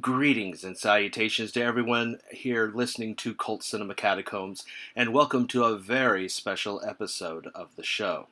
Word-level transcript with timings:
Greetings 0.00 0.64
and 0.64 0.76
salutations 0.76 1.52
to 1.52 1.62
everyone 1.62 2.18
here 2.32 2.72
listening 2.74 3.14
to 3.14 3.32
Cult 3.32 3.62
Cinema 3.62 3.94
Catacombs, 3.94 4.64
and 4.96 5.12
welcome 5.12 5.46
to 5.46 5.62
a 5.62 5.78
very 5.78 6.28
special 6.28 6.82
episode 6.84 7.46
of 7.54 7.68
the 7.76 7.84
show. 7.84 8.26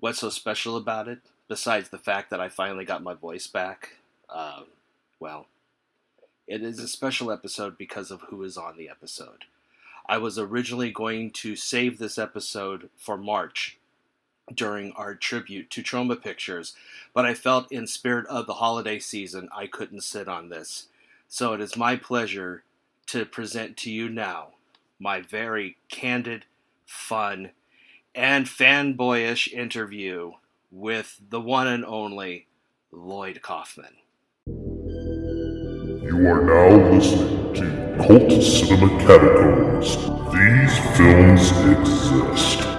What's 0.00 0.18
so 0.18 0.28
special 0.28 0.76
about 0.76 1.08
it, 1.08 1.20
besides 1.48 1.88
the 1.88 1.98
fact 1.98 2.28
that 2.28 2.40
I 2.40 2.50
finally 2.50 2.84
got 2.84 3.02
my 3.02 3.14
voice 3.14 3.46
back? 3.46 3.94
Uh, 4.28 4.64
well, 5.18 5.46
it 6.46 6.62
is 6.62 6.78
a 6.78 6.88
special 6.88 7.32
episode 7.32 7.78
because 7.78 8.10
of 8.10 8.20
who 8.28 8.42
is 8.42 8.58
on 8.58 8.76
the 8.76 8.90
episode. 8.90 9.46
I 10.06 10.18
was 10.18 10.38
originally 10.38 10.92
going 10.92 11.30
to 11.30 11.56
save 11.56 11.98
this 11.98 12.18
episode 12.18 12.90
for 12.98 13.16
March 13.16 13.78
during 14.52 14.92
our 14.92 15.14
tribute 15.14 15.70
to 15.70 15.82
Troma 15.82 16.20
Pictures, 16.20 16.74
but 17.12 17.24
I 17.24 17.34
felt 17.34 17.72
in 17.72 17.86
spirit 17.86 18.26
of 18.26 18.46
the 18.46 18.54
holiday 18.54 18.98
season 18.98 19.48
I 19.54 19.66
couldn't 19.66 20.02
sit 20.02 20.28
on 20.28 20.48
this. 20.48 20.88
So 21.28 21.52
it 21.52 21.60
is 21.60 21.76
my 21.76 21.96
pleasure 21.96 22.64
to 23.06 23.24
present 23.24 23.76
to 23.78 23.90
you 23.90 24.08
now 24.08 24.48
my 24.98 25.20
very 25.20 25.76
candid, 25.88 26.44
fun, 26.86 27.50
and 28.14 28.46
fanboyish 28.46 29.52
interview 29.52 30.32
with 30.70 31.20
the 31.30 31.40
one 31.40 31.66
and 31.66 31.84
only 31.84 32.46
Lloyd 32.92 33.42
Kaufman. 33.42 33.96
You 34.46 36.28
are 36.28 36.44
now 36.44 36.90
listening 36.92 37.54
to 37.54 37.96
Cult 38.06 38.42
Cinema 38.42 38.88
Catacombs. 39.00 39.96
These 40.32 40.78
films 40.96 41.50
exist. 41.78 42.73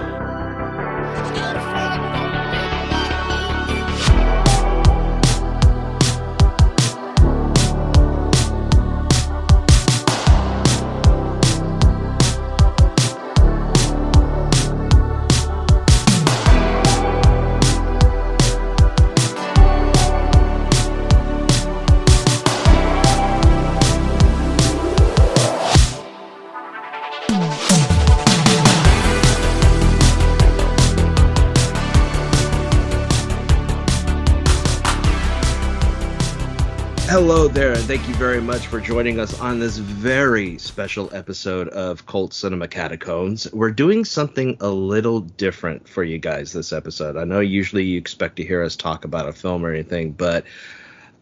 There, 37.56 37.72
and 37.72 37.84
thank 37.84 38.06
you 38.06 38.14
very 38.16 38.42
much 38.42 38.66
for 38.66 38.82
joining 38.82 39.18
us 39.18 39.40
on 39.40 39.58
this 39.58 39.78
very 39.78 40.58
special 40.58 41.08
episode 41.14 41.68
of 41.68 42.04
Cult 42.04 42.34
Cinema 42.34 42.68
Catacombs. 42.68 43.50
We're 43.50 43.70
doing 43.70 44.04
something 44.04 44.58
a 44.60 44.68
little 44.68 45.20
different 45.20 45.88
for 45.88 46.04
you 46.04 46.18
guys 46.18 46.52
this 46.52 46.70
episode. 46.70 47.16
I 47.16 47.24
know 47.24 47.40
usually 47.40 47.82
you 47.82 47.96
expect 47.96 48.36
to 48.36 48.44
hear 48.44 48.62
us 48.62 48.76
talk 48.76 49.06
about 49.06 49.26
a 49.26 49.32
film 49.32 49.64
or 49.64 49.72
anything, 49.72 50.12
but 50.12 50.44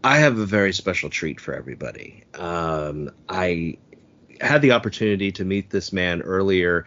I 0.02 0.18
have 0.18 0.36
a 0.36 0.44
very 0.44 0.72
special 0.72 1.08
treat 1.08 1.38
for 1.38 1.54
everybody. 1.54 2.24
Um, 2.34 3.12
I 3.28 3.78
had 4.40 4.60
the 4.60 4.72
opportunity 4.72 5.30
to 5.30 5.44
meet 5.44 5.70
this 5.70 5.92
man 5.92 6.20
earlier 6.20 6.84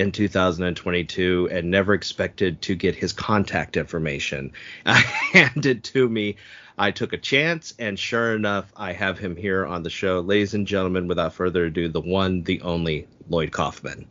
in 0.00 0.12
2022 0.12 1.48
and 1.52 1.70
never 1.70 1.94
expected 1.94 2.60
to 2.62 2.74
get 2.74 2.94
his 2.94 3.12
contact 3.12 3.76
information 3.76 4.52
handed 4.86 5.84
to 5.84 6.08
me 6.08 6.36
I 6.80 6.92
took 6.92 7.12
a 7.12 7.18
chance, 7.18 7.74
and 7.78 7.98
sure 7.98 8.34
enough, 8.34 8.72
I 8.74 8.94
have 8.94 9.18
him 9.18 9.36
here 9.36 9.66
on 9.66 9.82
the 9.82 9.90
show. 9.90 10.20
Ladies 10.20 10.54
and 10.54 10.66
gentlemen, 10.66 11.08
without 11.08 11.34
further 11.34 11.66
ado, 11.66 11.88
the 11.88 12.00
one, 12.00 12.42
the 12.42 12.62
only 12.62 13.06
Lloyd 13.28 13.52
Kaufman. 13.52 14.06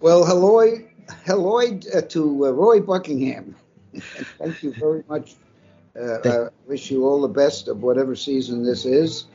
Well, 0.00 0.24
hello, 0.24 0.78
hello 1.26 1.58
uh, 1.60 2.00
to 2.00 2.46
uh, 2.46 2.50
Roy 2.52 2.80
Buckingham. 2.80 3.54
Thank 4.38 4.62
you 4.62 4.72
very 4.72 5.04
much. 5.10 5.34
Uh, 5.94 6.20
I 6.24 6.48
wish 6.66 6.90
you 6.90 7.06
all 7.06 7.20
the 7.20 7.28
best 7.28 7.68
of 7.68 7.82
whatever 7.82 8.16
season 8.16 8.64
this 8.64 8.86
is. 8.86 9.26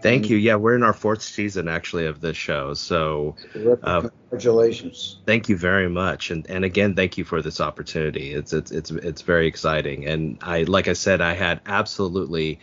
Thank 0.00 0.30
you. 0.30 0.36
Yeah, 0.36 0.56
we're 0.56 0.76
in 0.76 0.82
our 0.82 0.92
fourth 0.92 1.22
season 1.22 1.68
actually 1.68 2.06
of 2.06 2.20
this 2.20 2.36
show. 2.36 2.74
So 2.74 3.34
uh, 3.82 4.08
congratulations. 4.30 5.18
Thank 5.26 5.48
you 5.48 5.56
very 5.56 5.88
much, 5.88 6.30
and 6.30 6.48
and 6.48 6.64
again, 6.64 6.94
thank 6.94 7.18
you 7.18 7.24
for 7.24 7.42
this 7.42 7.60
opportunity. 7.60 8.32
It's 8.32 8.52
it's 8.52 8.70
it's 8.70 8.90
it's 8.90 9.22
very 9.22 9.48
exciting, 9.48 10.06
and 10.06 10.38
I 10.40 10.62
like 10.62 10.88
I 10.88 10.92
said, 10.92 11.20
I 11.20 11.34
had 11.34 11.60
absolutely 11.66 12.60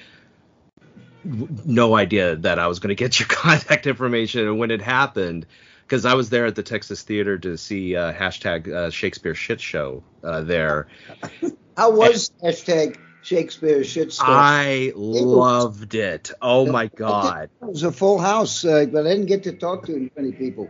no 1.23 1.95
idea 1.95 2.35
that 2.37 2.59
I 2.59 2.67
was 2.67 2.79
going 2.79 2.89
to 2.89 2.95
get 2.95 3.19
your 3.19 3.27
contact 3.29 3.87
information, 3.87 4.47
and 4.47 4.59
when 4.59 4.71
it 4.71 4.81
happened. 4.81 5.45
Because 5.87 6.03
I 6.03 6.15
was 6.15 6.31
there 6.31 6.47
at 6.47 6.55
the 6.55 6.63
Texas 6.63 7.03
Theater 7.03 7.37
to 7.37 7.59
see 7.59 7.95
uh, 7.95 8.11
hashtag 8.11 8.67
uh, 8.67 8.89
Shakespeare 8.89 9.35
Shit 9.35 9.61
Show 9.61 10.01
uh, 10.23 10.41
there. 10.41 10.87
How 11.77 11.91
was 11.91 12.31
and, 12.41 12.51
hashtag 12.55 12.97
Shakespeare 13.25 13.79
shitstorm. 13.79 14.23
I 14.27 14.93
loved 14.95 15.95
it. 15.95 16.31
Oh 16.41 16.67
my 16.67 16.87
god! 16.87 17.49
It 17.61 17.65
was 17.65 17.83
a 17.83 17.91
full 17.91 18.19
house, 18.19 18.63
uh, 18.63 18.85
but 18.85 19.07
I 19.07 19.09
didn't 19.09 19.25
get 19.25 19.43
to 19.43 19.53
talk 19.53 19.87
to 19.87 20.11
many 20.15 20.31
people. 20.31 20.69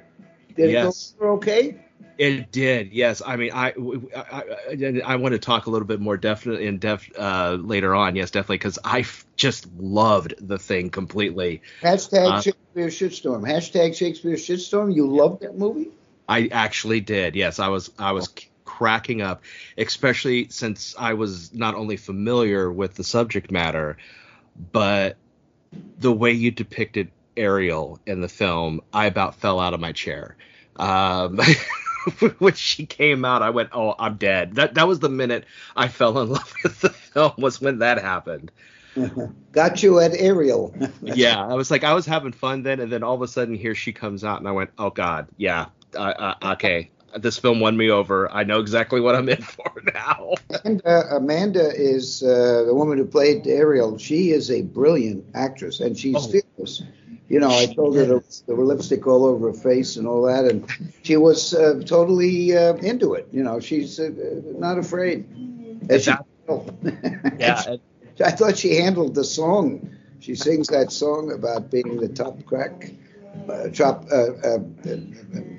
Did 0.55 0.71
yes. 0.71 1.13
it 1.13 1.19
go 1.19 1.33
okay? 1.33 1.81
It 2.17 2.53
did, 2.53 2.93
yes. 2.93 3.21
I 3.25 3.35
mean, 3.35 3.51
I, 3.53 3.73
I, 4.15 4.43
I, 4.71 5.01
I 5.05 5.15
want 5.17 5.33
to 5.33 5.39
talk 5.39 5.65
a 5.65 5.69
little 5.69 5.87
bit 5.87 5.99
more 5.99 6.15
definitely 6.15 6.65
in 6.65 6.77
depth 6.77 7.09
uh, 7.19 7.57
later 7.59 7.93
on. 7.93 8.15
Yes, 8.15 8.31
definitely, 8.31 8.59
because 8.59 8.79
I 8.85 8.99
f- 8.99 9.25
just 9.35 9.67
loved 9.75 10.35
the 10.39 10.57
thing 10.57 10.91
completely. 10.91 11.61
Hashtag 11.81 12.31
uh, 12.31 12.41
Shakespeare 12.41 12.87
shitstorm. 12.87 13.41
Hashtag 13.41 13.97
Shakespeare 13.97 14.35
shitstorm. 14.35 14.95
You 14.95 15.07
loved 15.07 15.41
that 15.41 15.57
movie? 15.57 15.89
I 16.27 16.47
actually 16.47 17.01
did. 17.01 17.35
Yes, 17.35 17.59
I 17.59 17.67
was. 17.67 17.91
I 17.99 18.13
was 18.13 18.29
cracking 18.77 19.21
up, 19.21 19.41
especially 19.77 20.49
since 20.49 20.95
I 20.97 21.13
was 21.13 21.53
not 21.53 21.75
only 21.75 21.95
familiar 21.95 22.69
with 22.71 22.95
the 22.95 23.03
subject 23.03 23.51
matter, 23.51 23.97
but 24.71 25.15
the 25.99 26.11
way 26.11 26.31
you 26.31 26.51
depicted 26.51 27.11
Ariel 27.37 27.99
in 28.05 28.21
the 28.21 28.27
film, 28.27 28.81
I 28.93 29.05
about 29.05 29.35
fell 29.35 29.59
out 29.59 29.73
of 29.73 29.79
my 29.79 29.93
chair. 29.93 30.35
Um, 30.75 31.39
when 32.39 32.53
she 32.53 32.85
came 32.85 33.23
out, 33.23 33.41
I 33.41 33.51
went, 33.51 33.69
"Oh, 33.71 33.95
I'm 33.97 34.17
dead." 34.17 34.55
That 34.55 34.73
that 34.73 34.87
was 34.87 34.99
the 34.99 35.09
minute 35.09 35.45
I 35.75 35.87
fell 35.87 36.19
in 36.19 36.29
love 36.29 36.53
with 36.63 36.81
the 36.81 36.89
film. 36.89 37.33
Was 37.37 37.61
when 37.61 37.79
that 37.79 38.01
happened. 38.01 38.51
Got 39.53 39.83
you 39.83 39.99
at 39.99 40.13
Ariel. 40.13 40.75
yeah, 41.01 41.41
I 41.41 41.53
was 41.53 41.71
like, 41.71 41.85
I 41.85 41.93
was 41.93 42.05
having 42.05 42.33
fun 42.33 42.63
then, 42.63 42.81
and 42.81 42.91
then 42.91 43.03
all 43.03 43.15
of 43.15 43.21
a 43.21 43.27
sudden, 43.27 43.55
here 43.55 43.75
she 43.75 43.93
comes 43.93 44.25
out, 44.25 44.39
and 44.39 44.47
I 44.49 44.51
went, 44.51 44.71
"Oh 44.77 44.89
God, 44.89 45.27
yeah, 45.37 45.67
uh, 45.95 46.33
uh, 46.41 46.53
okay, 46.53 46.89
this 47.17 47.37
film 47.37 47.59
won 47.59 47.77
me 47.77 47.89
over. 47.89 48.31
I 48.31 48.43
know 48.43 48.59
exactly 48.59 48.99
what 48.99 49.15
I'm 49.15 49.29
in 49.29 49.41
for 49.41 49.71
now. 49.93 50.33
and 50.63 50.81
uh, 50.85 51.03
Amanda 51.11 51.71
is 51.73 52.23
uh, 52.23 52.63
the 52.65 52.73
woman 52.73 52.97
who 52.97 53.05
played 53.05 53.47
Ariel. 53.47 53.97
She 53.97 54.31
is 54.31 54.51
a 54.51 54.61
brilliant 54.61 55.25
actress, 55.33 55.79
and 55.79 55.97
she's 55.97 56.15
oh. 56.15 56.27
fearless. 56.27 56.83
You 57.27 57.39
know, 57.39 57.49
I 57.49 57.65
told 57.65 57.95
her 57.95 58.05
there 58.05 58.55
were 58.55 58.65
lipstick 58.65 59.07
all 59.07 59.25
over 59.25 59.47
her 59.47 59.53
face 59.53 59.95
and 59.95 60.07
all 60.07 60.21
that, 60.23 60.45
and 60.45 60.69
she 61.01 61.17
was 61.17 61.55
uh, 61.55 61.81
totally 61.83 62.55
uh, 62.55 62.75
into 62.75 63.15
it. 63.15 63.27
You 63.31 63.41
know, 63.41 63.59
she's 63.59 63.99
uh, 63.99 64.11
not 64.57 64.77
afraid. 64.77 65.25
She, 65.89 66.11
yeah. 67.39 67.77
I 68.23 68.31
thought 68.31 68.57
she 68.57 68.75
handled 68.75 69.15
the 69.15 69.23
song. 69.23 69.89
She 70.19 70.35
sings 70.35 70.67
that 70.67 70.91
song 70.91 71.31
about 71.31 71.71
being 71.71 71.97
the 71.97 72.07
top 72.07 72.45
crack 72.45 72.91
uh, 73.49 73.69
top 73.69 74.05
uh, 74.11 74.31
uh, 74.31 74.57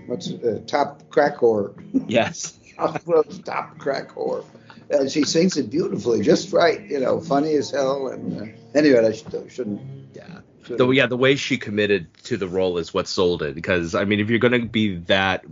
what's 0.07 0.31
uh, 0.31 0.61
top 0.67 1.09
crack 1.11 1.37
whore. 1.37 1.75
Yes. 2.09 2.59
top 2.77 3.79
crack 3.79 4.09
whore. 4.11 4.45
And 4.89 5.11
she 5.11 5.25
sings 5.25 5.57
it 5.57 5.71
beautifully, 5.71 6.23
just 6.23 6.53
right. 6.53 6.81
You 6.89 7.01
know, 7.01 7.21
funny 7.21 7.55
as 7.55 7.71
hell. 7.71 8.09
And 8.09 8.41
uh, 8.41 8.79
anyway, 8.79 9.07
I 9.07 9.13
should, 9.13 9.51
shouldn't. 9.51 9.81
Yeah. 10.15 10.41
The, 10.69 10.91
yeah, 10.91 11.07
the 11.07 11.17
way 11.17 11.37
she 11.37 11.59
committed 11.59 12.13
to 12.25 12.37
the 12.37 12.49
role 12.49 12.79
is 12.79 12.93
what 12.93 13.07
sold 13.07 13.43
it. 13.43 13.55
Because 13.55 13.95
I 13.95 14.05
mean, 14.05 14.21
if 14.21 14.31
you're 14.31 14.39
going 14.39 14.61
to 14.61 14.67
be 14.67 14.97
that, 14.97 15.45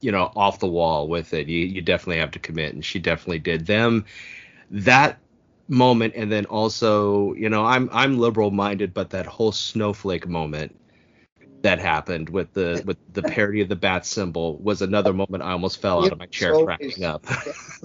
you 0.00 0.12
know, 0.12 0.30
off 0.36 0.58
the 0.58 0.66
wall 0.66 1.08
with 1.08 1.34
it, 1.34 1.48
you 1.48 1.66
you 1.66 1.82
definitely 1.82 2.18
have 2.18 2.30
to 2.32 2.38
commit, 2.38 2.74
and 2.74 2.84
she 2.84 2.98
definitely 2.98 3.38
did. 3.38 3.66
Them 3.66 4.04
that 4.70 5.18
moment, 5.68 6.14
and 6.16 6.30
then 6.30 6.46
also, 6.46 7.34
you 7.34 7.48
know, 7.48 7.64
I'm 7.64 7.88
I'm 7.92 8.18
liberal 8.18 8.50
minded, 8.50 8.92
but 8.94 9.10
that 9.10 9.26
whole 9.26 9.52
snowflake 9.52 10.26
moment 10.26 10.79
that 11.62 11.78
happened 11.78 12.28
with 12.28 12.52
the 12.54 12.82
with 12.84 12.96
the 13.12 13.22
parody 13.22 13.60
of 13.60 13.68
the 13.68 13.76
bat 13.76 14.06
symbol 14.06 14.56
was 14.58 14.82
another 14.82 15.12
moment 15.12 15.42
I 15.42 15.52
almost 15.52 15.80
fell 15.80 16.04
out 16.04 16.12
of 16.12 16.18
my 16.18 16.26
chair 16.26 16.54
so 16.54 16.64
cracking 16.64 17.04
up. 17.04 17.24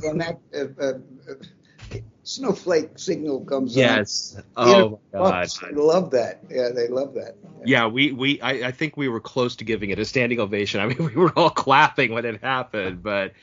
when 0.01 0.17
that 0.19 0.39
uh, 0.53 0.81
uh, 0.81 0.93
snowflake 2.23 2.97
signal 2.97 3.41
comes 3.45 3.75
yes. 3.75 4.35
on. 4.55 4.67
Yes. 4.67 4.75
Oh 4.75 4.99
my 5.13 5.19
god. 5.19 5.47
I 5.63 5.69
love 5.71 6.11
that. 6.11 6.41
Yeah, 6.49 6.69
they 6.69 6.87
love 6.87 7.13
that. 7.13 7.37
Yeah, 7.63 7.83
yeah 7.83 7.87
we 7.87 8.11
we 8.11 8.41
I, 8.41 8.67
I, 8.67 8.71
think 8.71 8.97
we 8.97 9.07
were 9.07 9.19
close 9.19 9.55
to 9.57 9.63
giving 9.63 9.91
it 9.91 9.99
a 9.99 10.05
standing 10.05 10.39
ovation. 10.39 10.81
I 10.81 10.87
mean, 10.87 10.97
we 11.05 11.15
were 11.15 11.31
all 11.37 11.49
clapping 11.49 12.11
when 12.11 12.25
it 12.25 12.41
happened, 12.41 13.03
but 13.03 13.33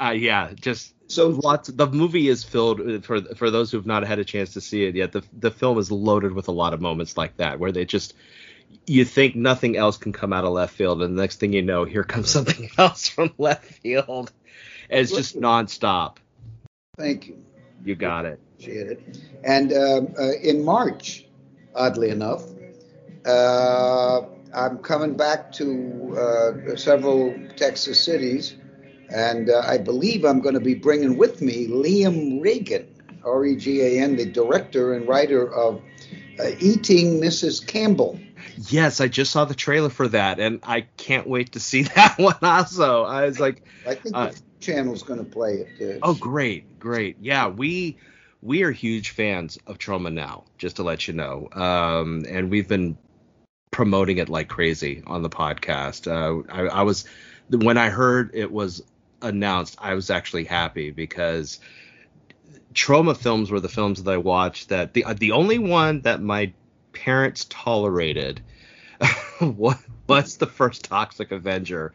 uh, 0.00 0.10
yeah, 0.10 0.52
just 0.54 0.94
so 1.08 1.28
lots. 1.28 1.68
The 1.68 1.86
movie 1.86 2.28
is 2.28 2.42
filled 2.42 3.04
for 3.04 3.20
for 3.34 3.50
those 3.50 3.70
who've 3.70 3.86
not 3.86 4.06
had 4.06 4.18
a 4.18 4.24
chance 4.24 4.54
to 4.54 4.60
see 4.60 4.84
it 4.84 4.94
yet. 4.94 5.12
The 5.12 5.22
the 5.38 5.50
film 5.50 5.78
is 5.78 5.90
loaded 5.90 6.32
with 6.32 6.48
a 6.48 6.52
lot 6.52 6.74
of 6.74 6.80
moments 6.80 7.16
like 7.16 7.36
that 7.36 7.58
where 7.58 7.72
they 7.72 7.84
just 7.84 8.14
you 8.86 9.04
think 9.04 9.36
nothing 9.36 9.76
else 9.76 9.96
can 9.96 10.12
come 10.12 10.32
out 10.32 10.44
of 10.44 10.52
left 10.52 10.74
field, 10.74 11.02
and 11.02 11.16
the 11.16 11.22
next 11.22 11.40
thing 11.40 11.52
you 11.52 11.62
know, 11.62 11.84
here 11.84 12.04
comes 12.04 12.30
something 12.30 12.70
else 12.78 13.08
from 13.08 13.32
left 13.38 13.64
field. 13.64 14.32
And 14.90 15.00
it's 15.00 15.12
just 15.12 15.38
nonstop. 15.38 16.16
Thank 16.98 17.28
you. 17.28 17.42
You 17.84 17.94
got 17.94 18.24
it. 18.24 18.40
Appreciate 18.58 18.86
it. 18.86 19.18
And 19.42 19.72
um, 19.72 20.14
uh, 20.18 20.32
in 20.42 20.64
March, 20.64 21.26
oddly 21.74 22.10
enough, 22.10 22.44
uh, 23.26 24.22
I'm 24.54 24.78
coming 24.78 25.16
back 25.16 25.52
to 25.52 26.16
uh, 26.16 26.76
several 26.76 27.34
Texas 27.56 28.02
cities, 28.02 28.56
and 29.10 29.50
uh, 29.50 29.62
I 29.66 29.78
believe 29.78 30.24
I'm 30.24 30.40
going 30.40 30.54
to 30.54 30.60
be 30.60 30.74
bringing 30.74 31.16
with 31.16 31.42
me 31.42 31.66
Liam 31.66 32.40
Regan, 32.40 32.86
R 33.24 33.44
E 33.44 33.56
G 33.56 33.80
A 33.80 34.02
N, 34.02 34.16
the 34.16 34.26
director 34.26 34.94
and 34.94 35.08
writer 35.08 35.52
of 35.52 35.82
uh, 36.38 36.50
Eating 36.60 37.20
Mrs. 37.20 37.66
Campbell. 37.66 38.18
Yes, 38.68 39.00
I 39.00 39.08
just 39.08 39.32
saw 39.32 39.44
the 39.44 39.54
trailer 39.54 39.90
for 39.90 40.08
that, 40.08 40.38
and 40.38 40.60
I 40.62 40.82
can't 40.82 41.26
wait 41.26 41.52
to 41.52 41.60
see 41.60 41.82
that 41.94 42.18
one 42.18 42.38
also. 42.42 43.04
I 43.04 43.26
was 43.26 43.40
like, 43.40 43.62
I 43.86 43.94
think 43.94 44.16
uh, 44.16 44.30
the 44.30 44.40
channel's 44.60 45.02
going 45.02 45.18
to 45.18 45.30
play 45.30 45.54
it. 45.54 45.78
too. 45.78 45.98
oh, 46.02 46.14
great, 46.14 46.78
great. 46.78 47.16
Yeah, 47.20 47.48
we 47.48 47.98
we 48.42 48.62
are 48.62 48.70
huge 48.70 49.10
fans 49.10 49.58
of 49.66 49.78
Troma 49.78 50.12
now, 50.12 50.44
just 50.58 50.76
to 50.76 50.82
let 50.82 51.08
you 51.08 51.14
know. 51.14 51.48
Um, 51.52 52.26
and 52.28 52.50
we've 52.50 52.68
been 52.68 52.98
promoting 53.70 54.18
it 54.18 54.28
like 54.28 54.48
crazy 54.48 55.02
on 55.06 55.22
the 55.22 55.30
podcast. 55.30 56.06
Uh, 56.06 56.44
I, 56.52 56.80
I, 56.80 56.82
was 56.82 57.06
when 57.50 57.78
I 57.78 57.88
heard 57.88 58.30
it 58.34 58.52
was 58.52 58.82
announced, 59.22 59.76
I 59.80 59.94
was 59.94 60.10
actually 60.10 60.44
happy 60.44 60.90
because 60.90 61.58
Troma 62.74 63.16
films 63.16 63.50
were 63.50 63.60
the 63.60 63.68
films 63.68 64.02
that 64.02 64.10
I 64.12 64.18
watched 64.18 64.68
that 64.68 64.92
the 64.92 65.06
the 65.14 65.32
only 65.32 65.58
one 65.58 66.02
that 66.02 66.20
my 66.20 66.52
parents 66.94 67.46
tolerated 67.50 68.40
what 69.40 69.78
was 70.06 70.36
the 70.36 70.46
first 70.46 70.84
Toxic 70.84 71.32
Avenger. 71.32 71.92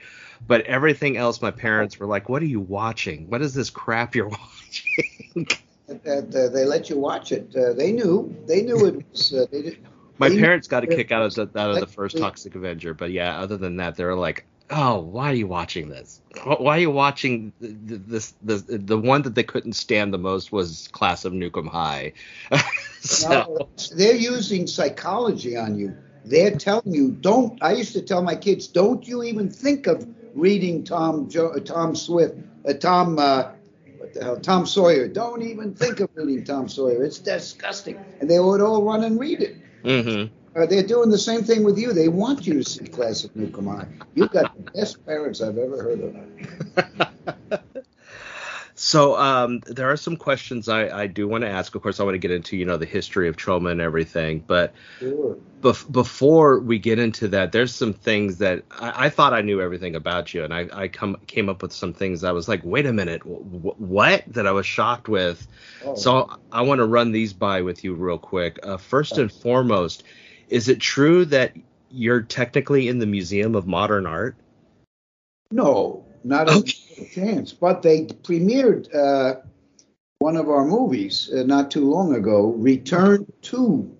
But 0.47 0.61
everything 0.65 1.17
else, 1.17 1.41
my 1.41 1.51
parents 1.51 1.99
were 1.99 2.07
like, 2.07 2.29
"What 2.29 2.41
are 2.41 2.47
you 2.47 2.59
watching? 2.59 3.29
What 3.29 3.41
is 3.41 3.53
this 3.53 3.69
crap 3.69 4.15
you're 4.15 4.29
watching?" 4.29 5.47
That 5.87 6.35
uh, 6.35 6.49
they 6.49 6.65
let 6.65 6.89
you 6.89 6.97
watch 6.97 7.31
it. 7.31 7.53
Uh, 7.55 7.73
they 7.73 7.91
knew. 7.91 8.35
They 8.45 8.61
knew 8.61 8.85
it 8.85 9.05
was. 9.11 9.33
Uh, 9.33 9.45
they 9.51 9.61
did, 9.63 9.87
my 10.19 10.29
parents 10.29 10.67
got 10.67 10.83
a 10.83 10.87
kick 10.87 11.11
out 11.11 11.37
of 11.37 11.55
out 11.55 11.71
of 11.71 11.79
the 11.79 11.87
first 11.95 12.17
Toxic 12.17 12.53
Avenger, 12.55 12.93
but 12.93 13.11
yeah, 13.11 13.39
other 13.39 13.57
than 13.57 13.77
that, 13.77 13.95
they 13.95 14.03
were 14.03 14.15
like, 14.15 14.45
"Oh, 14.69 14.99
why 14.99 15.31
are 15.31 15.35
you 15.35 15.47
watching 15.47 15.89
this? 15.89 16.21
Why 16.43 16.77
are 16.77 16.79
you 16.79 16.91
watching 16.91 17.53
this? 17.59 18.33
This 18.41 18.63
the 18.67 18.97
one 18.97 19.23
that 19.23 19.35
they 19.35 19.43
couldn't 19.43 19.73
stand 19.73 20.13
the 20.13 20.17
most 20.17 20.51
was 20.51 20.87
Class 20.91 21.25
of 21.25 21.33
Nuke 21.33 21.57
'Em 21.57 21.67
High." 21.67 22.13
so. 22.99 23.29
no, 23.29 23.69
they're 23.95 24.15
using 24.15 24.67
psychology 24.67 25.57
on 25.57 25.77
you. 25.77 25.95
They're 26.25 26.55
telling 26.55 26.93
you, 26.93 27.11
don't. 27.11 27.61
I 27.63 27.73
used 27.73 27.93
to 27.93 28.01
tell 28.01 28.21
my 28.21 28.35
kids, 28.35 28.67
don't 28.67 29.07
you 29.07 29.23
even 29.23 29.49
think 29.49 29.87
of 29.87 30.07
reading 30.35 30.83
Tom 30.83 31.29
jo, 31.29 31.57
Tom 31.59 31.95
Swift, 31.95 32.35
uh, 32.67 32.73
Tom. 32.73 33.17
Uh, 33.17 33.51
what 33.97 34.13
the 34.13 34.23
hell, 34.23 34.39
Tom 34.39 34.65
Sawyer. 34.65 35.07
Don't 35.07 35.41
even 35.41 35.73
think 35.73 35.99
of 35.99 36.09
reading 36.15 36.43
Tom 36.43 36.69
Sawyer. 36.69 37.03
It's 37.03 37.19
disgusting. 37.19 37.97
And 38.19 38.29
they 38.29 38.39
would 38.39 38.61
all 38.61 38.83
run 38.83 39.03
and 39.03 39.19
read 39.19 39.41
it. 39.41 39.57
Mm-hmm. 39.83 40.33
Uh, 40.55 40.65
they're 40.65 40.83
doing 40.83 41.09
the 41.09 41.17
same 41.17 41.43
thing 41.43 41.63
with 41.63 41.77
you. 41.77 41.93
They 41.93 42.07
want 42.07 42.47
you 42.47 42.55
to 42.55 42.63
see 42.63 42.85
Classic 42.85 43.31
High. 43.35 43.87
You've 44.15 44.31
got 44.31 44.55
the 44.55 44.71
best 44.71 45.05
parents 45.05 45.41
I've 45.41 45.57
ever 45.57 45.83
heard 45.83 46.01
of. 46.01 47.61
so 48.75 49.15
um, 49.17 49.59
there 49.67 49.91
are 49.91 49.97
some 49.97 50.17
questions 50.17 50.67
I, 50.67 51.01
I 51.01 51.07
do 51.07 51.27
want 51.27 51.43
to 51.43 51.49
ask. 51.49 51.75
Of 51.75 51.83
course, 51.83 51.99
I 51.99 52.03
want 52.03 52.15
to 52.15 52.19
get 52.19 52.31
into 52.31 52.57
you 52.57 52.65
know 52.65 52.77
the 52.77 52.87
history 52.87 53.27
of 53.27 53.37
Troma 53.37 53.71
and 53.71 53.79
everything, 53.79 54.43
but 54.47 54.73
sure. 54.99 55.37
bef- 55.61 55.89
before 55.91 56.59
we 56.59 56.79
get 56.79 56.97
into 56.97 57.27
that, 57.27 57.51
there's 57.51 57.73
some 57.73 57.93
things 57.93 58.39
that 58.39 58.63
I, 58.71 59.05
I 59.05 59.09
thought 59.09 59.33
I 59.33 59.41
knew 59.41 59.61
everything 59.61 59.95
about 59.95 60.33
you, 60.33 60.43
and 60.43 60.51
I, 60.51 60.67
I 60.73 60.87
come 60.87 61.17
came 61.27 61.47
up 61.47 61.61
with 61.61 61.73
some 61.73 61.93
things 61.93 62.23
I 62.23 62.31
was 62.31 62.47
like, 62.47 62.61
wait 62.63 62.87
a 62.87 62.93
minute, 62.93 63.21
w- 63.23 63.75
what? 63.77 64.23
That 64.27 64.47
I 64.47 64.51
was 64.51 64.65
shocked 64.65 65.07
with. 65.07 65.47
Oh. 65.85 65.93
So 65.93 66.39
I 66.51 66.63
want 66.63 66.79
to 66.79 66.85
run 66.85 67.11
these 67.11 67.33
by 67.33 67.61
with 67.61 67.83
you 67.83 67.93
real 67.93 68.17
quick. 68.17 68.59
Uh, 68.63 68.77
first 68.77 69.19
and 69.19 69.31
foremost, 69.31 70.03
is 70.49 70.67
it 70.67 70.79
true 70.79 71.25
that 71.25 71.55
you're 71.91 72.21
technically 72.21 72.87
in 72.87 72.99
the 72.99 73.05
Museum 73.05 73.55
of 73.55 73.67
Modern 73.67 74.05
Art? 74.05 74.35
No, 75.51 76.05
not 76.23 76.49
okay. 76.49 76.73
a 76.99 77.05
chance. 77.05 77.53
But 77.53 77.81
they 77.81 78.05
premiered 78.05 78.93
uh, 78.93 79.41
one 80.19 80.35
of 80.35 80.49
our 80.49 80.65
movies 80.65 81.29
uh, 81.33 81.43
not 81.43 81.71
too 81.71 81.89
long 81.89 82.15
ago, 82.15 82.53
Return 82.57 83.25
to 83.43 83.95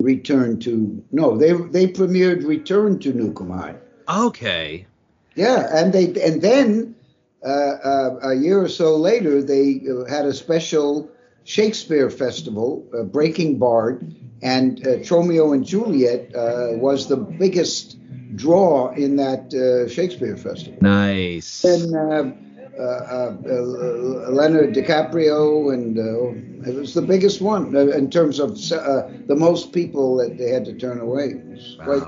Return 0.00 0.58
to 0.60 1.02
No, 1.12 1.36
they 1.36 1.52
they 1.52 1.86
premiered 1.86 2.46
Return 2.46 2.98
to 3.00 3.10
'Em 3.10 3.50
High. 3.50 3.74
Okay. 4.08 4.86
Yeah, 5.36 5.68
and 5.72 5.92
they 5.92 6.06
and 6.22 6.42
then 6.42 6.94
uh, 7.44 7.48
uh 7.48 8.18
a 8.22 8.34
year 8.34 8.62
or 8.62 8.68
so 8.68 8.96
later 8.96 9.42
they 9.42 9.82
uh, 9.90 10.04
had 10.04 10.26
a 10.26 10.32
special 10.32 11.10
Shakespeare 11.44 12.10
Festival, 12.10 12.86
uh, 12.96 13.02
Breaking 13.02 13.58
Bard, 13.58 14.14
and 14.42 14.86
uh, 14.86 14.90
Tromeo 14.98 15.54
and 15.54 15.64
Juliet 15.64 16.34
uh, 16.34 16.68
was 16.72 17.08
the 17.08 17.16
biggest 17.16 17.98
draw 18.36 18.92
in 18.92 19.16
that 19.16 19.52
uh, 19.52 19.88
Shakespeare 19.88 20.36
Festival. 20.36 20.78
Nice. 20.80 21.64
And 21.64 21.94
uh, 21.94 22.32
uh, 22.80 23.36
Leonardo 23.42 24.72
DiCaprio, 24.72 25.74
and 25.74 25.98
it 26.66 26.74
was 26.74 26.94
the 26.94 27.02
biggest 27.02 27.42
one 27.42 27.76
in 27.76 28.10
terms 28.10 28.38
of 28.38 28.56
the 28.56 29.36
most 29.36 29.72
people 29.72 30.16
that 30.16 30.38
they 30.38 30.50
had 30.50 30.64
to 30.64 30.72
turn 30.74 31.00
away. 31.00 31.34
Wow. 31.78 31.84
Quite... 31.84 32.02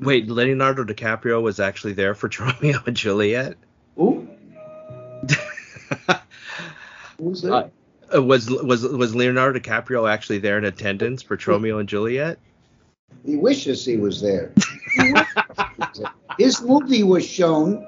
Wait, 0.00 0.28
Leonardo 0.28 0.84
DiCaprio 0.84 1.40
was 1.40 1.60
actually 1.60 1.94
there 1.94 2.14
for 2.14 2.28
Tromeo 2.30 2.86
and 2.86 2.96
Juliet? 2.96 3.56
Who? 3.96 4.28
Who's 7.18 7.42
that? 7.42 7.70
Uh, 8.14 8.22
was 8.22 8.50
was 8.50 8.82
was 8.82 9.14
Leonardo 9.14 9.58
DiCaprio 9.58 10.10
actually 10.10 10.38
there 10.38 10.58
in 10.58 10.64
attendance 10.64 11.22
for 11.22 11.38
Romeo 11.46 11.78
and 11.78 11.88
Juliet? 11.88 12.38
He 13.24 13.36
wishes 13.36 13.84
he 13.84 13.96
was 13.96 14.20
there. 14.20 14.52
His 16.38 16.62
movie 16.62 17.02
was 17.02 17.26
shown. 17.26 17.86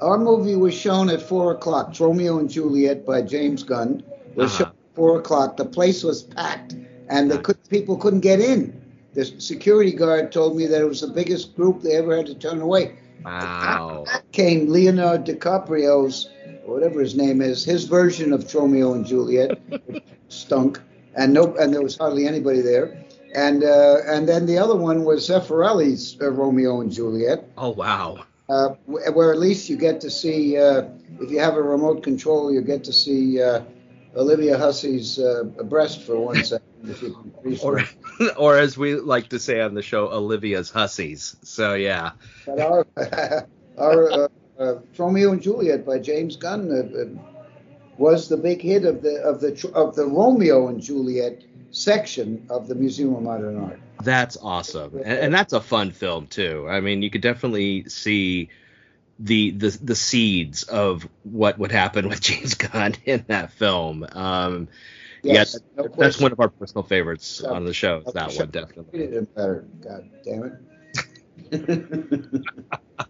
Our 0.00 0.18
movie 0.18 0.56
was 0.56 0.74
shown 0.74 1.08
at 1.10 1.22
four 1.22 1.52
o'clock. 1.52 1.94
Romeo 1.98 2.38
and 2.38 2.50
Juliet 2.50 3.06
by 3.06 3.22
James 3.22 3.62
Gunn 3.62 4.02
was 4.34 4.52
uh-huh. 4.54 4.64
shown 4.64 4.68
at 4.68 4.94
four 4.94 5.18
o'clock. 5.18 5.56
The 5.56 5.64
place 5.64 6.02
was 6.02 6.22
packed, 6.22 6.74
and 7.08 7.30
the 7.30 7.38
could, 7.38 7.68
people 7.68 7.96
couldn't 7.96 8.20
get 8.20 8.40
in. 8.40 8.80
The 9.14 9.24
security 9.24 9.92
guard 9.92 10.32
told 10.32 10.56
me 10.56 10.66
that 10.66 10.80
it 10.80 10.88
was 10.88 11.00
the 11.00 11.08
biggest 11.08 11.54
group 11.54 11.82
they 11.82 11.96
ever 11.96 12.16
had 12.16 12.26
to 12.26 12.34
turn 12.34 12.60
away. 12.60 12.96
Wow. 13.24 14.04
Came 14.32 14.68
Leonardo 14.68 15.32
DiCaprio's 15.32 16.28
whatever 16.66 17.00
his 17.00 17.14
name 17.14 17.40
is, 17.40 17.64
his 17.64 17.84
version 17.84 18.32
of 18.32 18.52
Romeo 18.54 18.94
and 18.94 19.06
Juliet 19.06 19.60
stunk, 20.28 20.80
and 21.14 21.32
no, 21.32 21.54
and 21.56 21.72
there 21.72 21.82
was 21.82 21.96
hardly 21.96 22.26
anybody 22.26 22.60
there. 22.60 23.04
And 23.34 23.64
uh, 23.64 23.98
and 24.06 24.28
then 24.28 24.46
the 24.46 24.58
other 24.58 24.76
one 24.76 25.04
was 25.04 25.28
Zeffirelli's 25.28 26.16
uh, 26.20 26.30
Romeo 26.30 26.80
and 26.80 26.92
Juliet. 26.92 27.48
Oh 27.58 27.70
wow! 27.70 28.24
Uh, 28.48 28.70
where 28.86 29.32
at 29.32 29.38
least 29.38 29.68
you 29.68 29.76
get 29.76 30.00
to 30.02 30.10
see, 30.10 30.56
uh, 30.56 30.84
if 31.20 31.30
you 31.30 31.40
have 31.40 31.56
a 31.56 31.62
remote 31.62 32.02
control, 32.02 32.52
you 32.52 32.60
get 32.60 32.84
to 32.84 32.92
see 32.92 33.42
uh, 33.42 33.62
Olivia 34.16 34.56
Hussey's 34.56 35.18
uh, 35.18 35.44
breast 35.64 36.02
for 36.02 36.18
one 36.18 36.44
second. 36.44 36.62
or, 37.62 37.82
or 38.36 38.58
as 38.58 38.76
we 38.76 38.94
like 38.96 39.28
to 39.30 39.38
say 39.38 39.60
on 39.60 39.74
the 39.74 39.82
show, 39.82 40.12
Olivia's 40.12 40.70
hussies. 40.70 41.36
So 41.42 41.74
yeah. 41.74 42.12
But 42.46 42.60
our, 42.60 42.86
our 43.78 44.30
uh, 44.58 44.76
Romeo 44.96 45.32
and 45.32 45.42
Juliet 45.42 45.84
by 45.84 45.98
James 45.98 46.36
Gunn 46.36 46.70
uh, 46.70 46.98
uh, 46.98 47.04
was 47.96 48.28
the 48.28 48.36
big 48.36 48.60
hit 48.60 48.84
of 48.84 49.02
the 49.02 49.22
of 49.22 49.40
the 49.40 49.70
of 49.74 49.94
the 49.94 50.06
Romeo 50.06 50.68
and 50.68 50.80
Juliet 50.80 51.42
section 51.70 52.46
of 52.50 52.68
the 52.68 52.74
Museum 52.74 53.14
of 53.14 53.22
Modern 53.22 53.58
Art. 53.58 53.80
That's 54.02 54.36
awesome, 54.36 54.96
and, 54.96 55.06
and 55.06 55.34
that's 55.34 55.52
a 55.52 55.60
fun 55.60 55.90
film 55.90 56.26
too. 56.26 56.66
I 56.68 56.80
mean, 56.80 57.02
you 57.02 57.10
could 57.10 57.22
definitely 57.22 57.88
see 57.88 58.50
the 59.18 59.50
the 59.50 59.70
the 59.82 59.94
seeds 59.94 60.64
of 60.64 61.08
what 61.22 61.58
would 61.58 61.72
happen 61.72 62.08
with 62.08 62.20
James 62.22 62.54
Gunn 62.54 62.94
in 63.04 63.24
that 63.28 63.52
film. 63.52 64.06
Um, 64.12 64.68
yes, 65.22 65.58
yeah, 65.76 65.86
that's 65.96 66.20
one 66.20 66.32
of 66.32 66.40
our 66.40 66.48
personal 66.48 66.84
favorites 66.84 67.42
on 67.42 67.64
the 67.64 67.74
show. 67.74 68.02
That 68.14 68.34
one 68.34 68.50
definitely. 68.50 69.26
Better. 69.34 69.64
God 69.80 70.10
damn 70.24 70.44
it. 71.50 72.42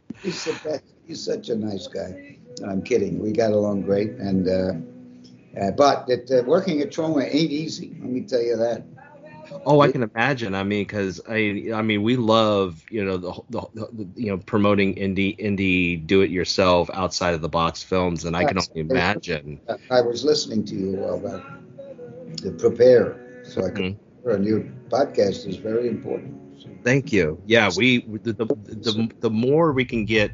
He's 0.24 0.44
the 0.44 0.58
best 0.64 0.84
he's 1.06 1.24
such 1.24 1.48
a 1.48 1.56
nice 1.56 1.86
guy. 1.86 2.38
I'm 2.66 2.82
kidding. 2.82 3.18
We 3.18 3.32
got 3.32 3.52
along 3.52 3.82
great, 3.82 4.10
and 4.12 4.48
uh, 4.48 5.60
uh, 5.60 5.70
but 5.72 6.08
it, 6.08 6.30
uh, 6.30 6.42
working 6.44 6.80
at 6.80 6.90
Troma 6.90 7.24
ain't 7.24 7.50
easy. 7.50 7.96
Let 8.00 8.10
me 8.10 8.20
tell 8.22 8.42
you 8.42 8.56
that. 8.56 8.84
Oh, 9.66 9.80
I 9.80 9.92
can 9.92 10.02
imagine. 10.02 10.54
I 10.54 10.62
mean, 10.62 10.82
because 10.84 11.20
I, 11.28 11.70
I 11.74 11.82
mean, 11.82 12.02
we 12.02 12.16
love 12.16 12.82
you 12.90 13.04
know 13.04 13.16
the, 13.16 13.32
the, 13.50 13.66
the, 13.74 14.08
you 14.14 14.30
know 14.30 14.38
promoting 14.38 14.94
indie 14.94 15.38
indie 15.38 16.04
do 16.06 16.22
it 16.22 16.30
yourself 16.30 16.88
outside 16.94 17.34
of 17.34 17.42
the 17.42 17.48
box 17.48 17.82
films, 17.82 18.24
and 18.24 18.36
I 18.36 18.44
can 18.44 18.58
only 18.58 18.80
imagine. 18.80 19.60
I 19.90 20.00
was 20.00 20.24
listening 20.24 20.64
to 20.66 20.74
you 20.74 20.92
while 20.92 21.14
about 21.14 21.44
to 22.38 22.50
prepare, 22.52 23.42
so 23.44 23.64
I 23.64 23.70
can. 23.70 23.94
Mm-hmm. 23.94 24.00
And 24.30 24.46
your 24.46 24.60
podcast 24.88 25.46
is 25.46 25.56
very 25.56 25.86
important. 25.86 26.43
Thank 26.82 27.12
you. 27.12 27.42
Yeah, 27.46 27.70
we 27.76 28.00
the, 28.00 28.32
the 28.32 28.46
the 28.46 29.10
the 29.20 29.30
more 29.30 29.72
we 29.72 29.84
can 29.84 30.04
get 30.04 30.32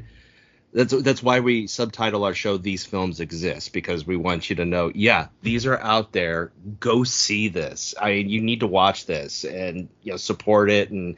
that's 0.73 0.93
that's 1.01 1.21
why 1.21 1.41
we 1.41 1.67
subtitle 1.67 2.23
our 2.23 2.33
show 2.33 2.57
"These 2.57 2.85
Films 2.85 3.19
Exist" 3.19 3.73
because 3.73 4.05
we 4.05 4.15
want 4.15 4.49
you 4.49 4.55
to 4.57 4.65
know, 4.65 4.91
yeah, 4.95 5.27
these 5.41 5.65
are 5.65 5.77
out 5.77 6.13
there. 6.13 6.51
Go 6.79 7.03
see 7.03 7.49
this. 7.49 7.93
I 7.99 8.11
mean, 8.11 8.29
you 8.29 8.41
need 8.41 8.61
to 8.61 8.67
watch 8.67 9.05
this 9.05 9.43
and 9.43 9.89
you 10.01 10.11
know 10.11 10.17
support 10.17 10.69
it, 10.69 10.91
and 10.91 11.17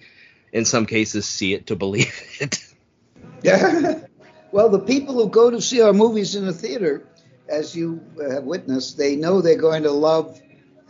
in 0.51 0.65
some 0.65 0.85
cases, 0.85 1.27
see 1.27 1.53
it 1.53 1.67
to 1.67 1.75
believe 1.75 2.19
it. 2.39 2.65
Yeah. 3.43 3.99
well, 4.51 4.69
the 4.69 4.79
people 4.79 5.15
who 5.15 5.29
go 5.29 5.51
to 5.51 5.61
see 5.61 5.81
our 5.81 5.93
movies 5.93 6.35
in 6.35 6.45
the 6.45 6.53
theater, 6.53 7.07
as 7.47 7.75
you 7.75 8.01
have 8.31 8.43
witnessed, 8.43 8.97
they 8.97 9.15
know 9.15 9.41
they're 9.41 9.55
going 9.55 9.83
to 9.83 9.91
love 9.91 10.41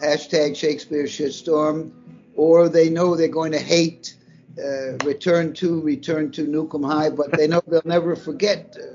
hashtag 0.02 0.56
Shakespeare 0.56 1.06
shitstorm, 1.06 1.92
or 2.36 2.70
they 2.70 2.90
know 2.90 3.16
they're 3.16 3.28
going 3.28 3.52
to 3.52 3.60
hate 3.60 4.16
uh, 4.58 4.94
return 5.04 5.54
to 5.54 5.82
return 5.82 6.32
to 6.32 6.46
Nuke 6.46 6.86
High, 6.86 7.10
but 7.10 7.32
they 7.32 7.48
know 7.48 7.62
they'll 7.68 7.82
never 7.86 8.16
forget 8.16 8.78
uh, 8.80 8.86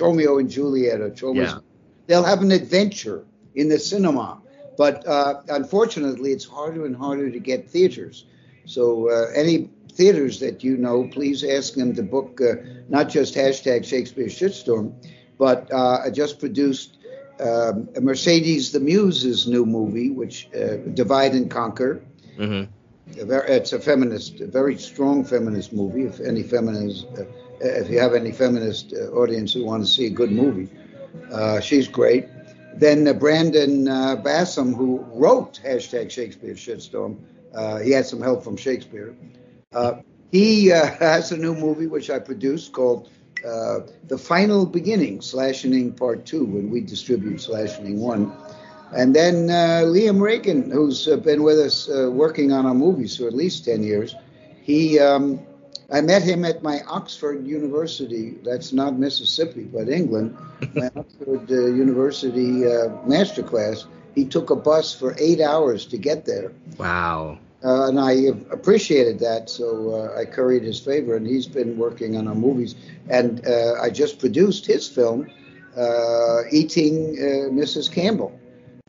Romeo 0.00 0.38
and 0.38 0.48
Juliet 0.48 1.00
or 1.00 1.12
Romeo. 1.20 1.42
Yeah. 1.42 1.58
They'll 2.06 2.24
have 2.24 2.42
an 2.42 2.52
adventure 2.52 3.24
in 3.54 3.68
the 3.68 3.78
cinema, 3.78 4.40
but 4.76 5.06
uh, 5.06 5.42
unfortunately, 5.48 6.30
it's 6.30 6.44
harder 6.44 6.86
and 6.86 6.96
harder 6.96 7.30
to 7.30 7.38
get 7.40 7.68
theaters. 7.68 8.26
So 8.64 9.10
uh, 9.10 9.32
any 9.34 9.70
theaters 9.92 10.38
that 10.40 10.62
you 10.62 10.76
know, 10.76 11.08
please 11.08 11.42
ask 11.44 11.74
them 11.74 11.94
to 11.96 12.02
book 12.02 12.40
uh, 12.40 12.54
not 12.88 13.08
just 13.08 13.34
hashtag 13.34 13.84
Shakespeare 13.84 14.26
shitstorm, 14.26 14.92
but 15.38 15.70
uh, 15.72 15.98
I 16.04 16.10
just 16.10 16.38
produced 16.38 16.98
um, 17.40 17.88
Mercedes 18.00 18.70
the 18.70 18.78
Muse's 18.78 19.48
new 19.48 19.66
movie, 19.66 20.10
which 20.10 20.48
Divide 20.94 21.32
and 21.32 21.50
Conquer. 21.50 22.02
Mm-hmm 22.38 22.64
it's 23.16 23.72
a 23.72 23.80
feminist, 23.80 24.40
a 24.40 24.46
very 24.46 24.76
strong 24.78 25.24
feminist 25.24 25.72
movie. 25.72 26.04
If 26.04 26.20
any 26.20 26.42
feminist, 26.42 27.06
uh, 27.18 27.24
if 27.60 27.90
you 27.90 27.98
have 27.98 28.14
any 28.14 28.32
feminist 28.32 28.92
uh, 28.92 29.10
audience 29.12 29.52
who 29.52 29.64
want 29.64 29.84
to 29.84 29.90
see 29.90 30.06
a 30.06 30.10
good 30.10 30.30
movie, 30.30 30.68
uh, 31.30 31.60
she's 31.60 31.88
great. 31.88 32.28
Then 32.74 33.06
uh, 33.06 33.12
Brandon 33.12 33.88
uh, 33.88 34.16
Bassam, 34.16 34.74
who 34.74 35.04
wrote 35.12 35.60
hashtag 35.64 36.10
Shakespeare 36.10 36.54
shitstorm, 36.54 37.18
uh, 37.54 37.78
he 37.78 37.90
had 37.90 38.06
some 38.06 38.20
help 38.20 38.42
from 38.42 38.56
Shakespeare. 38.56 39.14
he 40.30 40.66
has 40.66 41.32
a 41.32 41.36
new 41.36 41.54
movie 41.54 41.86
which 41.86 42.10
I 42.10 42.18
produced 42.18 42.72
called 42.72 43.10
The 43.42 44.18
Final 44.18 44.64
Beginning, 44.64 45.18
Slashening 45.18 45.96
Part 45.96 46.24
Two, 46.24 46.44
and 46.44 46.70
we 46.70 46.80
distribute 46.80 47.36
Slashening 47.36 47.98
One. 47.98 48.32
And 48.94 49.16
then 49.16 49.48
uh, 49.48 49.84
Liam 49.86 50.20
Regan, 50.20 50.70
who's 50.70 51.08
uh, 51.08 51.16
been 51.16 51.42
with 51.42 51.58
us 51.58 51.88
uh, 51.88 52.10
working 52.10 52.52
on 52.52 52.66
our 52.66 52.74
movies 52.74 53.16
for 53.16 53.26
at 53.26 53.34
least 53.34 53.64
10 53.64 53.82
years, 53.82 54.14
he, 54.60 54.98
um, 54.98 55.40
I 55.90 56.02
met 56.02 56.22
him 56.22 56.44
at 56.44 56.62
my 56.62 56.80
Oxford 56.86 57.46
University, 57.46 58.34
that's 58.44 58.72
not 58.72 58.98
Mississippi, 58.98 59.64
but 59.64 59.88
England, 59.88 60.36
my 60.74 60.90
Oxford 60.94 61.50
uh, 61.50 61.66
University 61.66 62.66
uh, 62.66 62.88
master 63.06 63.42
class. 63.42 63.86
He 64.14 64.26
took 64.26 64.50
a 64.50 64.56
bus 64.56 64.94
for 64.94 65.16
eight 65.18 65.40
hours 65.40 65.86
to 65.86 65.96
get 65.96 66.26
there. 66.26 66.52
Wow. 66.76 67.38
Uh, 67.64 67.88
and 67.88 67.98
I 67.98 68.12
appreciated 68.50 69.20
that, 69.20 69.48
so 69.48 70.12
I 70.18 70.26
curried 70.26 70.64
his 70.64 70.78
favor, 70.80 71.16
and 71.16 71.26
he's 71.26 71.46
been 71.46 71.78
working 71.78 72.16
on 72.16 72.28
our 72.28 72.34
movies. 72.34 72.74
And 73.08 73.40
I 73.46 73.88
just 73.88 74.18
produced 74.18 74.66
his 74.66 74.86
film, 74.88 75.30
Eating 76.50 77.16
Mrs. 77.54 77.90
Campbell 77.90 78.38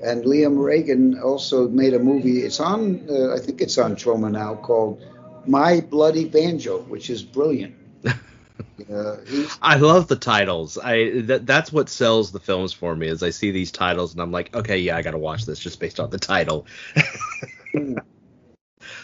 and 0.04 0.24
Liam 0.26 0.62
Regan 0.64 1.20
also 1.20 1.68
made 1.70 1.94
a 1.94 2.00
movie. 2.00 2.42
It's 2.44 2.60
on, 2.60 3.08
uh, 3.10 3.34
I 3.34 3.40
think 3.40 3.62
it's 3.62 3.78
on 3.78 3.96
Troma 3.96 4.32
now, 4.32 4.56
called 4.56 5.04
My 5.48 5.80
Bloody 5.82 6.26
Banjo, 6.26 6.82
which 6.84 7.10
is 7.10 7.24
brilliant. 7.24 7.76
Uh, 8.92 9.18
I 9.62 9.78
love 9.78 10.08
the 10.08 10.16
titles. 10.16 10.78
I 10.78 11.22
that 11.22 11.46
that's 11.46 11.72
what 11.72 11.90
sells 11.90 12.32
the 12.32 12.40
films 12.40 12.74
for 12.74 12.96
me. 12.96 13.08
Is 13.08 13.24
I 13.24 13.30
see 13.30 13.52
these 13.52 13.72
titles 13.72 14.14
and 14.14 14.22
I'm 14.22 14.32
like, 14.32 14.54
okay, 14.56 14.78
yeah, 14.78 14.98
I 14.98 15.02
got 15.02 15.12
to 15.12 15.18
watch 15.18 15.46
this 15.46 15.60
just 15.60 15.80
based 15.80 16.00
on 16.00 16.10
the 16.10 16.20
title. 16.20 16.66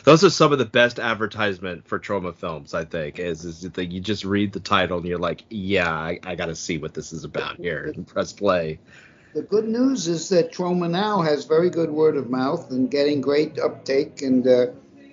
Those 0.03 0.23
are 0.23 0.29
some 0.29 0.51
of 0.51 0.59
the 0.59 0.65
best 0.65 0.99
advertisement 0.99 1.87
for 1.87 1.99
Troma 1.99 2.35
films. 2.35 2.73
I 2.73 2.85
think 2.85 3.19
is 3.19 3.45
is 3.45 3.61
that 3.61 3.85
you 3.85 4.01
just 4.01 4.25
read 4.25 4.53
the 4.53 4.59
title 4.59 4.97
and 4.97 5.07
you're 5.07 5.17
like, 5.17 5.43
yeah, 5.49 5.91
I, 5.91 6.19
I 6.23 6.35
got 6.35 6.47
to 6.47 6.55
see 6.55 6.77
what 6.77 6.93
this 6.93 7.13
is 7.13 7.23
about 7.23 7.57
here 7.57 7.91
and 7.95 8.05
press 8.07 8.33
play. 8.33 8.79
The 9.33 9.43
good 9.43 9.67
news 9.67 10.07
is 10.07 10.29
that 10.29 10.51
Troma 10.51 10.89
now 10.89 11.21
has 11.21 11.45
very 11.45 11.69
good 11.69 11.91
word 11.91 12.17
of 12.17 12.29
mouth 12.31 12.71
and 12.71 12.89
getting 12.89 13.21
great 13.21 13.59
uptake, 13.59 14.24
and 14.24 14.48
uh, 14.48 14.67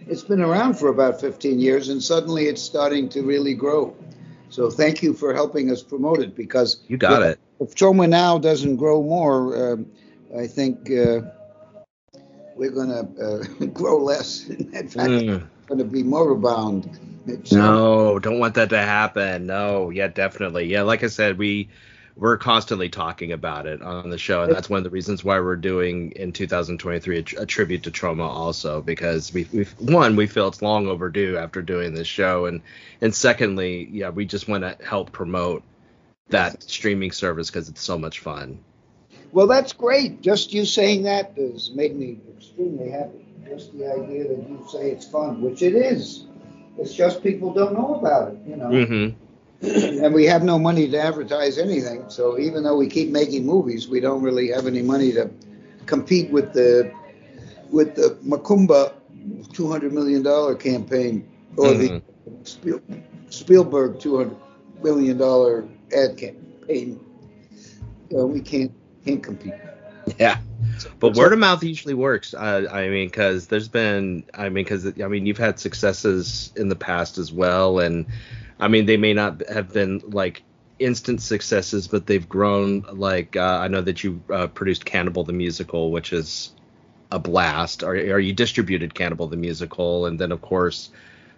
it's 0.06 0.22
been 0.22 0.40
around 0.40 0.78
for 0.78 0.88
about 0.88 1.20
15 1.20 1.58
years, 1.58 1.90
and 1.90 2.02
suddenly 2.02 2.46
it's 2.46 2.62
starting 2.62 3.10
to 3.10 3.22
really 3.22 3.52
grow. 3.52 3.94
So 4.48 4.70
thank 4.70 5.02
you 5.02 5.12
for 5.12 5.34
helping 5.34 5.70
us 5.70 5.82
promote 5.82 6.20
it 6.20 6.34
because 6.34 6.80
you 6.88 6.96
got 6.96 7.22
if, 7.22 7.28
it. 7.28 7.40
If 7.60 7.74
Troma 7.74 8.08
now 8.08 8.38
doesn't 8.38 8.76
grow 8.76 9.02
more, 9.02 9.72
uh, 9.72 9.76
I 10.38 10.46
think 10.46 10.90
uh, 10.90 11.20
we're 12.54 12.70
going 12.70 12.88
to 12.88 13.62
uh, 13.62 13.66
grow 13.74 13.98
less. 13.98 14.48
In 14.48 14.88
fact, 14.88 15.10
mm. 15.10 15.46
going 15.66 15.78
to 15.78 15.84
be 15.84 16.02
more 16.02 16.24
moribund. 16.24 16.98
No, 17.50 18.18
don't 18.18 18.38
want 18.38 18.54
that 18.54 18.70
to 18.70 18.78
happen. 18.78 19.46
No, 19.46 19.90
yeah, 19.90 20.08
definitely. 20.08 20.66
Yeah, 20.66 20.82
like 20.82 21.02
I 21.02 21.08
said, 21.08 21.38
we 21.38 21.68
we're 22.16 22.38
constantly 22.38 22.88
talking 22.88 23.32
about 23.32 23.66
it 23.66 23.82
on 23.82 24.08
the 24.08 24.16
show, 24.16 24.42
and 24.42 24.50
that's 24.50 24.70
one 24.70 24.78
of 24.78 24.84
the 24.84 24.90
reasons 24.90 25.22
why 25.22 25.38
we're 25.38 25.54
doing 25.54 26.12
in 26.12 26.32
2023 26.32 27.18
a, 27.18 27.42
a 27.42 27.46
tribute 27.46 27.82
to 27.82 27.90
Troma 27.90 28.26
also 28.26 28.80
because 28.80 29.32
we 29.34 29.46
we 29.52 29.64
one 29.78 30.16
we 30.16 30.26
feel 30.26 30.48
it's 30.48 30.62
long 30.62 30.88
overdue 30.88 31.36
after 31.36 31.60
doing 31.60 31.94
this 31.94 32.08
show, 32.08 32.46
and 32.46 32.62
and 33.02 33.14
secondly, 33.14 33.88
yeah, 33.92 34.08
we 34.08 34.24
just 34.24 34.48
want 34.48 34.62
to 34.62 34.82
help 34.84 35.12
promote 35.12 35.62
that 36.28 36.62
streaming 36.62 37.12
service 37.12 37.50
because 37.50 37.68
it's 37.68 37.82
so 37.82 37.98
much 37.98 38.20
fun. 38.20 38.58
Well, 39.32 39.46
that's 39.46 39.74
great. 39.74 40.22
Just 40.22 40.54
you 40.54 40.64
saying 40.64 41.02
that 41.02 41.34
has 41.36 41.70
made 41.72 41.94
me 41.94 42.18
extremely 42.36 42.90
happy. 42.90 43.26
Just 43.46 43.76
the 43.76 43.92
idea 43.92 44.28
that 44.28 44.48
you 44.48 44.66
say 44.70 44.90
it's 44.90 45.06
fun, 45.06 45.42
which 45.42 45.62
it 45.62 45.74
is. 45.74 46.24
It's 46.78 46.94
just 46.94 47.22
people 47.22 47.52
don't 47.52 47.74
know 47.74 47.94
about 47.96 48.32
it, 48.32 48.38
you 48.46 48.56
know. 48.56 48.68
Mm-hmm. 48.68 49.25
And 49.62 50.14
we 50.14 50.24
have 50.24 50.42
no 50.42 50.58
money 50.58 50.88
to 50.88 50.98
advertise 50.98 51.58
anything. 51.58 52.08
So 52.08 52.38
even 52.38 52.62
though 52.62 52.76
we 52.76 52.88
keep 52.88 53.10
making 53.10 53.46
movies, 53.46 53.88
we 53.88 54.00
don't 54.00 54.22
really 54.22 54.48
have 54.48 54.66
any 54.66 54.82
money 54.82 55.12
to 55.12 55.30
compete 55.86 56.30
with 56.30 56.52
the 56.52 56.92
with 57.70 57.94
the 57.94 58.18
Macumba 58.24 58.92
two 59.52 59.70
hundred 59.70 59.92
million 59.92 60.22
dollar 60.22 60.54
campaign 60.54 61.28
or 61.56 61.68
mm-hmm. 61.68 61.98
the 62.42 62.48
Spiel, 62.48 62.80
Spielberg 63.30 63.98
two 63.98 64.18
hundred 64.18 64.36
million 64.82 65.18
dollar 65.18 65.66
ad 65.96 66.16
campaign. 66.16 67.00
So 68.10 68.26
we 68.26 68.40
can't 68.40 68.72
can't 69.04 69.22
compete. 69.22 69.54
Yeah. 70.18 70.38
But 71.00 71.16
word 71.16 71.32
of 71.32 71.38
mouth 71.38 71.62
usually 71.62 71.94
works. 71.94 72.34
Uh, 72.34 72.66
I 72.70 72.88
mean, 72.88 73.08
because 73.08 73.46
there's 73.48 73.68
been, 73.68 74.24
I 74.34 74.48
mean, 74.48 74.64
because 74.64 74.86
I 74.86 75.08
mean, 75.08 75.26
you've 75.26 75.38
had 75.38 75.58
successes 75.58 76.52
in 76.56 76.68
the 76.68 76.76
past 76.76 77.18
as 77.18 77.32
well, 77.32 77.78
and 77.78 78.06
I 78.58 78.68
mean, 78.68 78.86
they 78.86 78.96
may 78.96 79.12
not 79.12 79.48
have 79.48 79.72
been 79.72 80.02
like 80.06 80.42
instant 80.78 81.20
successes, 81.20 81.88
but 81.88 82.06
they've 82.06 82.28
grown. 82.28 82.84
Like 82.92 83.36
uh, 83.36 83.58
I 83.60 83.68
know 83.68 83.82
that 83.82 84.02
you 84.02 84.22
uh, 84.32 84.46
produced 84.48 84.84
Cannibal 84.84 85.24
the 85.24 85.32
musical, 85.32 85.90
which 85.90 86.12
is 86.12 86.52
a 87.10 87.18
blast. 87.18 87.82
Or, 87.82 87.94
or 87.94 88.18
you 88.18 88.32
distributed 88.32 88.94
Cannibal 88.94 89.26
the 89.26 89.36
musical, 89.36 90.06
and 90.06 90.18
then 90.18 90.32
of 90.32 90.40
course 90.42 90.90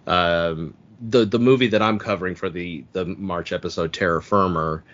um, 0.06 0.74
the 1.00 1.24
the 1.24 1.38
movie 1.38 1.68
that 1.68 1.82
I'm 1.82 1.98
covering 1.98 2.34
for 2.34 2.48
the 2.48 2.84
the 2.92 3.04
March 3.04 3.52
episode, 3.52 3.92
Terror 3.92 4.20
Firmer. 4.20 4.84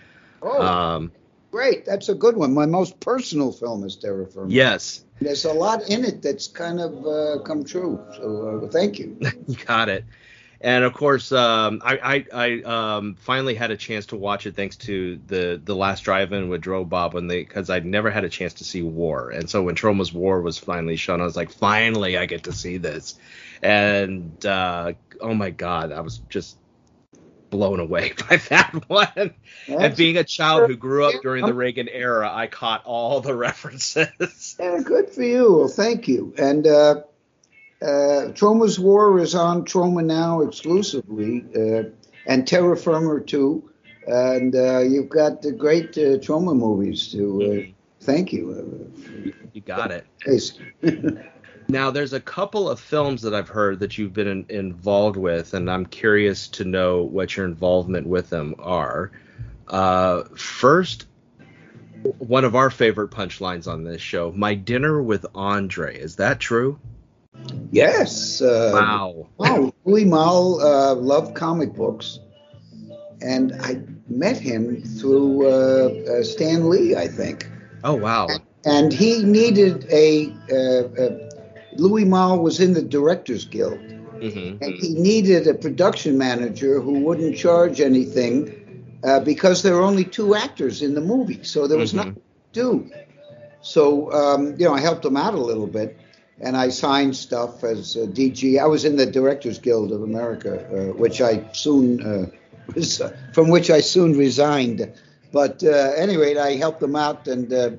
Oh, 0.43 0.63
um, 0.63 1.13
great! 1.51 1.85
That's 1.85 2.09
a 2.09 2.15
good 2.15 2.37
one. 2.37 2.55
My 2.55 2.67
most 2.67 3.01
personal 3.01 3.53
film 3.53 3.85
is 3.85 3.97
Terror 3.97 4.27
Firmer. 4.27 4.51
Yes. 4.51 5.05
There's 5.21 5.45
a 5.45 5.53
lot 5.53 5.89
in 5.89 6.05
it 6.05 6.23
that's 6.23 6.49
kind 6.49 6.81
of 6.81 7.07
uh, 7.07 7.43
come 7.45 7.65
true. 7.65 8.03
So 8.17 8.65
uh, 8.65 8.69
thank 8.69 8.99
you. 8.99 9.17
you 9.47 9.57
got 9.67 9.89
it 9.89 10.05
and 10.61 10.85
of 10.85 10.95
course, 10.95 11.33
um, 11.33 11.81
I, 11.85 12.25
I, 12.33 12.47
I 12.47 12.63
um, 12.63 13.17
finally 13.21 13.55
had 13.55 13.71
a 13.71 13.77
chance 13.77 14.07
to 14.07 14.17
watch 14.17 14.47
it 14.47 14.57
thanks 14.57 14.77
to 14.77 15.21
the 15.27 15.61
the 15.63 15.75
last 15.77 16.05
drive-in 16.05 16.49
with 16.49 16.63
Joe 16.63 16.85
Bob 16.85 17.15
when 17.15 17.27
they 17.27 17.39
because 17.39 17.71
I'd 17.71 17.87
never 17.87 18.11
had 18.11 18.25
a 18.25 18.29
chance 18.29 18.55
to 18.55 18.65
see 18.65 18.83
War, 18.83 19.31
and 19.31 19.49
so 19.49 19.63
when 19.63 19.75
Troma's 19.75 20.13
War 20.13 20.41
was 20.41 20.59
finally 20.59 20.97
shown, 20.97 21.21
I 21.21 21.25
was 21.25 21.37
like, 21.37 21.53
finally, 21.53 22.17
I 22.17 22.27
get 22.27 22.45
to 22.45 22.53
see 22.53 22.79
this, 22.79 23.19
and 23.63 24.45
uh, 24.47 24.93
oh 25.21 25.35
my 25.35 25.51
god, 25.51 25.93
I 25.93 26.01
was 26.01 26.19
just 26.29 26.57
blown 27.55 27.79
away 27.79 28.13
by 28.29 28.37
that 28.37 28.73
one. 28.89 29.09
That's 29.15 29.35
and 29.69 29.97
being 29.97 30.17
a 30.17 30.25
child 30.25 30.69
who 30.69 30.77
grew 30.77 31.05
up 31.05 31.23
during 31.23 31.47
the 31.47 31.55
Reagan 31.55 31.89
era, 31.89 32.31
I 32.33 32.49
caught 32.49 32.85
all 32.85 33.21
the 33.21 33.35
references. 33.49 34.57
Yeah, 34.59 34.81
good 34.85 35.11
for 35.11 35.23
you. 35.23 35.59
Well, 35.59 35.69
thank 35.69 36.09
you. 36.09 36.35
And 36.37 36.67
uh, 36.67 37.03
uh, 37.83 38.33
Troma's 38.33 38.79
War 38.79 39.19
is 39.19 39.35
on 39.35 39.65
Troma 39.65 40.05
now 40.05 40.41
exclusively, 40.41 41.45
uh, 41.57 41.91
and 42.27 42.47
Terror 42.47 42.77
Firmer 42.77 43.21
too. 43.21 43.71
And 44.07 44.55
uh, 44.55 44.81
you've 44.81 45.09
got 45.09 45.43
the 45.43 45.53
great 45.53 45.97
uh, 45.97 46.19
Troma 46.19 46.55
movies 46.57 47.11
to 47.13 47.69
uh, 47.69 47.73
thank 48.01 48.33
you. 48.33 48.93
You 49.53 49.61
got 49.63 49.91
it. 49.91 50.07
Now, 51.69 51.91
there's 51.91 52.13
a 52.13 52.21
couple 52.21 52.69
of 52.69 52.79
films 52.79 53.23
that 53.23 53.35
I've 53.35 53.49
heard 53.49 53.81
that 53.81 53.97
you've 53.97 54.13
been 54.13 54.29
in, 54.29 54.47
involved 54.49 55.17
with, 55.17 55.55
and 55.55 55.71
I'm 55.71 55.87
curious 55.87 56.47
to 56.49 56.65
know 56.65 57.03
what 57.03 57.37
your 57.37 57.47
involvement 57.47 58.07
with 58.07 58.29
them 58.29 58.55
are. 58.59 59.11
Uh, 59.67 60.25
first, 60.37 61.07
one 62.19 62.45
of 62.45 62.55
our 62.55 62.69
favorite 62.69 63.11
punchlines 63.11 63.67
on 63.67 63.83
this 63.83 64.03
show, 64.03 64.31
"My 64.31 64.55
dinner 64.55 65.03
with 65.03 65.25
Andre." 65.35 65.99
Is 65.99 66.17
that 66.17 66.39
true? 66.39 66.79
Yes. 67.71 68.41
Uh, 68.41 68.73
Wow. 68.73 69.31
Wow. 69.39 69.73
Louis 69.85 70.05
Malle 70.05 70.61
uh, 70.61 70.95
loved 70.95 71.35
comic 71.35 71.75
books, 71.75 72.19
and 73.21 73.53
I 73.61 73.81
met 74.09 74.39
him 74.39 74.83
through 74.83 75.47
uh, 75.47 75.89
uh, 76.19 76.23
Stan 76.23 76.69
Lee, 76.69 76.95
I 76.95 77.07
think. 77.09 77.49
Oh 77.85 77.95
wow. 77.95 78.43
and 78.65 78.93
he 78.93 79.23
needed 79.23 79.87
a, 79.91 80.29
uh, 80.51 81.03
uh, 81.03 81.19
Louis 81.77 82.05
Malle 82.05 82.39
was 82.41 82.61
in 82.61 82.73
the 82.75 82.83
Directors 82.83 83.45
Guild, 83.45 83.79
hmm 84.21 84.59
and 84.61 84.75
he 84.81 84.95
needed 84.95 85.47
a 85.47 85.55
production 85.55 86.19
manager 86.19 86.81
who 86.81 87.01
wouldn't 87.01 87.37
charge 87.37 87.81
anything 87.81 88.53
uh, 89.05 89.21
because 89.21 89.63
there 89.63 89.75
were 89.75 89.83
only 89.83 90.05
two 90.05 90.35
actors 90.35 90.83
in 90.83 90.95
the 90.95 91.01
movie, 91.01 91.43
so 91.43 91.67
there 91.67 91.79
was 91.79 91.93
Mhm. 91.93 91.97
nothing 91.97 92.23
to 92.55 92.61
do. 92.61 92.91
So 93.63 94.13
um, 94.13 94.55
you 94.59 94.67
know, 94.67 94.75
I 94.75 94.81
helped 94.81 95.05
him 95.05 95.17
out 95.17 95.35
a 95.35 95.41
little 95.41 95.67
bit, 95.67 95.97
and 96.41 96.57
I 96.57 96.69
signed 96.71 97.17
stuff 97.17 97.63
as 97.65 97.97
uh, 97.97 98.01
DG. 98.07 98.61
I 98.61 98.67
was 98.67 98.85
in 98.85 98.97
the 98.97 99.07
Directors 99.07 99.59
Guild 99.59 99.93
of 99.93 100.03
America, 100.03 100.67
uh, 100.71 100.93
which 100.95 101.21
I 101.21 101.45
soon 101.53 102.03
uh, 102.03 102.27
was, 102.75 103.01
uh, 103.01 103.17
from 103.33 103.49
which 103.51 103.71
I 103.71 103.81
soon 103.81 104.17
resigned. 104.17 104.93
But 105.33 105.63
uh, 105.65 105.93
anyway, 105.97 106.37
I 106.37 106.57
helped 106.57 106.81
them 106.81 106.97
out 106.97 107.27
and 107.29 107.53
uh, 107.53 107.71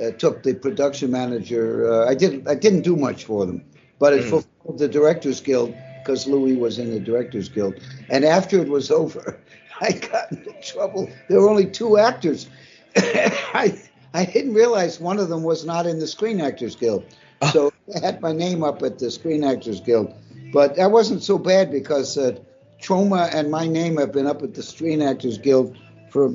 uh, 0.00 0.10
took 0.12 0.42
the 0.42 0.54
production 0.54 1.10
manager. 1.10 1.90
Uh, 1.92 2.08
I 2.08 2.14
didn't 2.14 2.48
I 2.48 2.54
didn't 2.54 2.82
do 2.82 2.96
much 2.96 3.24
for 3.24 3.46
them, 3.46 3.62
but 3.98 4.12
it 4.14 4.22
Mm. 4.24 4.30
fulfilled 4.30 4.78
the 4.78 4.88
Directors 4.88 5.40
Guild 5.40 5.74
because 6.02 6.26
Louis 6.26 6.56
was 6.56 6.78
in 6.78 6.90
the 6.90 7.00
Directors 7.00 7.48
Guild. 7.48 7.74
And 8.08 8.24
after 8.24 8.60
it 8.60 8.68
was 8.68 8.90
over, 9.02 9.38
I 9.80 9.92
got 9.92 10.32
into 10.32 10.52
trouble. 10.62 11.08
There 11.28 11.40
were 11.40 11.48
only 11.48 11.66
two 11.66 11.98
actors. 11.98 12.48
I 12.96 13.78
I 14.14 14.24
didn't 14.24 14.54
realize 14.54 15.00
one 15.00 15.18
of 15.18 15.28
them 15.28 15.42
was 15.42 15.64
not 15.64 15.86
in 15.86 15.98
the 15.98 16.06
Screen 16.06 16.40
Actors 16.40 16.76
Guild. 16.76 17.04
So 17.52 17.72
I 17.94 18.00
had 18.00 18.20
my 18.20 18.32
name 18.32 18.64
up 18.64 18.82
at 18.82 18.98
the 18.98 19.10
Screen 19.10 19.44
Actors 19.44 19.80
Guild. 19.80 20.14
But 20.52 20.76
that 20.76 20.90
wasn't 20.90 21.22
so 21.22 21.38
bad 21.38 21.70
because 21.70 22.16
uh, 22.16 22.38
Troma 22.80 23.32
and 23.34 23.50
my 23.50 23.66
name 23.66 23.96
have 23.98 24.12
been 24.12 24.26
up 24.26 24.42
at 24.42 24.54
the 24.54 24.62
Screen 24.62 25.02
Actors 25.02 25.38
Guild 25.38 25.76
for 26.10 26.30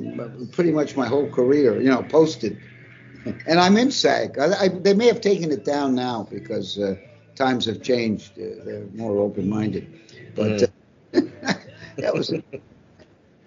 pretty 0.52 0.70
much 0.70 0.96
my 0.96 1.06
whole 1.06 1.28
career, 1.30 1.80
you 1.80 1.90
know, 1.90 2.02
posted. 2.02 2.58
And 3.46 3.60
I'm 3.60 3.76
in 3.76 3.92
SAG. 3.92 4.36
I, 4.36 4.64
I, 4.64 4.68
they 4.68 4.94
may 4.94 5.06
have 5.06 5.20
taken 5.20 5.52
it 5.52 5.64
down 5.64 5.94
now 5.94 6.26
because 6.28 6.76
uh, 6.76 6.96
times 7.36 7.66
have 7.66 7.80
changed. 7.80 8.32
Uh, 8.32 8.64
they're 8.64 8.86
more 8.94 9.16
open-minded. 9.18 9.86
But 10.34 10.62
uh, 10.62 10.66
that 11.98 12.12
was, 12.12 12.32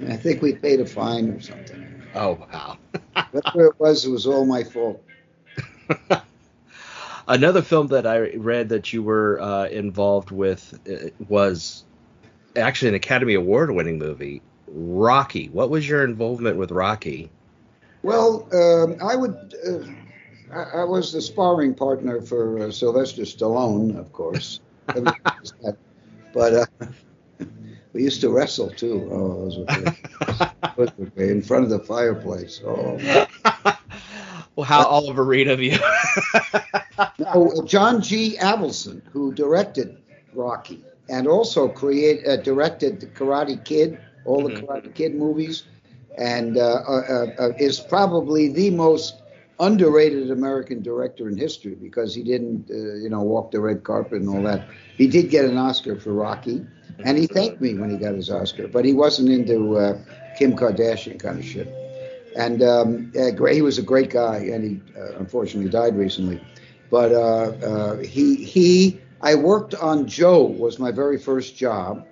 I 0.08 0.16
think 0.16 0.42
we 0.42 0.54
paid 0.54 0.80
a 0.80 0.86
fine 0.86 1.30
or 1.30 1.42
something. 1.42 1.86
Oh 2.14 2.34
wow. 2.34 2.78
Whatever 3.32 3.68
it 3.68 3.80
was, 3.80 4.06
it 4.06 4.12
was 4.12 4.26
all 4.26 4.46
my 4.46 4.64
fault. 4.64 5.04
Another 7.28 7.62
film 7.62 7.88
that 7.88 8.06
I 8.06 8.32
read 8.36 8.70
that 8.70 8.94
you 8.94 9.02
were 9.02 9.40
uh, 9.42 9.66
involved 9.66 10.30
with 10.32 10.80
uh, 10.88 11.10
was 11.28 11.84
actually 12.56 12.90
an 12.90 12.96
Academy 12.96 13.34
Award 13.34 13.72
winning 13.72 13.98
movie, 13.98 14.42
Rocky. 14.68 15.50
What 15.50 15.70
was 15.70 15.88
your 15.88 16.04
involvement 16.04 16.58
with 16.58 16.72
Rocky? 16.72 17.30
Well, 18.04 18.48
um, 18.54 18.98
I 19.02 19.16
would. 19.16 19.56
Uh, 19.68 19.80
I, 20.54 20.82
I 20.82 20.84
was 20.84 21.12
the 21.12 21.22
sparring 21.22 21.74
partner 21.74 22.22
for 22.22 22.60
uh, 22.60 22.72
Sylvester 22.72 23.24
Stallone, 23.24 23.98
of 23.98 24.14
course. 24.14 24.60
Everybody 24.90 25.18
knows 25.26 25.54
that. 25.64 25.78
but 26.32 26.54
uh, 26.54 27.46
we 27.94 28.04
used 28.04 28.22
to 28.22 28.30
wrestle 28.30 28.70
too. 28.70 29.10
Oh, 29.12 29.46
those 29.46 29.58
were 29.58 29.66
great. 29.66 30.52
Those 30.78 30.90
were 30.98 31.06
great. 31.06 31.32
in 31.32 31.42
front 31.42 31.64
of 31.64 31.70
the 31.70 31.80
fireplace. 31.80 32.62
Oh. 32.66 33.28
well, 34.56 34.66
how 34.66 34.84
Oliver 34.86 35.24
Reed 35.24 35.48
of 35.48 35.62
you? 35.62 35.78
Now, 37.18 37.48
uh, 37.48 37.66
John 37.66 38.02
G. 38.02 38.38
Avildsen, 38.40 39.02
who 39.12 39.34
directed 39.34 39.98
Rocky 40.34 40.84
and 41.10 41.28
also 41.28 41.68
create 41.68 42.26
uh, 42.28 42.38
directed 42.38 43.00
the 43.00 43.08
Karate 43.08 43.64
Kid, 43.64 43.98
all 44.26 44.44
the 44.44 44.50
Mhm. 44.52 44.66
Karate 44.66 44.94
Kid 44.94 45.16
movies, 45.16 45.64
and 46.18 46.58
uh, 46.58 46.82
uh, 46.88 47.26
uh, 47.40 47.50
is 47.60 47.80
probably 47.80 48.48
the 48.50 48.70
most 48.72 49.22
underrated 49.60 50.32
American 50.32 50.82
director 50.82 51.28
in 51.30 51.38
history 51.38 51.76
because 51.76 52.14
he 52.14 52.24
didn't, 52.24 52.70
uh, 52.70 52.96
you 52.96 53.10
know, 53.10 53.22
walk 53.22 53.52
the 53.52 53.60
red 53.60 53.84
carpet 53.84 54.20
and 54.22 54.30
all 54.30 54.42
that. 54.44 54.68
He 54.98 55.08
did 55.08 55.30
get 55.30 55.46
an 55.46 55.58
Oscar 55.58 55.96
for 55.96 56.14
Rocky, 56.14 56.66
and 57.04 57.18
he 57.18 57.28
thanked 57.28 57.62
me 57.62 57.76
when 57.76 57.90
he 57.90 57.98
got 57.98 58.16
his 58.16 58.30
Oscar, 58.30 58.68
but 58.68 58.86
he 58.86 58.94
wasn't 58.94 59.30
into 59.30 59.78
uh, 59.78 59.98
Kim 60.38 60.54
Kardashian 60.56 61.20
kind 61.20 61.40
of 61.40 61.46
shit. 61.46 61.68
And 62.36 62.62
um, 62.62 63.12
great, 63.36 63.56
he 63.56 63.62
was 63.62 63.78
a 63.78 63.82
great 63.84 64.10
guy, 64.10 64.38
and 64.38 64.64
he 64.64 65.00
uh, 65.00 65.18
unfortunately 65.20 65.70
died 65.70 65.98
recently. 65.98 66.42
But 66.92 67.12
uh, 67.12 67.18
uh, 67.18 67.98
he 67.98 68.36
he 68.36 69.00
I 69.22 69.36
worked 69.36 69.74
on 69.76 70.08
Joe 70.08 70.44
was 70.44 70.78
my 70.78 70.92
very 70.92 71.18
first 71.18 71.56
job 71.56 72.06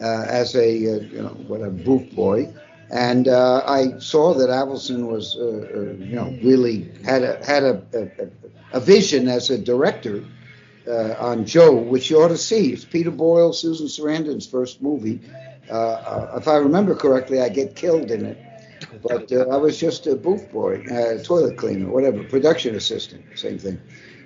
uh, 0.00 0.24
as 0.28 0.54
a 0.54 0.66
uh, 0.68 1.00
you 1.00 1.22
know 1.22 1.36
what 1.46 1.60
a 1.60 1.70
booth 1.70 2.14
boy, 2.14 2.52
and 2.90 3.28
uh, 3.28 3.62
I 3.66 3.98
saw 3.98 4.34
that 4.34 4.48
Avildsen 4.48 5.06
was 5.06 5.36
uh, 5.36 5.42
uh, 5.42 5.80
you 6.02 6.16
know 6.16 6.36
really 6.42 6.90
had 7.04 7.22
a 7.22 7.44
had 7.44 7.62
a, 7.62 7.82
a, 8.72 8.78
a 8.78 8.80
vision 8.80 9.28
as 9.28 9.50
a 9.50 9.58
director 9.58 10.24
uh, 10.88 11.14
on 11.18 11.44
Joe, 11.44 11.74
which 11.74 12.10
you 12.10 12.20
ought 12.20 12.28
to 12.28 12.36
see. 12.36 12.72
It's 12.72 12.84
Peter 12.84 13.10
Boyle, 13.10 13.52
Susan 13.52 13.86
Sarandon's 13.86 14.46
first 14.46 14.82
movie. 14.82 15.20
Uh, 15.70 15.74
uh, 15.74 16.34
if 16.36 16.48
I 16.48 16.56
remember 16.56 16.94
correctly, 16.94 17.40
I 17.40 17.48
get 17.48 17.76
killed 17.76 18.10
in 18.10 18.26
it. 18.26 18.38
But 19.02 19.30
uh, 19.32 19.46
I 19.50 19.56
was 19.56 19.78
just 19.78 20.06
a 20.06 20.14
booth 20.16 20.50
boy, 20.50 20.82
uh, 20.90 21.22
toilet 21.22 21.56
cleaner, 21.56 21.88
whatever, 21.88 22.22
production 22.22 22.74
assistant, 22.74 23.24
same 23.34 23.58
thing. 23.58 23.78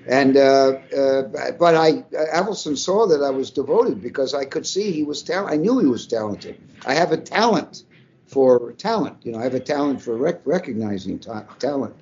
And 0.07 0.37
uh, 0.37 0.79
uh, 0.97 1.23
but 1.59 1.75
I, 1.75 2.03
Avildsen 2.35 2.77
saw 2.77 3.07
that 3.07 3.23
I 3.23 3.31
was 3.31 3.51
devoted 3.51 4.01
because 4.01 4.35
I 4.35 4.45
could 4.45 4.67
see 4.67 4.91
he 4.93 5.03
was 5.03 5.23
talent. 5.23 5.53
I 5.53 5.57
knew 5.57 5.79
he 5.79 5.87
was 5.87 6.07
talented. 6.07 6.57
I 6.87 6.95
have 6.95 7.13
a 7.13 7.17
talent 7.19 7.85
for 8.27 8.73
talent. 8.73 9.17
You 9.23 9.33
know, 9.33 9.39
I 9.39 9.45
have 9.45 9.55
a 9.55 9.61
talent 9.61 10.01
for 10.03 10.17
rec- 10.17 10.47
recognizing 10.47 11.19
ta- 11.19 11.47
talent. 11.59 11.95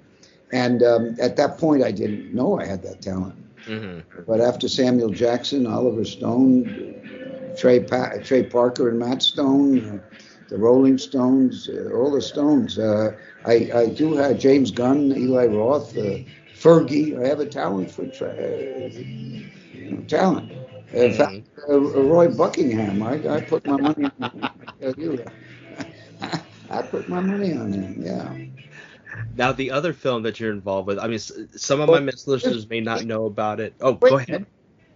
And 0.52 0.83
um, 0.83 1.16
at 1.20 1.37
that 1.37 1.59
point, 1.59 1.83
I 1.83 1.90
didn't 1.92 2.33
know 2.35 2.59
I 2.59 2.64
had 2.66 2.83
that 2.83 3.00
talent. 3.02 3.35
hmm 3.66 3.98
But 4.26 4.40
after 4.40 4.68
Samuel 4.68 5.11
Jackson, 5.11 5.66
Oliver 5.66 6.05
Stone, 6.05 7.55
Trey, 7.57 7.81
pa- 7.81 8.18
Trey 8.22 8.44
Parker, 8.44 8.88
and 8.88 8.98
Matt 8.98 9.22
Stone, 9.22 9.81
uh, 9.88 9.98
the 10.48 10.56
Rolling 10.59 10.98
Stones, 10.98 11.68
uh, 11.68 11.90
all 11.94 12.11
the 12.11 12.20
Stones, 12.22 12.78
uh, 12.78 13.16
I, 13.44 13.70
I 13.74 13.87
do 13.88 14.14
have 14.14 14.38
James 14.38 14.70
Gunn, 14.70 15.12
Eli 15.12 15.46
Roth, 15.46 15.96
uh, 15.96 16.18
Fergie. 16.54 17.18
I 17.22 17.26
have 17.28 17.40
a 17.40 17.46
talent 17.46 17.90
for 17.90 18.06
tra- 18.06 18.28
uh, 18.30 18.88
you 19.72 19.90
know, 19.90 20.00
talent. 20.02 20.50
In 20.92 21.12
fact, 21.12 21.32
uh, 21.68 21.78
Roy 21.78 22.28
Buckingham, 22.28 23.02
I, 23.02 23.14
I 23.28 23.40
put 23.40 23.66
my 23.66 23.76
money 23.78 24.11
on 24.18 24.30
him. 24.30 24.48
I 24.82 24.92
you 24.96 25.16
that. 25.16 26.42
I 26.70 26.82
put 26.82 27.09
my 27.09 27.20
money 27.20 27.52
on 27.52 27.72
him, 27.72 27.94
yeah. 28.02 28.35
Now, 29.35 29.52
the 29.52 29.70
other 29.70 29.92
film 29.92 30.22
that 30.22 30.40
you're 30.40 30.52
involved 30.52 30.87
with, 30.88 30.98
I 30.98 31.09
mean, 31.09 31.18
some 31.18 31.80
of 31.80 31.90
my 31.90 32.00
listeners 32.26 32.68
may 32.68 32.80
not 32.80 33.04
know 33.04 33.26
about 33.26 33.61
it. 33.61 33.74
Oh, 33.80 33.94
Wait, 34.00 34.11
go 34.11 34.16
ahead. 34.18 34.46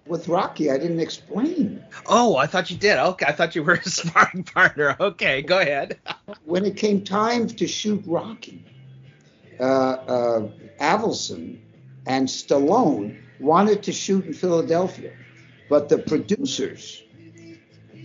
With 0.06 0.28
Rocky, 0.28 0.70
I 0.70 0.78
didn't 0.78 1.00
explain. 1.00 1.84
Oh, 2.06 2.36
I 2.36 2.46
thought 2.46 2.70
you 2.70 2.76
did. 2.76 2.98
Okay, 2.98 3.26
I 3.26 3.32
thought 3.32 3.54
you 3.54 3.62
were 3.62 3.74
a 3.86 3.88
sparring 3.88 4.44
partner. 4.44 4.96
Okay, 4.98 5.42
go 5.42 5.58
ahead. 5.58 5.98
when 6.44 6.64
it 6.64 6.76
came 6.76 7.02
time 7.02 7.46
to 7.46 7.66
shoot 7.66 8.02
Rocky, 8.06 8.64
uh, 9.60 9.62
uh, 9.62 10.48
Avildsen 10.80 11.58
and 12.06 12.26
Stallone 12.28 13.20
wanted 13.38 13.82
to 13.84 13.92
shoot 13.92 14.26
in 14.26 14.32
Philadelphia, 14.32 15.12
but 15.68 15.88
the 15.88 15.98
producers 15.98 17.02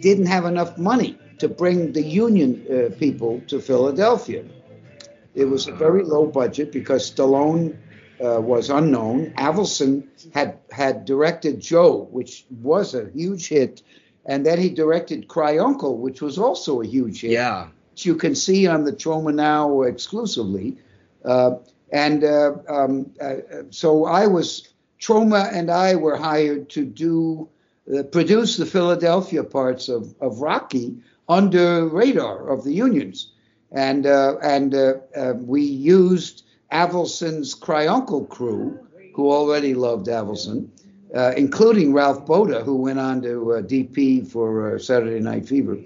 didn't 0.01 0.27
have 0.27 0.45
enough 0.45 0.77
money 0.77 1.17
to 1.39 1.47
bring 1.47 1.91
the 1.93 2.01
union 2.01 2.65
uh, 2.69 2.95
people 2.97 3.41
to 3.47 3.60
Philadelphia. 3.60 4.45
It 5.34 5.45
was 5.45 5.67
a 5.67 5.73
very 5.73 6.03
low 6.03 6.27
budget 6.27 6.71
because 6.71 7.12
Stallone 7.12 7.77
uh, 8.23 8.39
was 8.41 8.69
unknown. 8.69 9.32
Avildsen 9.38 10.08
had 10.34 10.58
had 10.71 11.06
directed 11.06 11.60
Joe, 11.60 12.08
which 12.12 12.45
was 12.62 12.93
a 12.93 13.10
huge 13.13 13.47
hit, 13.47 13.82
and 14.25 14.45
then 14.45 14.60
he 14.60 14.69
directed 14.69 15.28
Cry 15.28 15.58
Uncle, 15.58 15.97
which 15.97 16.21
was 16.21 16.38
also 16.38 16.82
a 16.82 16.86
huge 16.86 17.21
hit 17.21 17.32
Yeah. 17.32 17.67
which 17.91 18.06
you 18.06 18.15
can 18.15 18.36
see 18.36 18.67
on 18.67 18.84
the 18.84 18.93
Troma 18.93 19.34
Now 19.34 19.82
exclusively. 19.84 20.78
Uh, 21.23 21.56
and 21.91 22.23
uh, 22.23 22.54
um, 22.67 23.12
uh, 23.21 23.36
so 23.69 24.06
I 24.06 24.28
was 24.28 24.69
Troma 24.99 25.51
and 25.54 25.69
I 25.69 25.95
were 25.95 26.17
hired 26.17 26.69
to 26.71 26.86
do 26.86 27.47
uh, 27.93 28.04
produce 28.04 28.58
the 28.58 28.65
Philadelphia 28.65 29.43
parts 29.43 29.89
of, 29.89 30.15
of 30.19 30.39
Rocky 30.39 30.97
under 31.30 31.88
radar 31.88 32.49
of 32.49 32.63
the 32.63 32.73
unions, 32.73 33.32
and 33.71 34.06
uh, 34.06 34.38
and 34.41 34.73
uh, 34.73 34.93
uh 35.15 35.34
we 35.38 35.62
used 35.62 36.43
Avildsen's 36.82 37.54
Cry 37.54 37.88
Uncle 37.88 38.26
crew, 38.26 38.80
who 39.14 39.32
already 39.32 39.74
loved 39.74 40.08
Avildsen, 40.08 40.70
uh, 41.16 41.34
including 41.38 41.94
Ralf 41.94 42.26
Bode, 42.26 42.64
who 42.64 42.76
went 42.76 43.00
on 43.00 43.22
to 43.22 43.54
uh, 43.54 43.62
DP 43.62 44.28
for 44.28 44.78
Saturday 44.80 45.20
Night 45.20 45.48
Fever. 45.48 45.78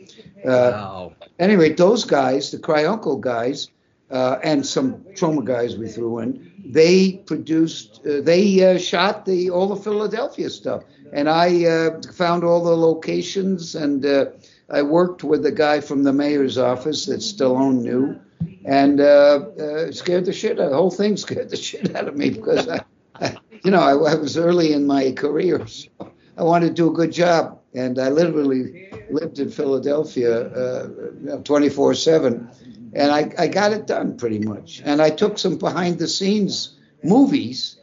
wow. 0.43 1.13
Anyway, 1.38 1.73
those 1.73 2.04
guys, 2.06 2.52
the 2.52 2.60
Cry 2.60 2.86
Uncle 2.86 3.17
guys, 3.17 3.69
and 4.10 4.65
some 4.65 4.95
Troma 5.13 5.45
guys 5.45 5.78
we 5.78 5.88
threw 5.88 6.19
in, 6.19 6.52
they 6.65 7.13
produced, 7.32 8.02
they 8.04 8.78
shot 8.80 9.25
the 9.25 9.49
all 9.52 9.67
the 9.67 9.82
Philadelphia 9.82 10.49
stuff 10.49 10.84
and 11.12 11.30
I 11.30 11.65
uh, 11.65 12.02
found 12.13 12.43
all 12.43 12.63
the 12.63 12.75
locations 12.75 13.75
and 13.75 14.06
uh, 14.06 14.25
I 14.69 14.82
worked 14.84 15.23
with 15.23 15.43
the 15.43 15.52
guy 15.52 15.82
from 15.82 16.04
the 16.04 16.13
mayor's 16.13 16.58
office 16.58 17.06
that 17.08 17.19
Stallone 17.19 17.82
knew, 17.82 18.19
and 18.65 19.02
uh, 19.02 19.45
uh 19.60 19.91
scared 19.91 20.25
the 20.25 20.34
shit 20.34 20.60
out. 20.60 20.69
The 20.69 20.75
whole 20.75 20.91
thing 20.91 21.17
scared 21.17 21.49
the 21.49 21.58
shit 21.67 21.95
out 21.95 22.08
of 22.08 22.15
me 22.15 22.30
because 22.30 22.67
I, 22.67 22.82
I 23.15 23.38
you 23.63 23.71
know, 23.71 23.82
I, 23.82 23.91
I, 23.91 24.15
was 24.15 24.38
early 24.38 24.73
in 24.73 24.88
my 24.88 25.12
career, 25.12 25.67
so 25.67 25.89
I 26.38 26.43
wanted 26.43 26.67
to 26.69 26.73
do 26.73 26.89
a 26.89 26.93
good 26.93 27.12
job, 27.12 27.60
and 27.73 27.99
I 27.99 28.10
literally 28.10 28.89
lived 29.10 29.39
in 29.39 29.49
Philadelphia 29.49 30.47
uh, 30.47 31.38
24 31.43 31.93
seven, 31.95 32.49
and 32.93 33.12
I, 33.12 33.32
I 33.38 33.47
got 33.47 33.73
it 33.73 33.88
done 33.88 34.17
pretty 34.17 34.39
much. 34.39 34.82
And 34.86 35.02
I 35.02 35.10
took 35.10 35.38
some 35.38 35.58
behind 35.58 35.99
the 35.99 36.08
scenes 36.08 36.75
movies 37.04 37.80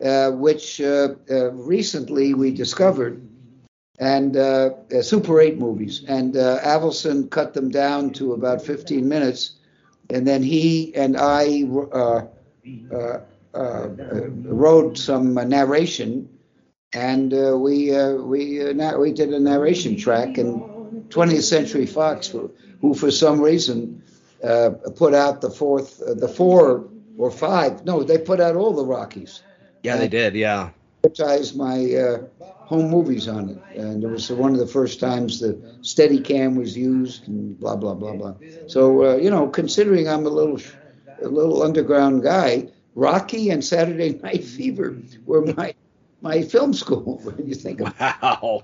uh, 0.00 0.30
which 0.30 0.80
uh, 0.80 1.08
uh, 1.28 1.50
recently 1.50 2.32
we 2.32 2.52
discovered, 2.52 3.20
and 3.98 4.36
uh, 4.36 4.70
Super 5.02 5.40
8 5.40 5.58
movies. 5.58 6.04
And 6.06 6.34
Avildsen 6.34 7.28
cut 7.30 7.52
them 7.52 7.68
down 7.68 8.12
to 8.12 8.32
about 8.32 8.62
15 8.62 9.08
minutes, 9.08 9.57
and 10.10 10.26
then 10.26 10.42
he 10.42 10.94
and 10.94 11.16
I 11.16 11.64
uh, 11.92 12.26
uh, 12.92 13.20
uh, 13.54 13.88
wrote 14.44 14.98
some 14.98 15.34
narration, 15.34 16.28
and 16.92 17.32
we 17.32 17.92
we 18.16 18.72
we 18.72 19.12
did 19.12 19.32
a 19.32 19.40
narration 19.40 19.96
track. 19.96 20.38
And 20.38 20.62
20th 21.10 21.42
Century 21.42 21.86
Fox, 21.86 22.26
who, 22.26 22.50
who 22.80 22.94
for 22.94 23.10
some 23.10 23.40
reason 23.40 24.02
put 24.96 25.14
out 25.14 25.40
the 25.40 25.50
fourth, 25.50 25.98
the 25.98 26.28
four 26.28 26.88
or 27.16 27.30
five. 27.30 27.84
No, 27.84 28.02
they 28.02 28.18
put 28.18 28.40
out 28.40 28.56
all 28.56 28.72
the 28.72 28.84
Rockies. 28.84 29.42
Yeah, 29.82 29.96
they 29.96 30.08
did. 30.08 30.34
Yeah. 30.34 30.70
Advertised 31.04 31.56
my 31.56 31.94
uh, 31.94 32.18
home 32.64 32.90
movies 32.90 33.28
on 33.28 33.48
it, 33.50 33.62
and 33.78 34.02
it 34.04 34.08
was 34.08 34.30
one 34.30 34.52
of 34.52 34.58
the 34.58 34.66
first 34.66 35.00
times 35.00 35.40
the 35.40 35.60
Steadicam 35.82 36.56
was 36.56 36.76
used, 36.76 37.28
and 37.28 37.58
blah 37.58 37.76
blah 37.76 37.94
blah 37.94 38.14
blah. 38.14 38.34
So 38.66 39.04
uh, 39.12 39.16
you 39.16 39.30
know, 39.30 39.48
considering 39.48 40.08
I'm 40.08 40.26
a 40.26 40.30
little 40.30 40.58
a 41.22 41.28
little 41.28 41.62
underground 41.62 42.22
guy, 42.22 42.68
Rocky 42.94 43.50
and 43.50 43.64
Saturday 43.64 44.18
Night 44.22 44.44
Fever 44.44 45.00
were 45.26 45.46
my 45.56 45.74
my 46.20 46.42
film 46.42 46.72
school. 46.74 47.20
When 47.24 47.46
you 47.46 47.54
think 47.54 47.80
of 47.80 47.98
wow. 48.00 48.62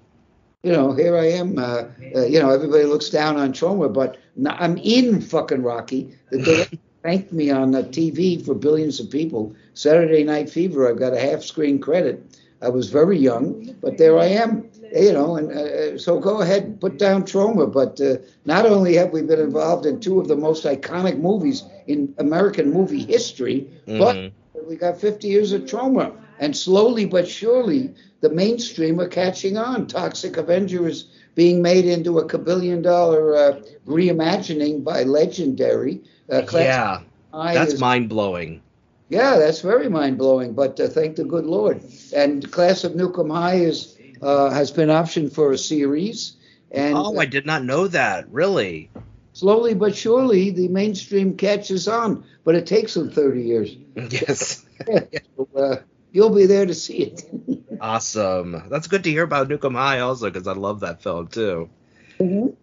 You 0.62 0.72
know, 0.72 0.92
here 0.92 1.16
I 1.16 1.26
am. 1.26 1.58
Uh, 1.58 1.84
uh, 2.14 2.24
you 2.24 2.40
know, 2.40 2.50
everybody 2.50 2.84
looks 2.84 3.10
down 3.10 3.36
on 3.36 3.52
Troma, 3.52 3.92
but 3.92 4.18
I'm 4.46 4.76
in 4.78 5.20
fucking 5.20 5.62
Rocky. 5.62 6.14
The 6.30 6.68
thanked 7.04 7.32
me 7.32 7.50
on 7.50 7.70
the 7.72 7.82
TV 7.82 8.42
for 8.44 8.54
billions 8.54 8.98
of 8.98 9.10
people. 9.10 9.54
Saturday 9.74 10.24
Night 10.24 10.48
Fever, 10.48 10.88
I've 10.88 10.98
got 10.98 11.12
a 11.12 11.20
half 11.20 11.42
screen 11.42 11.78
credit. 11.78 12.40
I 12.62 12.70
was 12.70 12.88
very 12.88 13.18
young, 13.18 13.76
but 13.82 13.98
there 13.98 14.18
I 14.18 14.24
am, 14.24 14.70
you 14.96 15.12
know, 15.12 15.36
and 15.36 15.52
uh, 15.52 15.98
so 15.98 16.18
go 16.18 16.40
ahead, 16.40 16.80
put 16.80 16.98
down 16.98 17.24
Troma. 17.24 17.70
But 17.70 18.00
uh, 18.00 18.16
not 18.46 18.64
only 18.64 18.94
have 18.94 19.10
we 19.10 19.20
been 19.20 19.38
involved 19.38 19.84
in 19.84 20.00
two 20.00 20.18
of 20.18 20.28
the 20.28 20.36
most 20.36 20.64
iconic 20.64 21.18
movies 21.18 21.64
in 21.86 22.14
American 22.16 22.72
movie 22.72 23.04
history, 23.04 23.68
mm-hmm. 23.86 23.98
but 23.98 24.32
we 24.66 24.76
got 24.76 24.98
50 24.98 25.28
years 25.28 25.52
of 25.52 25.62
Troma. 25.62 26.10
And 26.40 26.56
slowly 26.56 27.04
but 27.04 27.28
surely, 27.28 27.94
the 28.22 28.30
mainstream 28.30 28.98
are 28.98 29.08
catching 29.08 29.58
on. 29.58 29.86
Toxic 29.86 30.38
Avenger 30.38 30.88
is 30.88 31.04
being 31.34 31.60
made 31.60 31.84
into 31.84 32.18
a 32.18 32.38
billion 32.38 32.80
dollar 32.80 33.36
uh, 33.36 33.60
reimagining 33.86 34.82
by 34.82 35.02
Legendary. 35.02 36.00
Uh, 36.30 36.42
yeah, 36.52 37.00
that's 37.32 37.78
mind 37.78 38.08
blowing. 38.08 38.62
Yeah, 39.08 39.36
that's 39.38 39.60
very 39.60 39.88
mind 39.88 40.18
blowing. 40.18 40.54
But 40.54 40.80
uh, 40.80 40.88
thank 40.88 41.16
the 41.16 41.24
good 41.24 41.44
Lord. 41.44 41.82
And 42.14 42.50
Class 42.50 42.84
of 42.84 42.98
'Em 42.98 43.30
High 43.30 43.56
is 43.56 43.96
uh, 44.22 44.50
has 44.50 44.70
been 44.70 44.88
optioned 44.88 45.32
for 45.32 45.52
a 45.52 45.58
series. 45.58 46.36
And 46.70 46.96
oh, 46.96 47.18
I 47.18 47.26
did 47.26 47.46
not 47.46 47.64
know 47.64 47.86
that. 47.88 48.30
Really. 48.30 48.90
Slowly 49.32 49.74
but 49.74 49.96
surely, 49.96 50.50
the 50.50 50.68
mainstream 50.68 51.36
catches 51.36 51.88
on, 51.88 52.24
but 52.44 52.54
it 52.54 52.66
takes 52.66 52.94
them 52.94 53.10
30 53.10 53.42
years. 53.42 53.76
Yes. 54.10 54.64
so, 55.36 55.48
uh, 55.56 55.76
you'll 56.12 56.34
be 56.34 56.46
there 56.46 56.66
to 56.66 56.74
see 56.74 56.98
it. 56.98 57.22
awesome. 57.80 58.64
That's 58.70 58.86
good 58.86 59.04
to 59.04 59.10
hear 59.10 59.24
about 59.24 59.50
'Em 59.50 59.74
High 59.74 60.00
also, 60.00 60.30
because 60.30 60.46
I 60.48 60.52
love 60.54 60.80
that 60.80 61.02
film 61.02 61.28
too. 61.28 61.68
Mm-hmm. 62.18 62.54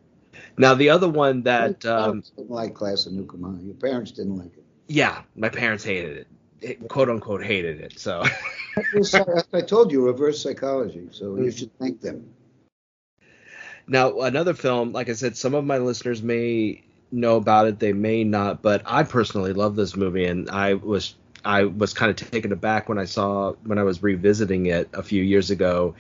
Now 0.58 0.74
the 0.74 0.90
other 0.90 1.10
one 1.10 1.44
that 1.44 1.86
um, 1.86 2.24
didn't 2.36 2.52
like 2.52 2.74
Class 2.74 3.06
of 3.06 3.14
High. 3.14 3.62
Your 3.62 3.76
parents 3.76 4.12
didn't 4.12 4.38
like 4.38 4.56
it. 4.58 4.64
Yeah, 4.88 5.22
my 5.36 5.50
parents 5.50 5.84
hated 5.84 6.18
it. 6.18 6.28
it 6.62 6.88
quote 6.88 7.10
unquote 7.10 7.44
hated 7.44 7.80
it. 7.80 8.00
So 8.00 8.24
I 9.54 9.62
told 9.62 9.92
you 9.92 10.06
reverse 10.06 10.42
psychology, 10.42 11.08
so 11.12 11.38
you 11.38 11.52
should 11.52 11.72
thank 11.80 12.02
them. 12.02 12.30
Now 13.88 14.22
another 14.22 14.54
film, 14.54 14.92
like 14.92 15.10
I 15.10 15.14
said, 15.14 15.36
some 15.38 15.54
of 15.54 15.66
my 15.66 15.78
listeners 15.78 16.22
may 16.22 16.84
know 17.12 17.36
about 17.36 17.68
it, 17.68 17.80
they 17.80 17.94
may 17.94 18.24
not, 18.24 18.62
but 18.62 18.82
I 18.86 19.04
personally 19.04 19.54
love 19.54 19.76
this 19.76 19.96
movie, 19.96 20.26
and 20.26 20.50
I 20.50 20.76
was 20.76 21.16
I 21.44 21.66
was 21.66 21.94
kind 21.94 22.10
of 22.10 22.16
taken 22.16 22.52
aback 22.52 22.88
when 22.88 23.00
I 23.00 23.06
saw 23.06 23.54
when 23.64 23.78
I 23.78 23.84
was 23.84 24.04
revisiting 24.04 24.68
it 24.68 24.90
a 24.94 25.04
few 25.04 25.24
years 25.24 25.50
ago 25.50 25.96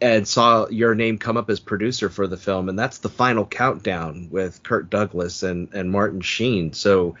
and 0.00 0.26
saw 0.26 0.68
your 0.68 0.94
name 0.94 1.18
come 1.18 1.36
up 1.36 1.50
as 1.50 1.60
producer 1.60 2.08
for 2.08 2.26
the 2.26 2.36
film, 2.36 2.68
and 2.68 2.78
that's 2.78 2.98
the 2.98 3.08
final 3.08 3.44
countdown 3.44 4.28
with 4.30 4.62
Kirk 4.62 4.90
Douglas 4.90 5.42
and, 5.42 5.72
and 5.74 5.90
Martin 5.90 6.20
Sheen. 6.20 6.72
So, 6.72 7.16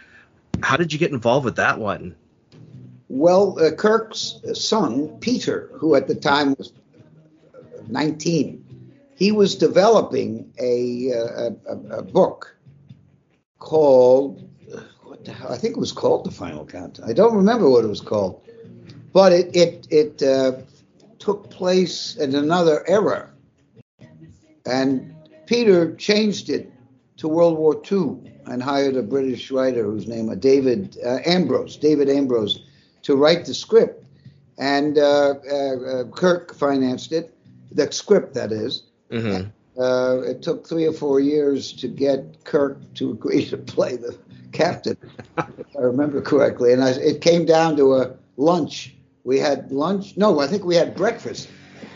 how 0.62 0.76
did 0.76 0.92
you 0.92 0.98
get 0.98 1.12
involved 1.12 1.44
with 1.44 1.56
that 1.56 1.78
one? 1.78 2.14
Well, 3.08 3.58
uh, 3.58 3.72
Kirk's 3.72 4.40
son, 4.54 5.18
Peter, 5.20 5.70
who 5.74 5.94
at 5.94 6.06
the 6.06 6.14
time 6.14 6.54
was 6.58 6.72
19, 7.88 8.64
he 9.16 9.32
was 9.32 9.56
developing 9.56 10.52
a, 10.60 11.12
uh, 11.12 11.50
a, 11.66 11.98
a 11.98 12.02
book 12.02 12.54
called, 13.58 14.48
what 15.02 15.24
the 15.24 15.32
hell? 15.32 15.52
I 15.52 15.56
think 15.56 15.76
it 15.76 15.80
was 15.80 15.92
called 15.92 16.24
The 16.24 16.30
Final 16.30 16.64
Countdown. 16.64 17.08
I 17.08 17.12
don't 17.12 17.34
remember 17.34 17.68
what 17.68 17.84
it 17.84 17.88
was 17.88 18.00
called, 18.00 18.42
but 19.12 19.32
it, 19.32 19.56
it, 19.56 19.86
it, 19.90 20.22
uh, 20.22 20.52
took 21.18 21.50
place 21.50 22.16
in 22.16 22.34
another 22.34 22.84
era. 22.88 23.30
And 24.66 25.14
Peter 25.46 25.94
changed 25.96 26.50
it 26.50 26.72
to 27.16 27.28
World 27.28 27.58
War 27.58 27.80
II 27.90 28.18
and 28.46 28.62
hired 28.62 28.96
a 28.96 29.02
British 29.02 29.50
writer 29.50 29.82
whose 29.84 30.06
name 30.06 30.26
was 30.26 30.38
David 30.38 30.96
uh, 31.04 31.18
Ambrose, 31.26 31.76
David 31.76 32.08
Ambrose, 32.08 32.64
to 33.02 33.16
write 33.16 33.44
the 33.44 33.54
script. 33.54 34.04
And 34.58 34.98
uh, 34.98 35.34
uh, 35.50 35.54
uh 35.54 36.04
Kirk 36.04 36.54
financed 36.54 37.12
it, 37.12 37.34
the 37.70 37.90
script, 37.92 38.34
that 38.34 38.52
is. 38.52 38.84
Mm-hmm. 39.10 39.48
Uh, 39.80 40.22
it 40.22 40.42
took 40.42 40.66
three 40.66 40.86
or 40.86 40.92
four 40.92 41.20
years 41.20 41.72
to 41.72 41.86
get 41.86 42.44
Kirk 42.44 42.78
to 42.94 43.12
agree 43.12 43.46
to 43.46 43.56
play 43.56 43.96
the 43.96 44.18
captain, 44.52 44.96
if 45.38 45.76
I 45.76 45.82
remember 45.82 46.20
correctly. 46.20 46.72
And 46.72 46.82
I, 46.82 46.90
it 46.90 47.20
came 47.20 47.44
down 47.44 47.76
to 47.76 47.94
a 47.94 48.16
lunch 48.36 48.94
we 49.28 49.38
had 49.38 49.70
lunch. 49.70 50.16
No, 50.16 50.40
I 50.40 50.46
think 50.46 50.64
we 50.64 50.74
had 50.74 50.96
breakfast 50.96 51.50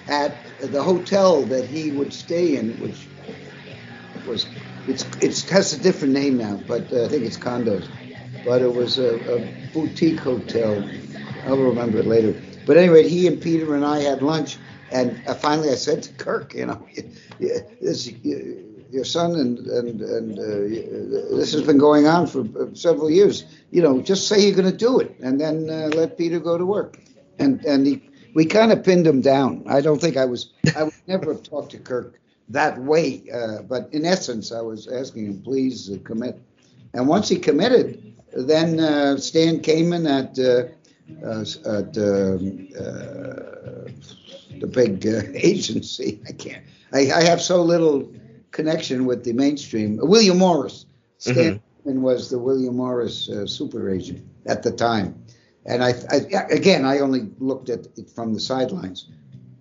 at 0.07 0.37
the 0.61 0.83
hotel 0.83 1.43
that 1.45 1.65
he 1.65 1.91
would 1.91 2.13
stay 2.13 2.57
in, 2.57 2.79
which 2.79 3.09
was 4.27 4.45
it's 4.87 5.05
it 5.23 5.49
has 5.49 5.73
a 5.73 5.83
different 5.83 6.13
name 6.13 6.37
now, 6.37 6.61
but 6.69 6.93
uh, 6.93 7.07
I 7.07 7.09
think 7.09 7.25
it's 7.25 7.39
condos. 7.39 7.89
But 8.45 8.61
it 8.61 8.75
was 8.75 8.99
a, 8.99 9.15
a, 9.37 9.39
boutique 9.73 10.21
hotel. 10.21 10.87
I'll 11.47 11.57
remember 11.57 12.01
it 12.01 12.07
later. 12.07 12.35
But 12.67 12.77
anyway, 12.77 13.09
he 13.09 13.27
and 13.27 13.41
Peter 13.41 13.75
and 13.75 13.85
I 13.85 14.01
had 14.01 14.21
lunch, 14.21 14.59
and 14.91 15.23
uh, 15.27 15.33
finally 15.33 15.71
I 15.71 15.77
said 15.77 16.03
to 16.03 16.13
Kirk, 16.13 16.53
you 16.53 16.67
know, 16.67 16.87
this, 17.41 18.13
your 18.91 19.07
son 19.07 19.37
and 19.37 19.59
and 19.59 20.03
and 20.03 20.39
uh, 20.39 21.37
this 21.39 21.53
has 21.53 21.63
been 21.63 21.79
going 21.79 22.07
on 22.07 22.27
for 22.27 22.45
several 22.75 23.11
years. 23.11 23.47
You 23.71 23.81
know, 23.81 24.03
just 24.03 24.29
say 24.29 24.45
you're 24.45 24.61
going 24.61 24.71
to 24.71 24.77
do 24.77 25.01
it, 25.01 25.17
and 25.23 25.41
then 25.41 25.71
uh, 25.71 25.89
let 25.95 26.19
Peter 26.19 26.39
go 26.39 26.59
to 26.59 26.67
work 26.67 26.99
and 27.43 27.65
and 27.65 27.87
he, 27.87 28.11
we 28.35 28.45
kind 28.45 28.73
of 28.73 28.85
pinned 28.85 29.07
him 29.07 29.21
down. 29.21 29.65
I 29.67 29.81
don't 29.81 30.01
think 30.01 30.17
I 30.17 30.25
was 30.25 30.53
I 30.77 30.85
would 30.85 30.95
never 31.07 31.33
have 31.33 31.43
talked 31.43 31.71
to 31.73 31.79
Kirk 31.79 32.19
that 32.49 32.79
way, 32.79 33.25
uh, 33.33 33.63
but 33.63 33.89
in 33.93 34.05
essence, 34.05 34.53
I 34.53 34.61
was 34.61 34.89
asking 34.89 35.27
him 35.27 35.43
please 35.43 35.91
uh, 35.91 35.97
commit. 36.05 36.41
And 36.95 37.09
once 37.09 37.29
he 37.29 37.39
committed, 37.39 38.15
then 38.33 38.81
uh, 38.81 39.17
Stan 39.17 39.61
Kamen 39.61 40.07
at 40.07 40.39
uh, 40.39 40.69
uh, 41.25 41.45
at 41.79 41.97
um, 41.99 42.69
uh, 42.79 43.91
the 44.61 44.67
big 44.67 45.07
uh, 45.07 45.23
agency. 45.35 46.21
I 46.29 46.33
can't. 46.33 46.65
I, 46.93 47.11
I, 47.13 47.23
have 47.25 47.41
so 47.41 47.63
little 47.63 48.13
connection 48.51 49.07
with 49.07 49.25
the 49.25 49.33
mainstream. 49.33 49.99
William 50.03 50.39
Morris. 50.39 50.87
Stan 51.19 51.61
mm-hmm. 51.87 52.03
was 52.03 52.31
the 52.31 52.39
William 52.39 52.77
Morris 52.77 53.29
uh, 53.29 53.47
super 53.47 53.91
agent 53.91 54.25
at 54.47 54.63
the 54.63 54.73
time, 54.73 55.15
and 55.67 55.83
I, 55.83 55.95
I, 56.11 56.17
again 56.51 56.85
I 56.85 56.99
only 56.99 57.31
looked 57.39 57.69
at 57.69 57.87
it 57.97 58.11
from 58.11 58.35
the 58.35 58.41
sidelines, 58.41 59.09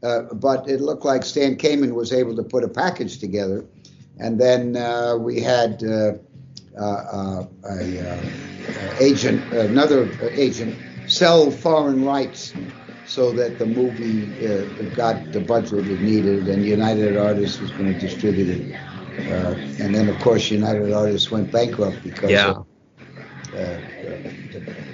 uh, 0.03 0.23
but 0.33 0.69
it 0.69 0.81
looked 0.81 1.05
like 1.05 1.23
Stan 1.23 1.55
Kamen 1.55 1.93
was 1.93 2.11
able 2.11 2.35
to 2.35 2.43
put 2.43 2.63
a 2.63 2.69
package 2.69 3.19
together, 3.19 3.65
and 4.19 4.39
then 4.39 4.77
uh, 4.77 5.15
we 5.17 5.41
had. 5.41 5.83
Uh, 5.83 6.13
uh, 6.79 7.43
a 7.69 8.21
agent, 9.01 9.43
another 9.51 10.09
agent, 10.31 10.73
sell 11.05 11.51
foreign 11.51 12.05
rights 12.05 12.53
so 13.05 13.31
that 13.33 13.59
the 13.59 13.65
movie 13.65 14.23
uh, 14.47 14.95
got 14.95 15.33
the 15.33 15.41
budget 15.41 15.87
it 15.87 16.01
needed, 16.01 16.47
and 16.47 16.65
United 16.65 17.17
Artists 17.17 17.59
was 17.59 17.71
going 17.71 17.93
to 17.93 17.99
distribute 17.99 18.47
it. 18.47 18.75
Uh, 19.29 19.55
and 19.83 19.93
then, 19.93 20.07
of 20.07 20.17
course, 20.21 20.49
United 20.49 20.93
Artists 20.93 21.29
went 21.29 21.51
bankrupt 21.51 22.01
because 22.03 22.31
yeah. 22.31 22.51
of 22.51 22.57
uh, 22.57 22.63
the, 23.51 23.81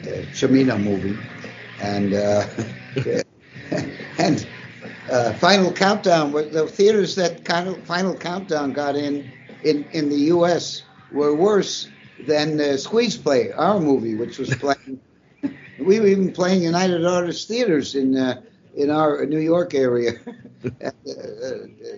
the 0.03 0.27
Cimino 0.33 0.81
movie, 0.81 1.17
and 1.81 2.13
uh, 2.13 2.47
and 4.17 4.47
uh, 5.11 5.33
Final 5.33 5.71
Countdown. 5.71 6.31
The 6.31 6.67
theaters 6.67 7.15
that 7.15 7.45
kind 7.45 7.67
of 7.67 7.83
Final 7.85 8.15
Countdown 8.15 8.73
got 8.73 8.95
in 8.95 9.29
in 9.63 9.85
in 9.91 10.09
the 10.09 10.19
U.S. 10.35 10.83
were 11.11 11.35
worse 11.35 11.89
than 12.25 12.59
uh, 12.59 12.77
Squeeze 12.77 13.17
Play, 13.17 13.51
our 13.51 13.79
movie, 13.79 14.15
which 14.15 14.37
was 14.37 14.53
playing 14.55 14.99
we 15.79 15.99
were 15.99 16.07
even 16.07 16.31
playing 16.31 16.63
United 16.63 17.05
Artists 17.05 17.45
theaters 17.45 17.95
in 17.95 18.17
uh, 18.17 18.41
in 18.75 18.89
our 18.89 19.25
New 19.25 19.39
York 19.39 19.73
area. 19.73 20.13
uh, 20.83 20.91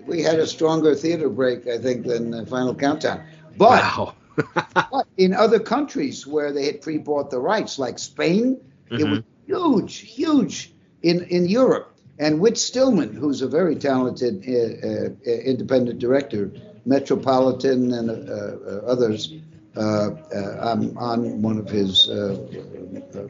we 0.06 0.22
had 0.22 0.40
a 0.40 0.48
stronger 0.48 0.96
theater 0.96 1.30
break, 1.30 1.68
I 1.68 1.78
think, 1.78 2.06
than 2.06 2.46
Final 2.46 2.74
Countdown. 2.76 3.24
But, 3.58 3.82
wow. 3.82 4.16
but 4.74 5.08
in 5.18 5.34
other 5.34 5.60
countries 5.60 6.26
where 6.26 6.52
they 6.52 6.66
had 6.66 6.82
pre-bought 6.82 7.30
the 7.30 7.40
rights, 7.40 7.80
like 7.80 8.00
Spain, 8.00 8.60
mm-hmm. 8.90 8.96
it 8.96 9.10
was 9.10 9.24
huge, 9.46 10.00
huge 10.00 10.74
in 11.02 11.24
in 11.26 11.48
Europe. 11.48 11.96
And 12.20 12.42
Whit 12.42 12.58
Stillman, 12.58 13.14
who's 13.14 13.42
a 13.42 13.48
very 13.48 13.76
talented 13.76 14.44
uh, 14.48 15.30
uh 15.30 15.32
independent 15.32 16.00
director, 16.00 16.52
Metropolitan 16.86 17.94
and 17.94 18.10
uh, 18.10 18.14
uh, 18.14 18.82
others, 18.86 19.34
uh, 19.78 19.82
uh, 19.82 20.58
I'm 20.62 20.98
on 20.98 21.42
one 21.42 21.58
of 21.58 21.70
his 21.70 22.10
uh, 22.10 22.38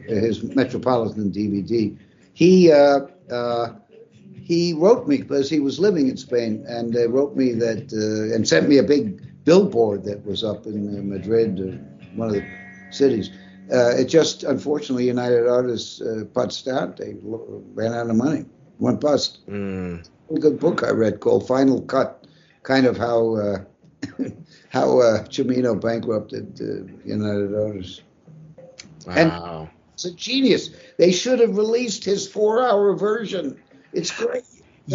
his 0.08 0.42
Metropolitan 0.42 1.30
DVD. 1.30 1.96
He 2.32 2.72
he 4.42 4.72
wrote 4.72 5.06
me 5.06 5.18
because 5.18 5.48
he 5.48 5.60
was 5.60 5.78
living 5.78 6.08
in 6.08 6.16
Spain, 6.16 6.64
and 6.66 6.92
they 6.92 7.06
wrote 7.06 7.36
me 7.36 7.52
that 7.52 7.92
and 7.92 8.48
sent 8.48 8.68
me 8.68 8.78
a 8.78 8.82
big 8.82 9.22
billboard 9.50 10.04
that 10.04 10.24
was 10.24 10.44
up 10.44 10.64
in 10.64 11.10
Madrid, 11.10 11.58
one 12.14 12.28
of 12.28 12.34
the 12.34 12.44
cities. 12.90 13.30
Uh, 13.72 13.90
it 13.96 14.04
just 14.04 14.44
unfortunately 14.44 15.04
United 15.04 15.44
Artists 15.48 16.00
uh, 16.00 16.22
putzed 16.32 16.68
out. 16.72 16.96
They 16.96 17.16
ran 17.74 17.92
out 17.92 18.08
of 18.08 18.14
money, 18.14 18.44
went 18.78 19.00
bust. 19.00 19.44
Mm. 19.48 20.08
A 20.30 20.38
good 20.38 20.60
book 20.60 20.84
I 20.84 20.90
read 20.90 21.18
called 21.18 21.48
Final 21.48 21.82
Cut, 21.82 22.28
kind 22.62 22.86
of 22.86 22.96
how 22.96 23.34
uh, 23.34 23.58
how 24.68 25.00
uh, 25.00 25.24
Cimino 25.24 25.74
bankrupted 25.80 26.60
uh, 26.60 26.86
United 27.04 27.52
Artists. 27.52 28.02
Wow. 29.04 29.14
And 29.16 29.70
it's 29.94 30.04
a 30.04 30.14
genius. 30.14 30.70
They 30.96 31.10
should 31.10 31.40
have 31.40 31.56
released 31.56 32.04
his 32.04 32.28
four-hour 32.28 32.94
version. 32.94 33.60
It's 33.92 34.12
great. 34.12 34.44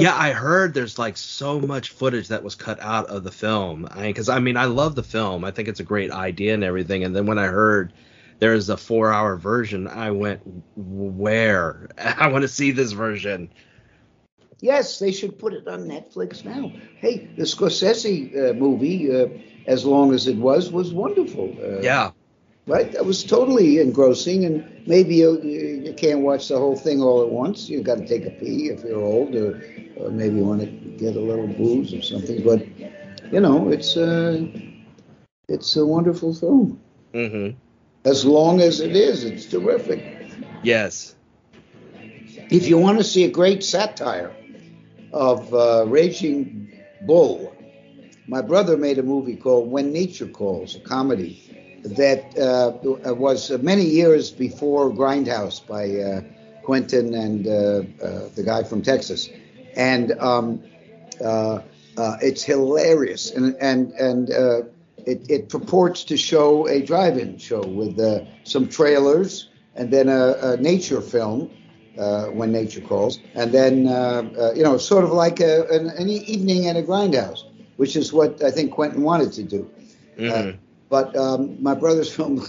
Yeah, 0.01 0.15
I 0.15 0.31
heard 0.31 0.73
there's 0.73 0.99
like 0.99 1.15
so 1.15 1.60
much 1.60 1.91
footage 1.91 2.27
that 2.27 2.43
was 2.43 2.53
cut 2.53 2.81
out 2.81 3.08
of 3.08 3.23
the 3.23 3.31
film. 3.31 3.88
Because 3.97 4.27
I, 4.27 4.38
I, 4.38 4.39
mean, 4.39 4.58
I 4.58 4.65
love 4.65 4.95
the 4.95 5.03
film. 5.03 5.45
I 5.45 5.51
think 5.51 5.69
it's 5.69 5.79
a 5.79 5.86
great 5.86 6.12
idea 6.12 6.53
and 6.53 6.63
everything. 6.65 7.05
And 7.05 7.15
then 7.15 7.25
when 7.25 7.39
I 7.39 7.47
heard 7.47 7.93
there's 8.39 8.67
a 8.67 8.75
four-hour 8.75 9.38
version, 9.38 9.88
I 9.88 10.12
went, 10.12 10.41
"Where? 10.75 11.88
I 11.97 12.27
want 12.27 12.41
to 12.41 12.49
see 12.49 12.71
this 12.71 12.91
version." 12.91 13.49
Yes, 14.60 14.99
they 14.99 15.12
should 15.12 15.39
put 15.39 15.53
it 15.53 15.67
on 15.67 15.88
Netflix 15.88 16.43
now. 16.43 16.71
Hey, 16.97 17.29
the 17.38 17.43
Scorsese 17.43 18.49
uh, 18.49 18.53
movie, 18.53 19.15
uh, 19.15 19.27
as 19.67 19.86
long 19.86 20.13
as 20.13 20.27
it 20.27 20.38
was, 20.38 20.71
was 20.71 20.93
wonderful. 20.93 21.55
Uh, 21.62 21.81
yeah. 21.81 22.12
Right? 22.67 22.91
That 22.91 23.05
was 23.05 23.23
totally 23.23 23.79
engrossing, 23.79 24.43
and 24.43 24.88
maybe 24.88 25.17
you, 25.17 25.39
you 25.41 25.93
can't 25.93 26.21
watch 26.21 26.47
the 26.47 26.58
whole 26.58 26.75
thing 26.75 27.01
all 27.01 27.21
at 27.21 27.29
once. 27.29 27.69
You've 27.69 27.84
got 27.84 27.99
to 27.99 28.08
take 28.08 28.25
a 28.25 28.31
pee 28.31 28.69
if 28.69 28.84
you're 28.84 29.01
old, 29.01 29.36
or, 29.36 29.62
or 29.97 30.10
maybe 30.12 30.41
want 30.41 30.62
to 30.62 30.67
get 30.97 31.15
a 31.15 31.19
little 31.19 31.47
booze 31.47 31.93
or 31.93 32.01
something. 32.01 32.43
But, 32.43 32.65
you 33.31 33.39
know, 33.39 33.69
it's, 33.69 33.97
uh, 33.97 34.45
it's 35.47 35.75
a 35.75 35.86
wonderful 35.86 36.34
film. 36.34 36.79
Mm-hmm. 37.13 37.58
As 38.05 38.25
long 38.25 38.62
as 38.62 38.79
it 38.79 38.95
is, 38.95 39.23
it's 39.23 39.45
terrific. 39.45 40.31
Yes. 40.63 41.15
If 42.49 42.67
you 42.67 42.77
want 42.77 42.97
to 42.99 43.03
see 43.03 43.23
a 43.23 43.31
great 43.31 43.63
satire, 43.63 44.36
of 45.15 45.53
uh, 45.53 45.86
Raging 45.88 46.71
Bull, 47.01 47.55
my 48.27 48.41
brother 48.41 48.77
made 48.77 48.99
a 48.99 49.03
movie 49.03 49.38
called 49.38 49.71
When 49.71 49.93
Nature 49.93 50.27
Calls, 50.27 50.75
a 50.75 50.79
comedy 50.81 51.41
that 51.84 52.38
uh, 52.38 53.13
was 53.15 53.49
many 53.62 53.84
years 53.84 54.31
before 54.31 54.91
Grindhouse 54.91 55.65
by 55.65 55.89
uh, 56.01 56.21
Quentin 56.63 57.13
and 57.13 57.47
uh, 57.47 57.51
uh, 58.03 58.29
the 58.36 58.43
guy 58.43 58.63
from 58.63 58.81
Texas, 58.81 59.29
and 59.75 60.11
um, 60.19 60.63
uh, 61.23 61.59
it's 62.21 62.43
hilarious 62.43 63.31
and 63.31 63.55
and 63.59 63.91
and 63.93 64.29
it, 65.05 65.29
it, 65.29 65.49
purports 65.49 66.03
to 66.03 66.17
show 66.17 66.67
a 66.67 66.81
drive-in 66.81 67.38
show 67.38 67.61
with 67.61 67.99
some 68.43 68.67
trailers 68.67 69.49
and 69.75 69.91
then 69.91 70.09
a, 70.09 70.33
a 70.41 70.57
nature 70.57 71.01
film 71.01 71.51
uh, 71.97 72.25
when 72.27 72.51
nature 72.51 72.81
calls, 72.81 73.19
and 73.35 73.53
then 73.53 73.88
uh, 73.88 74.23
uh, 74.38 74.53
you 74.53 74.63
know, 74.63 74.77
sort 74.77 75.03
of 75.03 75.11
like 75.11 75.39
a, 75.39 75.65
an, 75.69 75.89
an, 75.89 76.09
evening 76.09 76.67
at 76.67 76.75
a 76.75 76.81
grindhouse, 76.81 77.43
which 77.77 77.95
is 77.95 78.11
what 78.11 78.43
I 78.43 78.51
think 78.51 78.73
Quentin 78.73 79.01
wanted 79.01 79.31
to 79.33 79.43
do. 79.43 79.69
Mm-hmm. 80.17 80.57
but 80.88 81.15
um, 81.17 81.61
my 81.61 81.73
brother's 81.73 82.13
film 82.15 82.45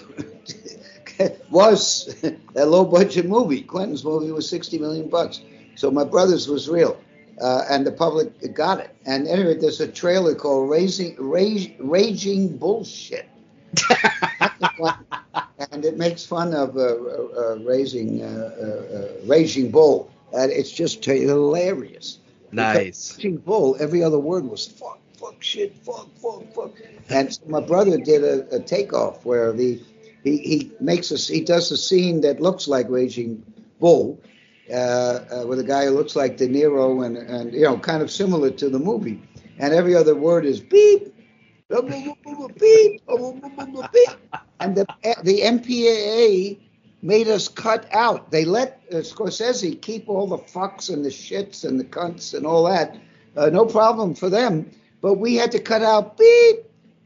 was 1.50 2.24
a 2.54 2.64
low-budget 2.64 3.26
movie. 3.26 3.62
Quentin's 3.62 4.04
movie 4.04 4.30
was 4.30 4.48
60 4.48 4.78
million 4.78 5.08
bucks, 5.08 5.40
so 5.74 5.90
my 5.90 6.04
brother's 6.04 6.48
was 6.48 6.68
real. 6.68 6.96
Uh, 7.40 7.64
and 7.68 7.86
the 7.86 7.92
public 7.92 8.54
got 8.54 8.80
it. 8.80 8.96
And 9.04 9.28
anyway, 9.28 9.54
there's 9.54 9.80
a 9.80 9.88
trailer 9.88 10.34
called 10.34 10.70
"Raising 10.70 11.16
Rage, 11.18 11.72
Raging 11.78 12.56
Bullshit," 12.56 13.28
and 15.72 15.84
it 15.84 15.98
makes 15.98 16.24
fun 16.24 16.54
of 16.54 16.76
uh, 16.76 16.80
uh, 16.80 17.58
raising 17.64 18.22
uh, 18.22 18.26
uh, 18.26 18.96
uh, 18.96 19.08
raging 19.26 19.70
bull, 19.70 20.10
and 20.32 20.50
it's 20.50 20.70
just 20.70 21.04
hilarious. 21.04 22.18
Nice. 22.52 23.16
Raging 23.16 23.36
bull. 23.36 23.76
Every 23.78 24.02
other 24.02 24.18
word 24.18 24.44
was 24.44 24.66
fuck, 24.66 24.98
fuck, 25.18 25.42
shit, 25.42 25.76
fuck, 25.76 26.08
fuck, 26.16 26.52
fuck. 26.54 26.72
And 27.10 27.34
so 27.34 27.42
my 27.46 27.60
brother 27.60 27.98
did 27.98 28.24
a, 28.24 28.56
a 28.56 28.60
takeoff 28.60 29.24
where 29.26 29.52
the 29.52 29.80
he, 30.24 30.38
he 30.38 30.72
makes 30.80 31.12
us 31.12 31.28
he 31.28 31.40
does 31.40 31.70
a 31.70 31.76
scene 31.76 32.22
that 32.22 32.40
looks 32.40 32.66
like 32.66 32.88
raging 32.88 33.42
bull. 33.78 34.20
Uh, 34.72 35.44
with 35.46 35.60
a 35.60 35.64
guy 35.64 35.84
who 35.84 35.92
looks 35.92 36.16
like 36.16 36.36
De 36.36 36.48
Niro 36.48 37.04
and, 37.06 37.16
and 37.16 37.52
you 37.52 37.62
know 37.62 37.78
kind 37.78 38.02
of 38.02 38.10
similar 38.10 38.50
to 38.50 38.68
the 38.68 38.78
movie, 38.78 39.22
and 39.58 39.72
every 39.72 39.94
other 39.94 40.14
word 40.14 40.44
is 40.44 40.60
beep, 40.60 41.14
beep, 41.68 43.02
and 44.60 44.76
the 44.76 44.86
the 45.22 45.40
MPAA 45.40 46.58
made 47.02 47.28
us 47.28 47.48
cut 47.48 47.86
out. 47.92 48.30
They 48.30 48.44
let 48.44 48.82
uh, 48.90 48.96
Scorsese 48.96 49.80
keep 49.80 50.08
all 50.08 50.26
the 50.26 50.38
fucks 50.38 50.92
and 50.92 51.04
the 51.04 51.10
shits 51.10 51.64
and 51.64 51.78
the 51.78 51.84
cunts 51.84 52.34
and 52.34 52.46
all 52.46 52.64
that. 52.64 52.96
Uh, 53.36 53.50
no 53.50 53.64
problem 53.64 54.14
for 54.14 54.28
them. 54.28 54.70
But 55.02 55.14
we 55.14 55.36
had 55.36 55.52
to 55.52 55.60
cut 55.60 55.82
out 55.82 56.16
beep. 56.18 56.64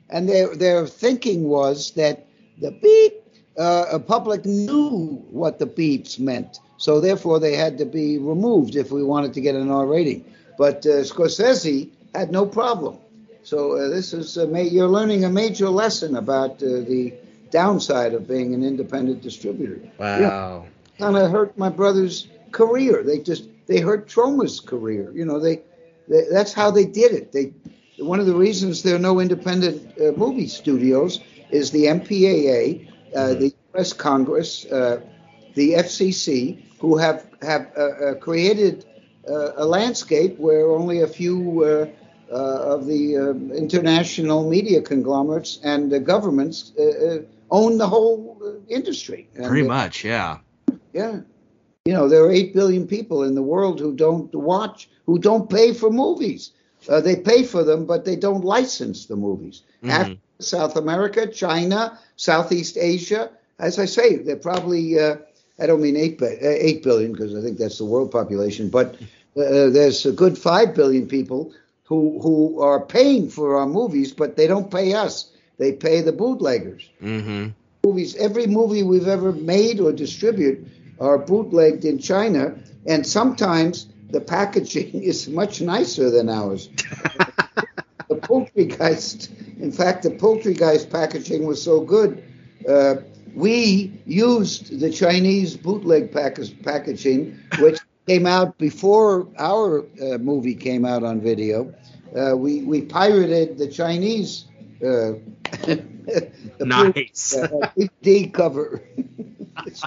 And 0.09 0.29
their 0.29 0.57
their 0.57 0.87
thinking 0.87 1.45
was 1.45 1.93
that 1.93 2.27
the 2.61 2.73
beep, 2.73 3.23
uh, 3.57 3.99
public 4.01 4.45
knew 4.45 5.25
what 5.31 5.59
the 5.59 5.67
beeps 5.67 6.19
meant. 6.19 6.59
So 6.81 6.99
therefore, 6.99 7.39
they 7.39 7.57
had 7.57 7.77
to 7.77 7.85
be 7.85 8.17
removed 8.17 8.75
if 8.75 8.91
we 8.91 9.03
wanted 9.05 9.35
to 9.35 9.43
get 9.43 9.55
an 9.55 9.71
R 9.71 9.85
rating. 9.85 10.25
But 10.57 10.87
uh, 10.87 11.05
Scorsese 11.05 11.91
had 12.15 12.33
no 12.33 12.47
problem. 12.47 12.97
So 13.43 13.77
uh, 13.77 13.89
this 13.91 14.15
is 14.15 14.39
ma- 14.39 14.61
you're 14.61 14.89
learning 14.89 15.27
a 15.27 15.29
major 15.29 15.69
lesson 15.69 16.17
about 16.17 16.53
uh, 16.63 16.81
the 16.89 17.13
downside 17.51 18.15
of 18.15 18.27
being 18.27 18.55
an 18.55 18.65
independent 18.65 19.21
distributor. 19.21 19.79
Wow. 19.99 20.17
You 20.17 20.23
know, 20.23 20.67
kind 20.99 21.17
of 21.19 21.31
hurt 21.31 21.59
my 21.59 21.69
brother's 21.69 22.29
career. 22.51 23.03
They 23.03 23.19
just 23.19 23.45
they 23.67 23.81
hurt 23.81 24.09
Troma's 24.09 24.59
career. 24.59 25.13
You 25.15 25.27
know, 25.27 25.39
they, 25.39 25.61
they, 26.09 26.25
that's 26.33 26.55
how 26.55 26.71
they 26.71 26.87
did 26.87 27.13
it. 27.13 27.33
They 27.33 27.53
one 28.03 28.21
of 28.21 28.27
the 28.27 28.35
reasons 28.35 28.83
there 28.83 28.97
are 28.97 29.07
no 29.11 29.21
independent 29.21 30.01
uh, 30.01 30.13
movie 30.13 30.49
studios 30.49 31.21
is 31.51 31.73
the 31.73 31.85
MPAA, 31.85 32.89
uh, 32.89 33.19
mm-hmm. 33.19 33.41
the 33.41 33.55
U.S. 33.75 33.93
Congress, 33.93 34.65
uh, 34.65 35.03
the 35.55 35.75
FCC, 35.75 36.63
who 36.81 36.97
have 36.97 37.27
have 37.43 37.71
uh, 37.77 37.81
uh, 37.81 38.15
created 38.15 38.85
uh, 39.29 39.53
a 39.57 39.65
landscape 39.65 40.39
where 40.39 40.71
only 40.71 41.03
a 41.03 41.07
few 41.07 41.63
uh, 41.65 41.87
uh, 42.33 42.75
of 42.75 42.87
the 42.87 43.17
uh, 43.17 43.55
international 43.55 44.49
media 44.49 44.81
conglomerates 44.81 45.61
and 45.63 45.91
the 45.91 46.01
governments 46.01 46.73
own 47.51 47.79
the 47.79 47.87
whole 47.87 48.61
industry. 48.69 49.29
And, 49.35 49.47
Pretty 49.47 49.67
much, 49.67 50.05
yeah. 50.05 50.39
Yeah. 50.93 51.21
You 51.85 51.93
know, 51.93 52.09
there 52.09 52.23
are 52.25 52.31
8 52.31 52.55
billion 52.55 52.87
people 52.87 53.25
in 53.25 53.35
the 53.35 53.43
world 53.43 53.81
who 53.81 53.95
don't 53.95 54.33
watch, 54.35 54.89
who 55.07 55.19
don't 55.19 55.51
pay 55.51 55.73
for 55.75 55.91
movies. 55.91 56.53
Uh, 56.89 57.01
they 57.01 57.17
pay 57.17 57.43
for 57.43 57.65
them, 57.65 57.85
but 57.85 58.05
they 58.05 58.17
don't 58.17 58.45
license 58.45 59.07
the 59.07 59.17
movies. 59.17 59.63
Mhm. 59.83 59.91
Africa, 59.91 60.21
South 60.39 60.77
America, 60.77 61.27
China, 61.27 61.99
Southeast 62.17 62.77
Asia. 62.79 63.31
As 63.59 63.79
I 63.79 63.87
say, 63.87 64.17
they're 64.17 64.37
probably, 64.37 64.99
uh, 64.99 65.17
I 65.61 65.67
don't 65.67 65.83
mean 65.83 65.97
8, 65.97 66.21
uh, 66.23 66.27
8 66.41 66.83
billion 66.83 67.13
because 67.13 67.35
I 67.35 67.41
think 67.43 67.59
that's 67.59 67.79
the 67.79 67.85
world 67.85 68.11
population, 68.11 68.69
but 68.71 68.95
uh, 69.37 69.69
there's 69.71 70.07
a 70.07 70.13
good 70.13 70.39
5 70.39 70.75
billion 70.75 71.07
people 71.07 71.53
who, 71.85 72.21
who 72.23 72.61
are 72.61 72.81
paying 72.81 73.29
for 73.29 73.57
our 73.57 73.67
movies, 73.67 74.13
but 74.13 74.37
they 74.37 74.47
don't 74.47 74.71
pay 74.71 74.93
us. 74.95 75.33
They 75.59 75.73
pay 75.73 76.01
the 76.01 76.13
bootleggers 76.13 76.91
Mm-hmm. 77.03 77.51
movies, 77.85 78.15
every 78.17 78.47
movie 78.47 78.83
we've 78.83 79.09
ever 79.09 79.33
made 79.33 79.81
or 79.81 79.93
distribute 79.93 80.67
are 81.01 81.19
bootlegged 81.19 81.85
in 81.85 81.99
China, 81.99 82.55
and 82.87 83.07
sometimes 83.07 83.87
the 84.11 84.21
packaging 84.21 85.03
is 85.03 85.29
much 85.29 85.61
nicer 85.61 86.11
than 86.11 86.29
ours. 86.29 86.69
the 88.09 88.17
Poultrygeist, 88.17 89.31
in 89.61 89.73
fact, 89.73 90.03
the 90.03 90.11
Poultrygeist 90.11 90.91
packaging 90.91 91.47
was 91.47 91.63
so 91.63 91.81
good. 91.81 92.23
Uh, 92.69 92.97
we 93.35 93.93
used 94.07 94.81
the 94.81 94.91
Chinese 94.91 95.57
bootleg 95.57 96.13
pack- 96.13 96.39
packaging, 96.63 97.39
which 97.59 97.79
came 98.07 98.27
out 98.27 98.59
before 98.59 99.27
our 99.39 99.81
uh, 100.03 100.19
movie 100.19 100.55
came 100.55 100.85
out 100.85 101.03
on 101.05 101.21
video. 101.21 101.73
Uh, 102.17 102.37
we 102.37 102.63
we 102.63 102.83
pirated 102.83 103.59
the 103.59 103.69
Chinese. 103.69 104.47
Uh, 104.83 105.15
the 106.59 106.65
Nice. 106.65 107.37
uh, 107.37 108.27
cover. 108.33 108.83
it's, 109.67 109.85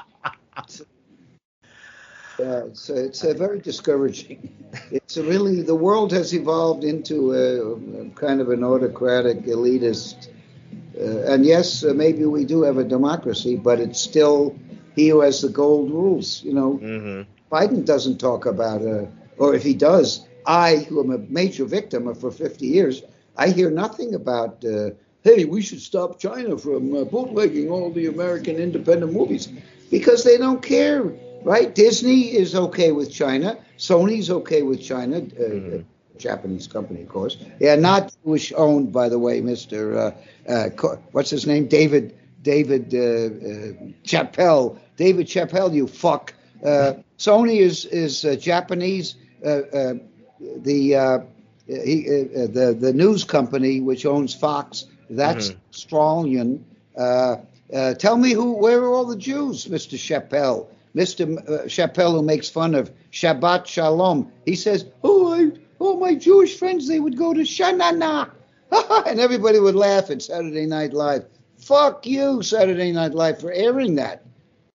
uh, 2.39 2.65
it's, 2.67 2.89
it's 2.89 3.23
uh, 3.23 3.33
very 3.33 3.59
discouraging. 3.59 4.49
It's 4.91 5.17
really 5.17 5.61
the 5.61 5.75
world 5.75 6.11
has 6.11 6.33
evolved 6.33 6.83
into 6.83 7.33
a, 7.33 8.01
a 8.01 8.09
kind 8.11 8.41
of 8.41 8.49
an 8.49 8.63
autocratic, 8.63 9.43
elitist. 9.43 10.29
Uh, 10.99 11.31
and 11.33 11.45
yes, 11.45 11.83
uh, 11.83 11.93
maybe 11.93 12.25
we 12.25 12.45
do 12.45 12.63
have 12.63 12.77
a 12.77 12.83
democracy, 12.83 13.55
but 13.55 13.79
it's 13.79 13.99
still 13.99 14.55
he 14.95 15.09
who 15.09 15.21
has 15.21 15.41
the 15.41 15.49
gold 15.49 15.91
rules. 15.91 16.43
You 16.43 16.53
know, 16.53 16.81
Mm-hmm. 16.81 17.21
Biden 17.51 17.85
doesn't 17.85 18.17
talk 18.19 18.45
about, 18.45 18.81
uh, 18.85 19.05
or 19.37 19.53
if 19.55 19.63
he 19.63 19.73
does, 19.73 20.27
I, 20.45 20.77
who 20.89 21.01
am 21.03 21.11
a 21.11 21.17
major 21.17 21.65
victim 21.65 22.07
of 22.07 22.19
for 22.19 22.31
50 22.31 22.67
years, 22.67 23.03
I 23.37 23.49
hear 23.49 23.69
nothing 23.69 24.13
about, 24.13 24.63
uh, 24.65 24.91
hey, 25.23 25.45
we 25.45 25.61
should 25.61 25.81
stop 25.81 26.19
China 26.19 26.57
from 26.57 26.93
uh, 26.95 27.03
bootlegging 27.05 27.69
all 27.69 27.91
the 27.91 28.07
American 28.07 28.55
independent 28.57 29.13
movies 29.13 29.47
because 29.89 30.23
they 30.23 30.37
don't 30.37 30.61
care, 30.61 31.03
right? 31.43 31.73
Disney 31.73 32.35
is 32.35 32.55
okay 32.55 32.91
with 32.91 33.11
China, 33.11 33.57
Sony's 33.77 34.29
okay 34.29 34.61
with 34.63 34.81
China, 34.81 35.17
uh, 35.17 35.21
Mhm. 35.49 35.85
Japanese 36.17 36.67
company, 36.67 37.01
of 37.01 37.09
course. 37.09 37.37
Yeah, 37.59 37.75
not 37.75 38.13
Jewish 38.23 38.53
owned, 38.55 38.91
by 38.91 39.09
the 39.09 39.19
way, 39.19 39.41
Mr. 39.41 40.13
Uh, 40.47 40.51
uh, 40.51 40.95
what's 41.11 41.29
his 41.29 41.45
name? 41.47 41.67
David 41.67 42.15
David 42.41 42.93
uh, 42.93 42.97
uh, 42.99 43.87
Chappelle. 44.03 44.77
David 44.97 45.27
Chappelle, 45.27 45.73
you 45.73 45.87
fuck. 45.87 46.33
Uh, 46.63 46.93
Sony 47.17 47.59
is 47.59 47.85
is 47.85 48.25
uh, 48.25 48.35
Japanese. 48.35 49.15
Uh, 49.45 49.49
uh, 49.49 49.93
the 50.57 50.95
uh, 50.95 51.19
he, 51.67 52.05
uh, 52.07 52.47
the 52.47 52.75
the 52.79 52.93
news 52.93 53.23
company 53.23 53.79
which 53.81 54.05
owns 54.05 54.33
Fox. 54.33 54.85
That's 55.09 55.49
Mhm. 55.51 55.55
Australian. 55.69 56.65
Uh, 56.97 57.37
uh, 57.73 57.93
tell 57.95 58.17
me 58.17 58.31
who? 58.33 58.53
Where 58.53 58.79
are 58.81 58.93
all 58.93 59.05
the 59.05 59.17
Jews, 59.17 59.65
Mr. 59.65 59.97
Chappelle? 59.97 60.67
Mr. 60.95 61.25
Chappelle, 61.65 62.11
who 62.11 62.21
makes 62.21 62.49
fun 62.49 62.75
of 62.75 62.91
Shabbat 63.11 63.65
Shalom. 63.65 64.31
He 64.45 64.55
says, 64.55 64.85
"Oh, 65.03 65.33
I, 65.33 65.51
oh, 65.83 65.99
my 65.99 66.15
Jewish 66.15 66.57
friends, 66.57 66.87
they 66.87 66.99
would 66.99 67.17
go 67.17 67.33
to 67.33 67.41
Shanana," 67.41 68.31
and 69.07 69.19
everybody 69.19 69.59
would 69.59 69.75
laugh 69.75 70.09
at 70.09 70.21
Saturday 70.21 70.65
Night 70.65 70.93
Live. 70.93 71.25
Fuck 71.57 72.05
you, 72.05 72.41
Saturday 72.41 72.91
Night 72.91 73.13
Live, 73.13 73.39
for 73.39 73.51
airing 73.51 73.95
that. 73.95 74.25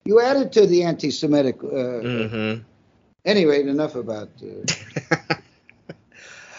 You 0.04 0.20
added 0.20 0.52
to 0.52 0.66
the 0.66 0.84
anti-Semitic. 0.84 1.62
Uh, 1.62 1.66
Mm-hmm. 1.66 2.62
Anyway, 3.24 3.60
enough 3.62 3.94
about. 3.94 4.30
Uh, 4.42 5.34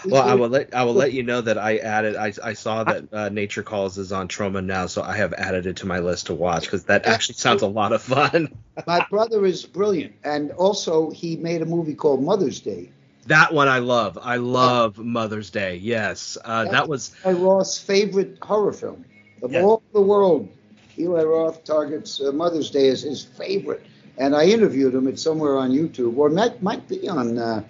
Well, 0.05 0.21
I 0.21 0.33
will 0.33 0.49
let 0.49 0.73
I 0.73 0.83
will 0.83 0.93
let 0.93 1.13
you 1.13 1.23
know 1.23 1.41
that 1.41 1.57
I 1.57 1.77
added. 1.77 2.15
I, 2.15 2.31
I 2.43 2.53
saw 2.53 2.83
that 2.85 3.13
uh, 3.13 3.29
Nature 3.29 3.63
Calls 3.63 3.97
is 3.97 4.12
on 4.12 4.27
Troma 4.27 4.63
now, 4.63 4.88
so 4.88 5.01
I 5.01 5.15
have 5.17 5.33
added 5.33 5.65
it 5.65 5.75
to 5.77 5.88
my 5.88 5.99
list 5.99 6.27
to 6.27 6.33
watch 6.33 6.63
because 6.63 6.85
that 6.85 7.05
actually 7.05 7.35
sounds 7.35 7.62
a 7.63 7.67
lot 7.67 7.91
of 7.91 8.01
fun. 8.01 8.57
my 8.88 9.05
brother 9.09 9.45
is 9.45 9.65
brilliant, 9.65 10.13
and 10.23 10.51
also 10.51 11.09
he 11.09 11.35
made 11.35 11.62
a 11.62 11.65
movie 11.65 11.95
called 11.95 12.23
Mother's 12.23 12.59
Day. 12.62 12.91
That 13.29 13.53
one 13.53 13.67
I 13.67 13.77
love. 13.77 14.17
I 14.19 14.37
love 14.37 14.97
Mother's 14.97 15.51
Day. 15.51 15.75
Yes, 15.75 16.35
uh, 16.43 16.65
that 16.65 16.89
was. 16.89 17.15
Eli 17.23 17.37
Roth's 17.37 17.77
favorite 17.77 18.39
horror 18.41 18.73
film 18.73 19.05
of 19.43 19.51
Yeah. 19.51 19.61
all 19.63 19.83
the 19.93 20.01
world. 20.01 20.49
Eli 20.97 21.23
Roth 21.23 21.63
targets 21.63 22.19
uh, 22.19 22.31
Mother's 22.31 22.71
Day 22.71 22.87
as 22.89 23.03
his 23.03 23.23
favorite, 23.23 23.83
and 24.17 24.35
I 24.35 24.45
interviewed 24.45 24.95
him. 24.95 25.07
It's 25.07 25.21
somewhere 25.21 25.57
on 25.57 25.69
YouTube, 25.71 26.17
or 26.17 26.29
might 26.29 26.63
might 26.63 26.87
be 26.87 27.07
on 27.07 27.37
uh, 27.37 27.63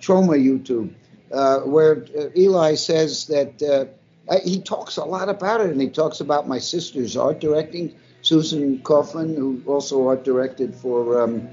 Troma 0.00 0.42
YouTube, 0.42 0.94
uh, 1.30 1.60
where 1.60 2.06
uh, 2.18 2.28
Eli 2.34 2.74
says 2.74 3.26
that 3.26 3.62
uh, 3.62 4.38
he 4.42 4.62
talks 4.62 4.96
a 4.96 5.04
lot 5.04 5.28
about 5.28 5.60
it, 5.60 5.68
and 5.68 5.80
he 5.82 5.90
talks 5.90 6.20
about 6.20 6.48
my 6.48 6.58
sister's 6.58 7.14
art 7.14 7.40
directing, 7.40 7.94
Susan 8.22 8.80
Kaufman, 8.80 9.36
who 9.36 9.62
also 9.66 10.08
art 10.08 10.24
directed 10.24 10.74
for 10.74 11.20
um, 11.22 11.46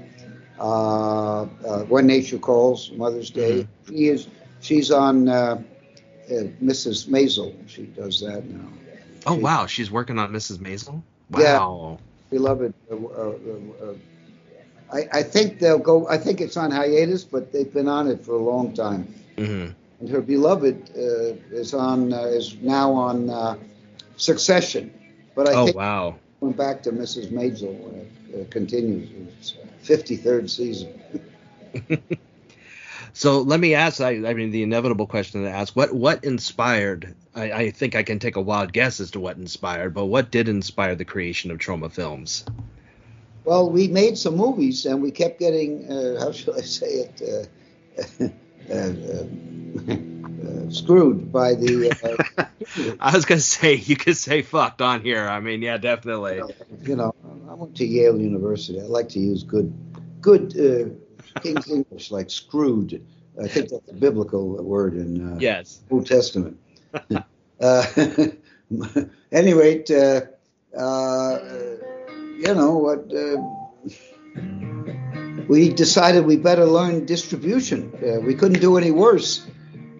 uh, 0.62 1.42
uh, 1.42 1.46
When 1.88 2.06
Nature 2.06 2.38
Calls, 2.38 2.92
Mother's 2.92 3.30
Day. 3.30 3.66
She 3.88 4.08
is 4.08 4.28
she's 4.60 4.90
on 4.90 5.28
uh, 5.28 5.34
uh, 5.34 6.34
Mrs. 6.62 7.08
Maisel. 7.08 7.52
She 7.68 7.82
does 7.86 8.20
that 8.20 8.44
now. 8.46 8.68
Oh 9.26 9.34
wow, 9.34 9.66
she's 9.66 9.90
working 9.90 10.18
on 10.18 10.32
Mrs. 10.32 10.58
Maisel. 10.58 11.02
Yeah. 11.36 11.58
Wow. 11.58 11.98
Beloved. 12.30 12.74
Uh, 12.90 12.96
uh, 12.96 12.98
uh, 12.98 13.90
uh, 13.90 13.94
I, 14.92 15.20
I 15.20 15.22
think 15.22 15.58
they'll 15.58 15.78
go. 15.78 16.08
I 16.08 16.18
think 16.18 16.40
it's 16.40 16.56
on 16.56 16.70
hiatus, 16.70 17.24
but 17.24 17.52
they've 17.52 17.72
been 17.72 17.88
on 17.88 18.08
it 18.08 18.24
for 18.24 18.34
a 18.34 18.42
long 18.42 18.72
time. 18.74 19.12
hmm 19.38 19.68
And 20.00 20.08
her 20.10 20.20
beloved 20.20 20.90
uh, 20.96 21.56
is 21.56 21.74
on 21.74 22.12
uh, 22.12 22.22
is 22.24 22.56
now 22.62 22.92
on 22.92 23.30
uh, 23.30 23.56
Succession, 24.16 24.92
but 25.34 25.48
I 25.48 25.54
Oh 25.56 25.64
think 25.64 25.76
wow. 25.76 26.16
going 26.40 26.52
back 26.52 26.82
to 26.84 26.92
Mrs. 26.92 27.32
Maisel 27.32 28.06
continues. 28.50 29.08
It's 29.82 30.10
53rd 30.10 30.50
season. 30.50 31.00
So 33.14 33.40
let 33.42 33.60
me 33.60 33.74
ask. 33.74 34.00
I, 34.00 34.10
I 34.28 34.34
mean, 34.34 34.50
the 34.50 34.62
inevitable 34.62 35.06
question 35.06 35.42
to 35.42 35.50
ask: 35.50 35.76
what 35.76 35.92
what 35.92 36.24
inspired? 36.24 37.14
I, 37.34 37.52
I 37.52 37.70
think 37.70 37.94
I 37.94 38.02
can 38.02 38.18
take 38.18 38.36
a 38.36 38.40
wild 38.40 38.72
guess 38.72 39.00
as 39.00 39.10
to 39.12 39.20
what 39.20 39.36
inspired, 39.36 39.94
but 39.94 40.06
what 40.06 40.30
did 40.30 40.48
inspire 40.48 40.94
the 40.94 41.04
creation 41.04 41.50
of 41.50 41.58
Troma 41.58 41.92
Films? 41.92 42.44
Well, 43.44 43.70
we 43.70 43.88
made 43.88 44.16
some 44.16 44.36
movies, 44.36 44.86
and 44.86 45.02
we 45.02 45.10
kept 45.10 45.38
getting 45.38 45.90
uh, 45.90 46.20
how 46.20 46.32
shall 46.32 46.56
I 46.56 46.62
say 46.62 46.86
it 46.86 47.22
uh, 47.22 48.24
uh, 48.72 48.74
uh, 48.74 49.96
uh, 50.48 50.70
screwed 50.70 51.30
by 51.30 51.54
the. 51.54 51.90
Uh, 52.38 52.94
I 53.00 53.14
was 53.14 53.26
gonna 53.26 53.40
say 53.40 53.74
you 53.74 53.96
could 53.96 54.16
say 54.16 54.40
fucked 54.40 54.80
on 54.80 55.02
here. 55.02 55.28
I 55.28 55.40
mean, 55.40 55.60
yeah, 55.60 55.76
definitely. 55.76 56.40
you 56.82 56.96
know, 56.96 57.14
I 57.52 57.54
went 57.54 57.76
to 57.76 57.84
Yale 57.84 58.18
University. 58.18 58.80
I 58.80 58.84
like 58.84 59.10
to 59.10 59.18
use 59.20 59.42
good, 59.42 59.74
good 60.22 60.56
uh, 60.58 61.40
King's 61.42 61.70
English, 61.70 62.10
like 62.10 62.30
screwed. 62.30 63.06
I 63.38 63.46
think 63.46 63.68
that's 63.68 63.90
a 63.90 63.92
biblical 63.92 64.64
word 64.64 64.94
in 64.94 65.34
uh, 65.34 65.38
Yes. 65.38 65.82
Old 65.90 66.06
Testament. 66.06 66.58
uh, 67.60 67.86
any 69.32 69.52
rate, 69.52 69.90
uh, 69.90 70.22
uh, 70.74 71.38
you 72.38 72.54
know 72.54 72.78
what? 72.78 73.12
Uh, 73.12 73.36
we 75.46 75.68
decided 75.68 76.24
we 76.24 76.38
better 76.38 76.64
learn 76.64 77.04
distribution. 77.04 77.92
Uh, 77.96 78.20
we 78.20 78.34
couldn't 78.34 78.62
do 78.62 78.78
any 78.78 78.92
worse. 78.92 79.46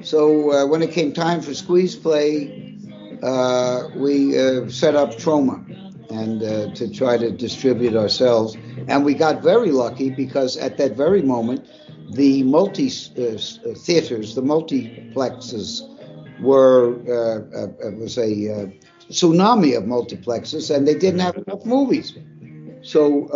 So 0.00 0.52
uh, 0.52 0.66
when 0.68 0.80
it 0.80 0.92
came 0.92 1.12
time 1.12 1.42
for 1.42 1.52
squeeze 1.52 1.96
play, 1.96 2.78
uh, 3.22 3.88
we 3.94 4.38
uh, 4.38 4.70
set 4.70 4.96
up 4.96 5.10
Troma 5.16 5.81
and 6.12 6.42
uh, 6.42 6.74
to 6.74 6.90
try 6.90 7.16
to 7.16 7.30
distribute 7.30 7.96
ourselves. 7.96 8.56
And 8.88 9.04
we 9.04 9.14
got 9.14 9.42
very 9.42 9.70
lucky 9.70 10.10
because 10.10 10.56
at 10.56 10.76
that 10.78 10.96
very 10.96 11.22
moment, 11.22 11.66
the 12.10 12.42
multi 12.42 12.90
uh, 13.16 13.22
uh, 13.22 13.74
theaters, 13.74 14.34
the 14.34 14.42
multiplexes, 14.42 15.88
were 16.40 16.96
uh, 17.08 17.56
uh, 17.56 17.88
it 17.88 17.98
was 17.98 18.18
a 18.18 18.22
uh, 18.22 18.66
tsunami 19.08 19.76
of 19.76 19.84
multiplexes, 19.84 20.74
and 20.74 20.86
they 20.86 20.94
didn't 20.94 21.20
have 21.20 21.36
enough 21.36 21.64
movies. 21.64 22.18
So 22.82 23.28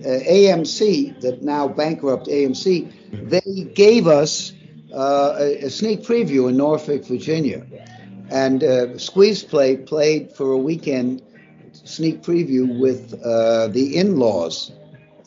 AMC, 0.00 1.20
that 1.20 1.42
now 1.42 1.68
bankrupt 1.68 2.26
AMC, 2.26 3.30
they 3.30 3.64
gave 3.74 4.06
us 4.06 4.52
a, 4.92 5.58
a, 5.62 5.70
sneak 5.70 6.02
preview 6.02 6.50
in 6.50 6.56
Norfolk, 6.58 7.04
Virginia, 7.06 7.64
and 8.30 9.00
Squeeze 9.00 9.42
Play 9.42 9.78
played 9.78 10.32
for 10.32 10.52
a 10.52 10.58
weekend 10.58 11.22
sneak 11.84 12.22
preview 12.22 12.78
with 12.78 13.14
uh, 13.24 13.68
the 13.68 13.96
in-laws, 13.96 14.72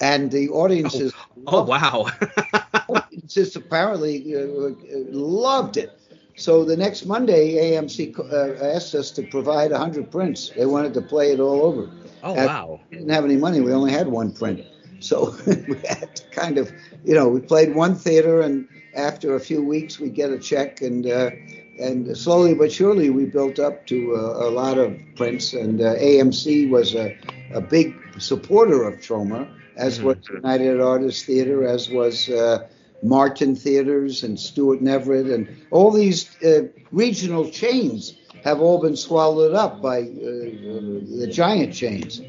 and 0.01 0.31
the 0.31 0.49
audiences. 0.49 1.13
Oh, 1.47 1.59
oh 1.59 1.63
wow! 1.63 2.07
audiences 2.87 3.55
apparently 3.55 4.35
uh, 4.35 4.71
loved 5.11 5.77
it. 5.77 5.99
So 6.35 6.63
the 6.63 6.77
next 6.77 7.05
Monday, 7.05 7.71
AMC 7.71 8.19
uh, 8.19 8.63
asked 8.63 8.93
us 8.93 9.09
to 9.11 9.23
provide 9.23 9.71
100 9.71 10.11
prints. 10.11 10.51
They 10.55 10.67
wanted 10.67 10.93
to 10.93 11.01
play 11.01 11.31
it 11.31 11.39
all 11.39 11.63
over. 11.63 11.89
Oh 12.21 12.35
and 12.35 12.45
wow! 12.45 12.79
We 12.91 12.97
didn't 12.97 13.11
have 13.11 13.25
any 13.25 13.37
money. 13.37 13.61
We 13.61 13.73
only 13.73 13.91
had 13.91 14.07
one 14.07 14.31
print, 14.31 14.63
so 14.99 15.35
we 15.47 15.77
had 15.87 16.15
to 16.15 16.23
kind 16.29 16.57
of, 16.57 16.71
you 17.03 17.15
know, 17.15 17.27
we 17.27 17.39
played 17.39 17.75
one 17.75 17.95
theater, 17.95 18.41
and 18.41 18.67
after 18.95 19.35
a 19.35 19.39
few 19.39 19.63
weeks, 19.63 19.99
we 19.99 20.09
get 20.09 20.29
a 20.31 20.37
check, 20.37 20.81
and 20.81 21.07
uh, 21.07 21.31
and 21.79 22.17
slowly 22.17 22.53
but 22.53 22.71
surely, 22.71 23.09
we 23.09 23.25
built 23.25 23.59
up 23.59 23.85
to 23.87 24.13
a, 24.15 24.47
a 24.47 24.49
lot 24.49 24.77
of 24.77 24.97
prints. 25.15 25.53
And 25.53 25.81
uh, 25.81 25.95
AMC 25.95 26.69
was 26.69 26.95
a, 26.95 27.17
a 27.53 27.61
big 27.61 27.95
supporter 28.19 28.83
of 28.83 28.95
Troma, 28.95 29.47
as 29.75 29.97
mm-hmm. 29.97 30.07
was 30.07 30.17
United 30.29 30.81
Artists 30.81 31.23
Theater, 31.23 31.67
as 31.67 31.89
was. 31.89 32.29
Uh, 32.29 32.67
Martin 33.03 33.55
Theaters 33.55 34.23
and 34.23 34.39
Stewart 34.39 34.79
and 34.79 34.89
Everett 34.89 35.27
and 35.27 35.47
all 35.69 35.91
these 35.91 36.35
uh, 36.43 36.63
regional 36.91 37.47
chains 37.49 38.15
have 38.43 38.59
all 38.59 38.81
been 38.81 38.95
swallowed 38.95 39.53
up 39.53 39.81
by 39.81 39.99
uh, 39.99 40.03
the 40.03 41.29
giant 41.31 41.73
chains, 41.73 42.21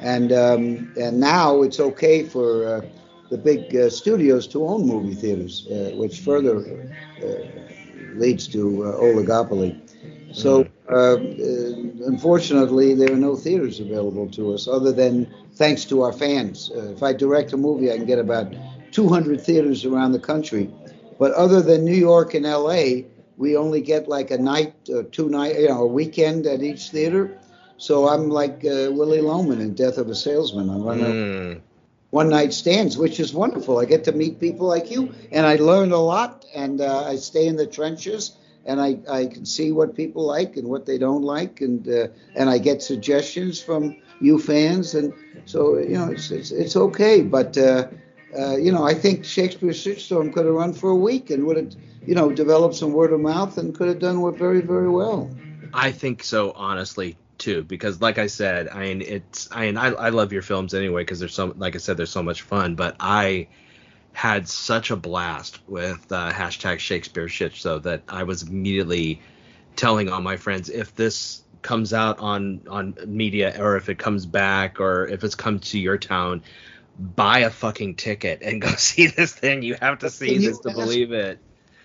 and 0.00 0.32
um, 0.32 0.92
and 1.00 1.20
now 1.20 1.62
it's 1.62 1.78
okay 1.78 2.24
for 2.24 2.66
uh, 2.66 2.80
the 3.30 3.38
big 3.38 3.74
uh, 3.76 3.90
studios 3.90 4.46
to 4.48 4.66
own 4.66 4.86
movie 4.86 5.14
theaters, 5.14 5.66
uh, 5.70 5.92
which 5.96 6.20
further 6.20 6.90
uh, 7.22 7.75
leads 8.18 8.48
to 8.48 8.84
uh, 8.84 9.00
oligopoly. 9.00 9.80
So, 10.32 10.66
uh, 10.90 10.94
uh, 10.94 11.16
unfortunately, 12.06 12.94
there 12.94 13.12
are 13.12 13.16
no 13.16 13.36
theaters 13.36 13.80
available 13.80 14.28
to 14.32 14.52
us 14.54 14.68
other 14.68 14.92
than 14.92 15.32
thanks 15.54 15.84
to 15.86 16.02
our 16.02 16.12
fans. 16.12 16.70
if 16.74 17.02
I 17.02 17.12
direct 17.12 17.52
a 17.52 17.56
movie, 17.56 17.90
I 17.90 17.96
can 17.96 18.06
get 18.06 18.18
about 18.18 18.54
200 18.92 19.40
theaters 19.40 19.84
around 19.84 20.12
the 20.12 20.18
country. 20.18 20.70
But 21.18 21.32
other 21.32 21.62
than 21.62 21.84
New 21.84 21.94
York 21.94 22.34
and 22.34 22.44
LA, 22.44 23.08
we 23.36 23.56
only 23.56 23.80
get 23.80 24.08
like 24.08 24.30
a 24.30 24.38
night 24.38 24.74
or 24.90 25.02
two 25.02 25.28
night, 25.28 25.58
you 25.58 25.68
know, 25.68 25.82
a 25.82 25.86
weekend 25.86 26.46
at 26.46 26.62
each 26.62 26.90
theater. 26.90 27.38
So 27.78 28.08
I'm 28.08 28.30
like 28.30 28.64
uh, 28.64 28.88
Willy 28.92 29.20
Loman 29.20 29.60
in 29.60 29.74
Death 29.74 29.98
of 29.98 30.08
a 30.08 30.14
Salesman. 30.14 30.70
I'm 30.70 30.82
running 30.82 31.04
mm. 31.04 31.60
One 32.10 32.28
night 32.28 32.52
stands, 32.52 32.96
which 32.96 33.20
is 33.20 33.34
wonderful. 33.34 33.78
I 33.78 33.84
get 33.84 34.04
to 34.04 34.12
meet 34.12 34.40
people 34.40 34.66
like 34.66 34.90
you, 34.90 35.12
and 35.32 35.46
I 35.46 35.56
learn 35.56 35.92
a 35.92 35.98
lot. 35.98 36.44
And 36.54 36.80
uh, 36.80 37.04
I 37.04 37.16
stay 37.16 37.46
in 37.46 37.56
the 37.56 37.66
trenches, 37.66 38.36
and 38.64 38.80
I, 38.80 38.98
I 39.08 39.26
can 39.26 39.44
see 39.44 39.72
what 39.72 39.94
people 39.94 40.24
like 40.26 40.56
and 40.56 40.68
what 40.68 40.86
they 40.86 40.98
don't 40.98 41.22
like, 41.22 41.60
and 41.60 41.86
uh, 41.88 42.08
and 42.34 42.48
I 42.48 42.58
get 42.58 42.82
suggestions 42.82 43.60
from 43.60 43.96
you 44.20 44.38
fans, 44.38 44.94
and 44.94 45.12
so 45.44 45.78
you 45.78 45.94
know 45.98 46.10
it's 46.10 46.30
it's, 46.30 46.50
it's 46.50 46.76
okay. 46.76 47.22
But 47.22 47.58
uh, 47.58 47.88
uh, 48.36 48.56
you 48.56 48.72
know, 48.72 48.84
I 48.84 48.94
think 48.94 49.24
Shakespeare's 49.24 49.82
Shitstorm 49.82 50.32
could 50.32 50.46
have 50.46 50.54
run 50.54 50.72
for 50.72 50.90
a 50.90 50.96
week 50.96 51.30
and 51.30 51.46
would 51.46 51.56
have, 51.56 51.74
you 52.06 52.14
know, 52.14 52.30
developed 52.30 52.74
some 52.74 52.92
word 52.92 53.12
of 53.12 53.20
mouth 53.20 53.56
and 53.56 53.74
could 53.74 53.88
have 53.88 53.98
done 53.98 54.36
very, 54.36 54.60
very 54.60 54.90
well. 54.90 55.30
I 55.72 55.92
think 55.92 56.22
so, 56.22 56.52
honestly, 56.52 57.16
too, 57.38 57.62
because 57.62 58.00
like 58.00 58.18
I 58.18 58.26
said, 58.26 58.68
I 58.68 58.80
mean, 58.80 59.02
it's, 59.02 59.48
I 59.50 59.66
mean, 59.66 59.76
I, 59.76 59.88
I 59.88 60.08
love 60.10 60.32
your 60.32 60.42
films 60.42 60.74
anyway 60.74 61.02
because 61.02 61.20
there's 61.20 61.34
so, 61.34 61.54
like 61.56 61.74
I 61.74 61.78
said, 61.78 61.96
there's 61.96 62.10
so 62.10 62.22
much 62.22 62.42
fun, 62.42 62.74
but 62.74 62.96
I 63.00 63.48
had 64.12 64.48
such 64.48 64.90
a 64.90 64.96
blast 64.96 65.60
with 65.68 66.10
uh, 66.10 66.32
hashtag 66.32 66.78
Shakespeare 66.78 67.26
shitstorm 67.26 67.82
that 67.82 68.02
I 68.08 68.22
was 68.22 68.42
immediately 68.42 69.20
telling 69.76 70.08
all 70.08 70.22
my 70.22 70.36
friends 70.36 70.70
if 70.70 70.94
this 70.94 71.42
comes 71.60 71.92
out 71.92 72.18
on 72.20 72.62
on 72.68 72.96
media 73.06 73.54
or 73.58 73.76
if 73.76 73.88
it 73.88 73.98
comes 73.98 74.24
back 74.24 74.80
or 74.80 75.06
if 75.06 75.24
it's 75.24 75.34
come 75.34 75.58
to 75.58 75.78
your 75.78 75.98
town 75.98 76.42
buy 76.98 77.40
a 77.40 77.50
fucking 77.50 77.96
ticket 77.96 78.42
and 78.42 78.60
go 78.62 78.68
see 78.68 79.06
this 79.06 79.32
thing. 79.32 79.62
You 79.62 79.76
have 79.80 79.98
to 80.00 80.10
see 80.10 80.38
this 80.38 80.58
to 80.60 80.70
believe 80.70 81.12
it. 81.12 81.38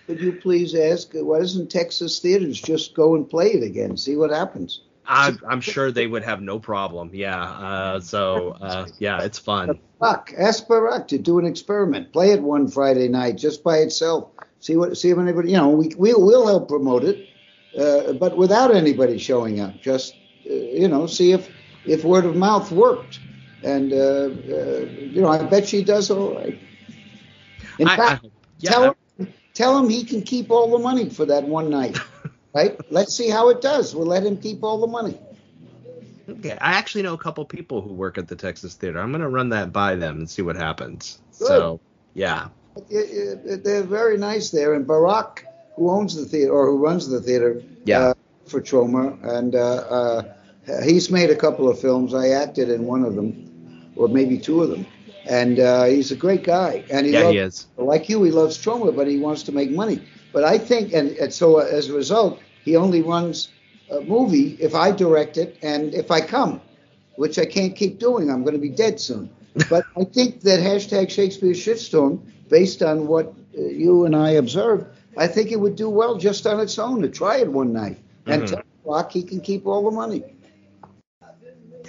Could 0.06 0.20
you 0.20 0.32
please 0.32 0.74
ask 0.74 1.12
why 1.14 1.38
doesn't 1.38 1.70
Texas 1.70 2.18
theaters 2.18 2.60
just 2.60 2.94
go 2.94 3.14
and 3.14 3.28
play 3.28 3.52
it 3.52 3.62
again? 3.62 3.96
See 3.96 4.16
what 4.16 4.30
happens. 4.30 4.82
I, 5.06 5.34
am 5.50 5.60
sure 5.60 5.90
they 5.90 6.06
would 6.06 6.22
have 6.22 6.40
no 6.40 6.58
problem. 6.58 7.10
Yeah. 7.12 7.42
Uh, 7.42 8.00
so 8.00 8.56
uh, 8.60 8.86
yeah, 8.98 9.22
it's 9.22 9.38
fun. 9.38 9.78
Fuck, 10.00 10.32
ask 10.38 10.66
Barak 10.66 11.08
to 11.08 11.18
do 11.18 11.38
an 11.38 11.46
experiment. 11.46 12.12
Play 12.12 12.30
it 12.30 12.42
one 12.42 12.68
Friday 12.68 13.08
night 13.08 13.36
just 13.36 13.62
by 13.62 13.78
itself. 13.78 14.30
See 14.60 14.76
what 14.76 14.96
see 14.96 15.10
if 15.10 15.18
anybody. 15.18 15.50
You 15.50 15.58
know, 15.58 15.70
we 15.70 15.92
we'll, 15.96 16.24
we'll 16.24 16.46
help 16.46 16.68
promote 16.68 17.04
it, 17.04 17.28
uh, 17.76 18.12
but 18.14 18.36
without 18.36 18.74
anybody 18.74 19.18
showing 19.18 19.60
up. 19.60 19.80
Just 19.80 20.14
uh, 20.48 20.52
you 20.52 20.88
know, 20.88 21.06
see 21.06 21.32
if 21.32 21.48
if 21.84 22.04
word 22.04 22.24
of 22.24 22.36
mouth 22.36 22.70
worked 22.70 23.18
and 23.62 23.92
uh, 23.92 23.96
uh, 23.96 24.86
you 24.88 25.20
know, 25.20 25.28
I 25.28 25.42
bet 25.44 25.68
she 25.68 25.84
does 25.84 26.10
all 26.10 26.34
right. 26.34 26.58
In 27.78 27.88
I, 27.88 27.96
fact, 27.96 28.24
I, 28.24 28.30
yeah, 28.58 28.70
tell 28.70 28.84
him, 28.84 29.34
tell 29.54 29.78
him 29.78 29.88
he 29.88 30.04
can 30.04 30.22
keep 30.22 30.50
all 30.50 30.70
the 30.70 30.78
money 30.78 31.08
for 31.08 31.24
that 31.26 31.44
one 31.44 31.70
night. 31.70 31.98
Right? 32.54 32.78
Let's 32.90 33.14
see 33.16 33.30
how 33.30 33.48
it 33.48 33.60
does. 33.60 33.94
We'll 33.94 34.06
let 34.06 34.24
him 34.24 34.36
keep 34.36 34.62
all 34.62 34.80
the 34.80 34.86
money. 34.86 35.18
Okay, 36.28 36.52
I 36.52 36.74
actually 36.74 37.02
know 37.02 37.14
a 37.14 37.18
couple 37.18 37.44
people 37.44 37.80
who 37.80 37.92
work 37.92 38.18
at 38.18 38.28
the 38.28 38.36
Texas 38.36 38.74
Theater. 38.74 39.00
I'm 39.00 39.10
going 39.10 39.22
to 39.22 39.28
run 39.28 39.50
that 39.50 39.72
by 39.72 39.96
them 39.96 40.18
and 40.18 40.30
see 40.30 40.42
what 40.42 40.56
happens. 40.56 41.18
Good. 41.38 41.48
So, 41.48 41.80
yeah. 42.14 42.48
They're 42.90 43.82
very 43.82 44.18
nice 44.18 44.50
there. 44.50 44.74
And 44.74 44.86
Barak, 44.86 45.44
who 45.76 45.90
owns 45.90 46.14
the 46.14 46.24
theater 46.24 46.52
or 46.52 46.66
who 46.66 46.78
runs 46.78 47.08
the 47.08 47.20
theater, 47.20 47.62
yeah. 47.84 47.98
Uh, 47.98 48.14
for 48.46 48.60
Troma, 48.60 49.22
and 49.22 49.54
uh, 49.54 49.58
uh, 49.58 50.82
he's 50.82 51.10
made 51.10 51.30
a 51.30 51.36
couple 51.36 51.68
of 51.68 51.78
films. 51.78 52.12
I 52.12 52.30
acted 52.30 52.70
in 52.70 52.84
one 52.84 53.04
of 53.04 53.14
them 53.14 53.92
or 53.96 54.08
maybe 54.08 54.38
two 54.38 54.62
of 54.62 54.70
them. 54.70 54.86
And 55.24 55.60
uh, 55.60 55.84
he's 55.84 56.10
a 56.10 56.16
great 56.16 56.42
guy. 56.42 56.84
And 56.90 57.06
he 57.06 57.12
yeah, 57.12 57.20
loves, 57.20 57.32
he 57.32 57.38
is. 57.38 57.66
Like 57.76 58.08
you, 58.08 58.22
he 58.24 58.30
loves 58.30 58.58
Troma, 58.58 58.94
but 58.94 59.06
he 59.06 59.18
wants 59.18 59.44
to 59.44 59.52
make 59.52 59.70
money. 59.70 60.02
But 60.32 60.44
I 60.44 60.58
think, 60.58 60.92
and, 60.92 61.10
and 61.12 61.32
so 61.32 61.60
uh, 61.60 61.64
as 61.64 61.88
a 61.88 61.94
result, 61.94 62.40
he 62.64 62.76
only 62.76 63.02
runs 63.02 63.48
a 63.90 64.00
movie 64.00 64.56
if 64.60 64.74
I 64.74 64.90
direct 64.90 65.36
it 65.36 65.58
and 65.62 65.94
if 65.94 66.10
I 66.10 66.20
come, 66.20 66.60
which 67.16 67.38
I 67.38 67.44
can't 67.44 67.76
keep 67.76 67.98
doing. 67.98 68.30
I'm 68.30 68.42
going 68.42 68.54
to 68.54 68.60
be 68.60 68.70
dead 68.70 69.00
soon. 69.00 69.30
but 69.68 69.84
I 69.96 70.04
think 70.04 70.40
that 70.42 70.60
hashtag 70.60 71.10
Shakespeare 71.10 71.52
shitstorm, 71.52 72.22
based 72.48 72.82
on 72.82 73.06
what 73.06 73.34
uh, 73.56 73.60
you 73.60 74.06
and 74.06 74.16
I 74.16 74.30
observed, 74.30 74.86
I 75.16 75.26
think 75.26 75.52
it 75.52 75.60
would 75.60 75.76
do 75.76 75.90
well 75.90 76.16
just 76.16 76.46
on 76.46 76.60
its 76.60 76.78
own 76.78 77.02
to 77.02 77.08
try 77.08 77.38
it 77.38 77.52
one 77.52 77.72
night 77.72 77.98
and 78.26 78.42
mm-hmm. 78.42 78.54
tell 78.54 78.62
Rock 78.84 79.12
he 79.12 79.22
can 79.22 79.40
keep 79.40 79.66
all 79.66 79.84
the 79.84 79.90
money. 79.90 80.24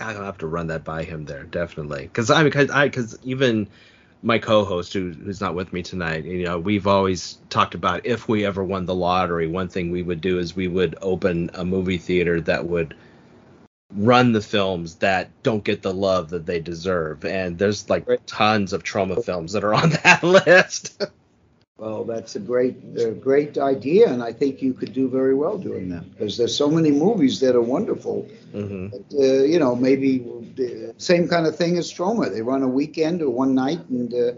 I'll 0.01 0.25
have 0.25 0.39
to 0.39 0.47
run 0.47 0.67
that 0.67 0.83
by 0.83 1.03
him 1.03 1.25
there 1.25 1.43
definitely 1.43 2.03
because 2.03 2.29
I 2.29 2.43
because 2.43 2.69
I 2.69 2.87
because 2.87 3.17
even 3.23 3.67
my 4.23 4.39
co-host 4.39 4.93
who, 4.93 5.11
who's 5.11 5.41
not 5.41 5.53
with 5.53 5.71
me 5.73 5.83
tonight 5.83 6.25
you 6.25 6.45
know 6.45 6.57
we've 6.57 6.87
always 6.87 7.37
talked 7.49 7.75
about 7.75 8.05
if 8.05 8.27
we 8.27 8.45
ever 8.45 8.63
won 8.63 8.85
the 8.85 8.95
lottery 8.95 9.47
one 9.47 9.67
thing 9.67 9.91
we 9.91 10.01
would 10.01 10.21
do 10.21 10.39
is 10.39 10.55
we 10.55 10.67
would 10.67 10.95
open 11.01 11.51
a 11.53 11.65
movie 11.65 11.97
theater 11.97 12.41
that 12.41 12.65
would 12.65 12.95
run 13.95 14.31
the 14.31 14.41
films 14.41 14.95
that 14.95 15.29
don't 15.43 15.63
get 15.63 15.81
the 15.81 15.93
love 15.93 16.29
that 16.31 16.45
they 16.45 16.59
deserve. 16.59 17.25
And 17.25 17.57
there's 17.57 17.89
like 17.89 18.07
tons 18.25 18.73
of 18.73 18.83
Troma 18.83 19.23
films 19.23 19.53
that 19.53 19.63
are 19.63 19.73
on 19.73 19.89
that 20.03 20.23
list 20.23 21.03
Well, 21.77 22.03
that's 22.03 22.35
a 22.35 22.39
great, 22.39 22.77
uh, 22.99 23.11
great 23.11 23.57
idea, 23.57 24.07
and 24.07 24.21
I 24.21 24.31
think 24.31 24.61
you 24.61 24.73
could 24.73 24.93
do 24.93 25.09
very 25.09 25.33
well 25.33 25.57
doing 25.57 25.89
that 25.89 26.09
because 26.11 26.37
there's 26.37 26.55
so 26.55 26.69
many 26.69 26.91
movies 26.91 27.39
that 27.39 27.55
are 27.55 27.61
wonderful. 27.61 28.29
Mm-hmm. 28.53 28.89
That, 28.89 29.05
uh, 29.13 29.43
you 29.45 29.57
know, 29.57 29.75
maybe 29.75 30.19
the 30.55 30.93
same 30.97 31.27
kind 31.27 31.47
of 31.47 31.55
thing 31.55 31.77
as 31.77 31.91
Troma. 31.91 32.31
They 32.31 32.43
run 32.43 32.61
a 32.61 32.67
weekend 32.67 33.23
or 33.23 33.31
one 33.31 33.55
night, 33.55 33.79
and 33.89 34.13
uh, 34.13 34.33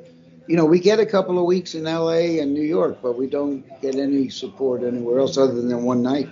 you 0.47 0.55
know, 0.55 0.63
we 0.63 0.79
get 0.79 1.01
a 1.01 1.05
couple 1.05 1.37
of 1.37 1.43
weeks 1.45 1.75
in 1.75 1.87
L.A. 1.87 2.39
and 2.39 2.53
New 2.53 2.63
York, 2.63 2.99
but 3.01 3.17
we 3.17 3.27
don't 3.27 3.65
get 3.81 3.95
any 3.95 4.29
support 4.29 4.83
anywhere 4.83 5.19
else 5.19 5.37
other 5.37 5.61
than 5.61 5.83
one 5.83 6.01
night. 6.01 6.29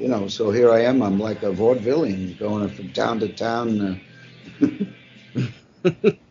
You 0.00 0.08
know, 0.08 0.26
so 0.26 0.50
here 0.50 0.72
I 0.72 0.80
am. 0.80 1.00
I'm 1.00 1.20
like 1.20 1.44
a 1.44 1.52
vaudevillian 1.52 2.38
going 2.40 2.68
from 2.70 2.92
town 2.92 3.20
to 3.20 3.28
town. 3.28 4.02
Uh, 4.60 6.10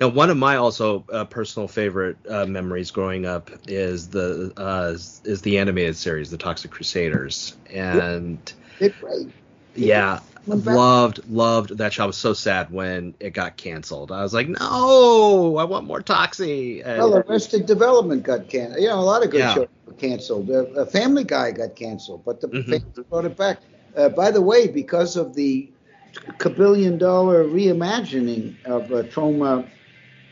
Now, 0.00 0.08
one 0.08 0.28
of 0.30 0.36
my 0.36 0.56
also 0.56 1.04
uh, 1.12 1.24
personal 1.24 1.68
favorite 1.68 2.16
uh, 2.28 2.46
memories 2.46 2.90
growing 2.90 3.26
up 3.26 3.50
is 3.68 4.08
the 4.08 4.52
uh, 4.56 4.92
is 4.92 5.42
the 5.42 5.58
animated 5.58 5.96
series, 5.96 6.30
The 6.30 6.38
Toxic 6.38 6.70
Crusaders, 6.70 7.56
and 7.70 8.52
yeah, 9.76 10.20
loved 10.46 11.20
loved 11.30 11.78
that 11.78 11.92
show. 11.92 12.04
I 12.04 12.06
was 12.06 12.16
so 12.16 12.32
sad 12.32 12.72
when 12.72 13.14
it 13.20 13.30
got 13.30 13.56
canceled. 13.56 14.10
I 14.10 14.22
was 14.22 14.34
like, 14.34 14.48
no, 14.48 15.56
I 15.58 15.64
want 15.64 15.86
more 15.86 16.00
Toxie. 16.00 16.82
And, 16.84 16.98
well, 16.98 17.16
Arrested 17.18 17.66
Development 17.66 18.22
got 18.22 18.48
canceled. 18.48 18.82
You 18.82 18.88
know, 18.88 18.98
a 18.98 19.00
lot 19.00 19.24
of 19.24 19.30
good 19.30 19.40
yeah. 19.40 19.54
shows 19.54 19.68
were 19.86 19.92
canceled. 19.94 20.50
Uh, 20.50 20.84
Family 20.86 21.24
Guy 21.24 21.52
got 21.52 21.76
canceled, 21.76 22.24
but 22.24 22.40
the 22.40 22.48
mm-hmm. 22.48 22.70
fans 22.70 22.98
brought 23.08 23.26
it 23.26 23.36
back. 23.36 23.58
Uh, 23.96 24.08
by 24.08 24.32
the 24.32 24.42
way, 24.42 24.66
because 24.66 25.16
of 25.16 25.34
the 25.34 25.70
billion 26.56 26.98
dollar 26.98 27.44
reimagining 27.44 28.56
of 28.64 28.90
uh, 28.92 29.02
Troma 29.04 29.68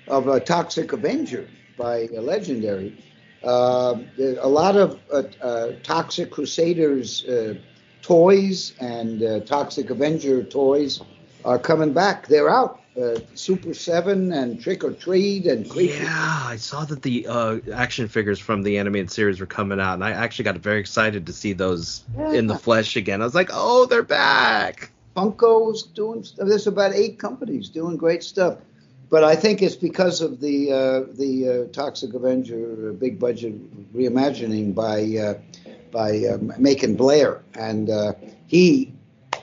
of 0.09 0.29
a 0.29 0.41
Toxic 0.41 0.93
Avenger 0.93 1.49
by 1.79 2.09
uh, 2.17 2.21
Legendary. 2.21 3.03
Uh, 3.43 3.99
a 4.41 4.49
lot 4.49 4.77
of 4.77 5.01
uh, 5.13 5.23
uh, 5.43 5.73
Toxic 5.83 6.31
Crusaders 6.31 7.25
uh, 7.25 7.55
toys 8.03 8.75
and 8.81 9.23
uh, 9.23 9.41
Toxic 9.41 9.91
Avenger 9.91 10.43
toys 10.45 11.01
are 11.45 11.59
coming 11.59 11.93
back. 11.93 12.29
They're 12.29 12.51
out. 12.51 12.81
Uh, 13.01 13.19
Super 13.35 13.73
Seven 13.73 14.33
and 14.35 14.61
Trick 14.61 14.85
or 14.85 14.93
Treat 14.93 15.47
and. 15.47 15.67
Yeah, 15.67 16.43
I 16.45 16.57
saw 16.57 16.85
that 16.85 17.01
the 17.01 17.27
uh, 17.27 17.59
action 17.73 18.07
figures 18.07 18.39
from 18.39 18.63
the 18.63 18.79
animated 18.79 19.11
series 19.11 19.41
were 19.41 19.47
coming 19.47 19.81
out, 19.81 19.95
and 19.95 20.05
I 20.05 20.11
actually 20.11 20.45
got 20.45 20.59
very 20.59 20.79
excited 20.79 21.25
to 21.25 21.33
see 21.33 21.55
those 21.55 22.05
in 22.33 22.49
the 22.49 22.59
flesh 22.59 22.97
again. 22.97 23.23
I 23.23 23.25
was 23.25 23.35
like, 23.35 23.49
oh, 23.51 23.87
they're 23.87 24.03
back. 24.03 24.91
Funko's 25.17 25.85
doing 25.85 26.23
stuff. 26.23 26.47
There's 26.47 26.67
about 26.67 26.93
eight 26.93 27.19
companies 27.19 27.71
doing 27.71 27.97
great 27.97 28.23
stuff. 28.23 28.59
But 29.13 29.25
I 29.25 29.37
think 29.37 29.61
it's 29.61 29.77
because 29.77 30.23
of 30.23 30.41
the 30.41 30.73
uh, 30.73 31.01
the 31.13 31.67
uh, 31.69 31.73
Toxic 31.73 32.15
Avenger 32.15 32.89
uh, 32.89 32.93
big 32.95 33.19
budget 33.19 33.53
reimagining 33.95 34.75
by 34.75 35.03
uh, 35.19 35.35
by 35.91 36.25
uh, 36.25 36.39
Macon 36.59 36.95
Blair, 36.95 37.43
and 37.53 37.91
uh, 37.91 38.15
he 38.47 38.95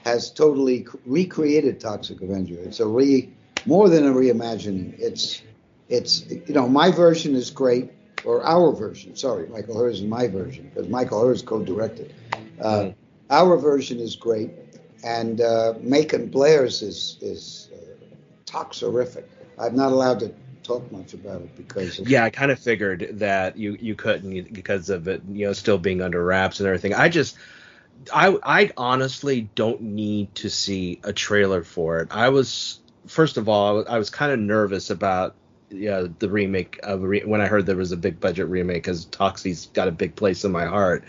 has 0.06 0.32
totally 0.32 0.88
recreated 1.06 1.80
Toxic 1.80 2.20
Avenger. 2.20 2.56
It's 2.56 2.80
a 2.80 2.88
re 2.88 3.30
more 3.68 3.90
than 3.90 4.08
a 4.08 4.12
reimagining. 4.12 4.98
It's 4.98 5.44
it's 5.88 6.26
you 6.28 6.56
know 6.56 6.68
my 6.68 6.90
version 6.90 7.36
is 7.36 7.52
great 7.52 7.92
or 8.26 8.44
our 8.44 8.72
version. 8.72 9.16
Sorry, 9.16 9.48
Michael 9.50 9.78
Herz 9.78 10.00
and 10.00 10.10
my 10.10 10.28
version 10.28 10.72
because 10.74 10.90
Michael 10.90 11.24
Herz 11.24 11.44
co-directed. 11.44 12.12
Uh, 12.60 12.90
Our 13.30 13.56
version 13.58 14.00
is 14.00 14.16
great, 14.16 14.50
and 15.04 15.42
uh, 15.42 15.76
Macon 15.80 16.26
Blair's 16.30 16.82
is 16.82 17.20
is 17.22 17.70
uh, 17.72 17.78
toxerific. 18.48 19.26
I'm 19.60 19.76
not 19.76 19.92
allowed 19.92 20.20
to 20.22 20.34
talk 20.64 20.92
much 20.92 21.14
about 21.14 21.42
it 21.44 21.56
because 21.56 22.02
Yeah, 22.02 22.24
I 22.24 22.30
kind 22.30 22.52
of 22.52 22.60
figured 22.60 23.08
that 23.20 23.58
you 23.58 23.78
you 23.80 23.96
couldn't 23.96 24.54
because 24.54 24.90
of 24.90 25.08
it, 25.08 25.24
you 25.28 25.46
know, 25.48 25.54
still 25.54 25.78
being 25.78 26.02
under 26.02 26.24
wraps 26.24 26.60
and 26.60 26.68
everything. 26.68 26.94
I 26.94 27.10
just, 27.10 27.38
I 28.14 28.38
I 28.44 28.72
honestly 28.78 29.52
don't 29.56 29.82
need 29.82 30.36
to 30.36 30.50
see 30.50 31.02
a 31.04 31.14
trailer 31.14 31.64
for 31.64 32.00
it. 32.02 32.10
I 32.12 32.30
was 32.30 32.82
first 33.08 33.38
of 33.38 33.50
all, 33.50 33.86
I 33.90 33.98
was, 34.00 34.10
kind 34.10 34.32
of 34.32 34.40
nervous 34.40 34.90
about 34.90 35.38
yeah 35.70 36.06
the 36.20 36.30
remake 36.30 36.80
of 36.84 37.04
re- 37.04 37.26
when 37.26 37.42
I 37.42 37.48
heard 37.48 37.66
there 37.66 37.78
was 37.78 37.92
a 37.94 37.98
big 37.98 38.20
budget 38.20 38.48
remake 38.50 38.84
because 38.84 39.06
Toxie's 39.08 39.68
got 39.68 39.88
a 39.90 39.92
big 39.92 40.16
place 40.16 40.46
in 40.46 40.52
my 40.52 40.66
heart. 40.66 41.06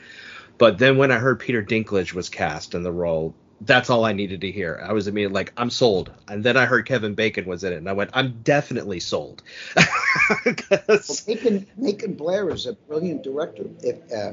But 0.58 0.78
then 0.78 0.98
when 0.98 1.12
I 1.12 1.18
heard 1.18 1.40
Peter 1.40 1.62
Dinklage 1.64 2.14
was 2.14 2.28
cast 2.30 2.74
in 2.74 2.82
the 2.84 2.92
role, 2.92 3.39
that's 3.62 3.90
all 3.90 4.04
I 4.04 4.12
needed 4.12 4.40
to 4.42 4.50
hear. 4.50 4.80
I 4.82 4.92
was 4.92 5.06
immediately 5.06 5.34
like, 5.34 5.52
I'm 5.56 5.70
sold. 5.70 6.12
And 6.28 6.42
then 6.44 6.56
I 6.56 6.64
heard 6.66 6.86
Kevin 6.86 7.14
Bacon 7.14 7.44
was 7.46 7.64
in 7.64 7.72
it, 7.72 7.76
and 7.76 7.88
I 7.88 7.92
went, 7.92 8.10
I'm 8.14 8.40
definitely 8.42 9.00
sold. 9.00 9.42
'Cause- 9.76 11.26
Macon, 11.28 11.66
Macon 11.76 12.14
Blair 12.14 12.50
is 12.50 12.66
a 12.66 12.72
brilliant 12.74 13.22
director. 13.22 13.64
If, 13.82 13.96
uh, 14.12 14.32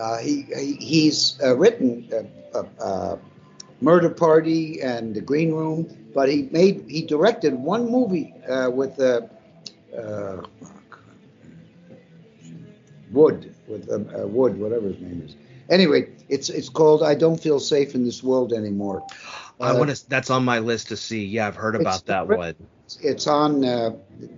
uh, 0.00 0.18
he, 0.18 0.42
he 0.42 0.74
he's 0.74 1.38
uh, 1.42 1.56
written 1.56 2.08
uh, 2.12 2.58
uh, 2.58 2.82
uh, 2.82 3.16
Murder 3.80 4.10
Party 4.10 4.80
and 4.82 5.14
The 5.14 5.20
Green 5.20 5.52
Room, 5.52 5.88
but 6.14 6.28
he 6.28 6.48
made 6.50 6.84
he 6.88 7.02
directed 7.02 7.54
one 7.54 7.90
movie 7.90 8.34
uh, 8.48 8.70
with 8.70 8.98
uh, 9.00 9.22
uh, 9.96 10.42
Wood 13.12 13.54
with 13.68 13.88
uh, 13.90 14.22
uh, 14.22 14.26
Wood, 14.26 14.58
whatever 14.58 14.88
his 14.88 15.00
name 15.00 15.22
is. 15.24 15.34
Anyway, 15.70 16.08
it's 16.28 16.50
it's 16.50 16.68
called 16.68 17.02
I 17.02 17.14
Don't 17.14 17.40
Feel 17.40 17.60
Safe 17.60 17.94
in 17.94 18.04
This 18.04 18.22
World 18.22 18.52
Anymore. 18.52 19.06
I 19.60 19.70
Uh, 19.70 19.78
want 19.78 19.94
to. 19.94 20.08
That's 20.08 20.30
on 20.30 20.44
my 20.44 20.58
list 20.58 20.88
to 20.88 20.96
see. 20.96 21.24
Yeah, 21.24 21.46
I've 21.46 21.56
heard 21.56 21.76
about 21.76 22.04
that 22.06 22.26
one. 22.26 22.54
It's 23.00 23.26
on 23.28 23.64
uh, 23.64 23.92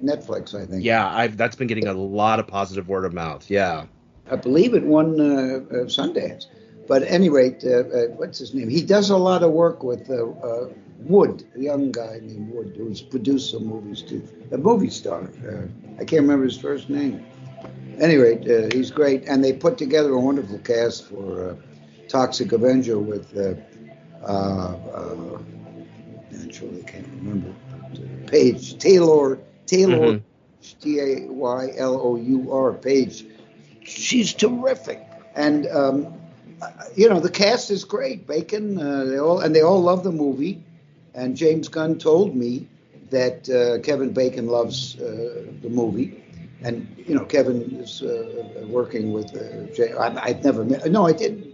Netflix, 0.04 0.54
I 0.54 0.66
think. 0.66 0.84
Yeah, 0.84 1.08
I've 1.08 1.36
that's 1.38 1.56
been 1.56 1.68
getting 1.68 1.88
a 1.88 1.94
lot 1.94 2.38
of 2.38 2.46
positive 2.46 2.86
word 2.88 3.06
of 3.06 3.14
mouth. 3.14 3.48
Yeah. 3.48 3.86
I 4.30 4.36
believe 4.36 4.74
it 4.74 4.84
won 4.84 5.18
uh, 5.20 5.24
uh, 5.24 5.86
Sundance. 5.86 6.46
But 6.86 7.02
anyway, 7.04 7.56
uh, 7.64 7.68
uh, 7.70 8.06
what's 8.16 8.38
his 8.38 8.52
name? 8.54 8.68
He 8.68 8.82
does 8.82 9.08
a 9.10 9.16
lot 9.16 9.42
of 9.42 9.52
work 9.52 9.82
with 9.82 10.10
uh, 10.10 10.26
uh, 10.26 10.68
Wood, 10.98 11.44
a 11.56 11.60
young 11.60 11.92
guy 11.92 12.18
named 12.22 12.52
Wood, 12.52 12.74
who's 12.76 13.00
produced 13.00 13.50
some 13.50 13.66
movies 13.66 14.02
too. 14.02 14.22
A 14.52 14.58
movie 14.58 14.90
star. 14.90 15.22
Uh, 15.48 15.66
I 15.98 16.04
can't 16.04 16.22
remember 16.22 16.44
his 16.44 16.58
first 16.58 16.90
name. 16.90 17.24
Any 18.00 18.16
rate, 18.16 18.48
uh, 18.48 18.68
he's 18.74 18.90
great. 18.90 19.24
And 19.26 19.42
they 19.44 19.52
put 19.52 19.78
together 19.78 20.12
a 20.12 20.20
wonderful 20.20 20.58
cast 20.58 21.04
for 21.08 21.50
uh, 21.50 21.54
Toxic 22.08 22.52
Avenger 22.52 22.98
with, 22.98 23.36
uh, 23.36 23.54
uh, 24.26 24.76
uh, 24.94 25.38
naturally, 26.30 26.82
I 26.82 26.90
can't 26.90 27.06
remember. 27.16 27.52
But, 27.70 28.00
uh, 28.00 28.30
Paige, 28.30 28.78
Taylor, 28.78 29.38
Taylor, 29.66 30.12
Mhm. 30.12 30.24
T 30.80 30.98
A 31.00 31.26
Y 31.30 31.68
L 31.76 32.00
O 32.02 32.16
U 32.16 32.52
R, 32.52 32.72
Paige 32.72 33.24
she's 33.84 34.32
terrific. 34.32 35.00
And 35.34 35.66
um, 35.68 36.06
uh, 36.62 36.68
you 36.94 37.08
know 37.08 37.20
the 37.20 37.30
cast 37.30 37.70
is 37.70 37.84
great. 37.84 38.26
Bacon, 38.26 38.78
uh, 38.78 39.04
they 39.04 39.18
all 39.18 39.40
and 39.40 39.54
they 39.54 39.62
all 39.62 39.80
love 39.82 40.04
the 40.04 40.12
movie. 40.12 40.62
And 41.14 41.36
James 41.36 41.68
Gunn 41.68 41.98
told 41.98 42.34
me 42.34 42.66
that 43.10 43.48
uh, 43.48 43.78
Kevin 43.82 44.12
Bacon 44.12 44.46
loves 44.48 44.98
uh, 45.00 45.44
the 45.62 45.68
movie. 45.70 46.21
And 46.64 46.86
you 47.06 47.14
know 47.14 47.24
Kevin 47.24 47.62
is 47.80 48.02
uh, 48.02 48.64
working 48.66 49.12
with 49.12 49.34
uh, 49.36 49.72
Jay. 49.74 49.92
I, 49.92 50.08
I've 50.22 50.44
never 50.44 50.64
met. 50.64 50.90
No, 50.90 51.06
I 51.06 51.12
didn't. 51.12 51.46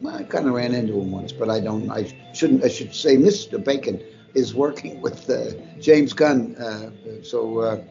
Well, 0.00 0.16
I 0.16 0.24
kind 0.24 0.46
of 0.46 0.54
ran 0.54 0.74
into 0.74 0.94
him 1.00 1.10
once, 1.10 1.32
but 1.32 1.48
I 1.50 1.60
don't. 1.60 1.90
I 1.90 2.12
shouldn't. 2.32 2.64
I 2.64 2.68
should 2.68 2.94
say 2.94 3.16
Mr. 3.16 3.62
Bacon 3.62 4.02
is 4.34 4.54
working 4.54 5.00
with 5.06 5.28
uh, 5.30 5.52
James 5.80 6.12
Gunn. 6.12 6.56
Uh, 6.56 6.90
so. 7.22 7.58
Uh, 7.60 7.84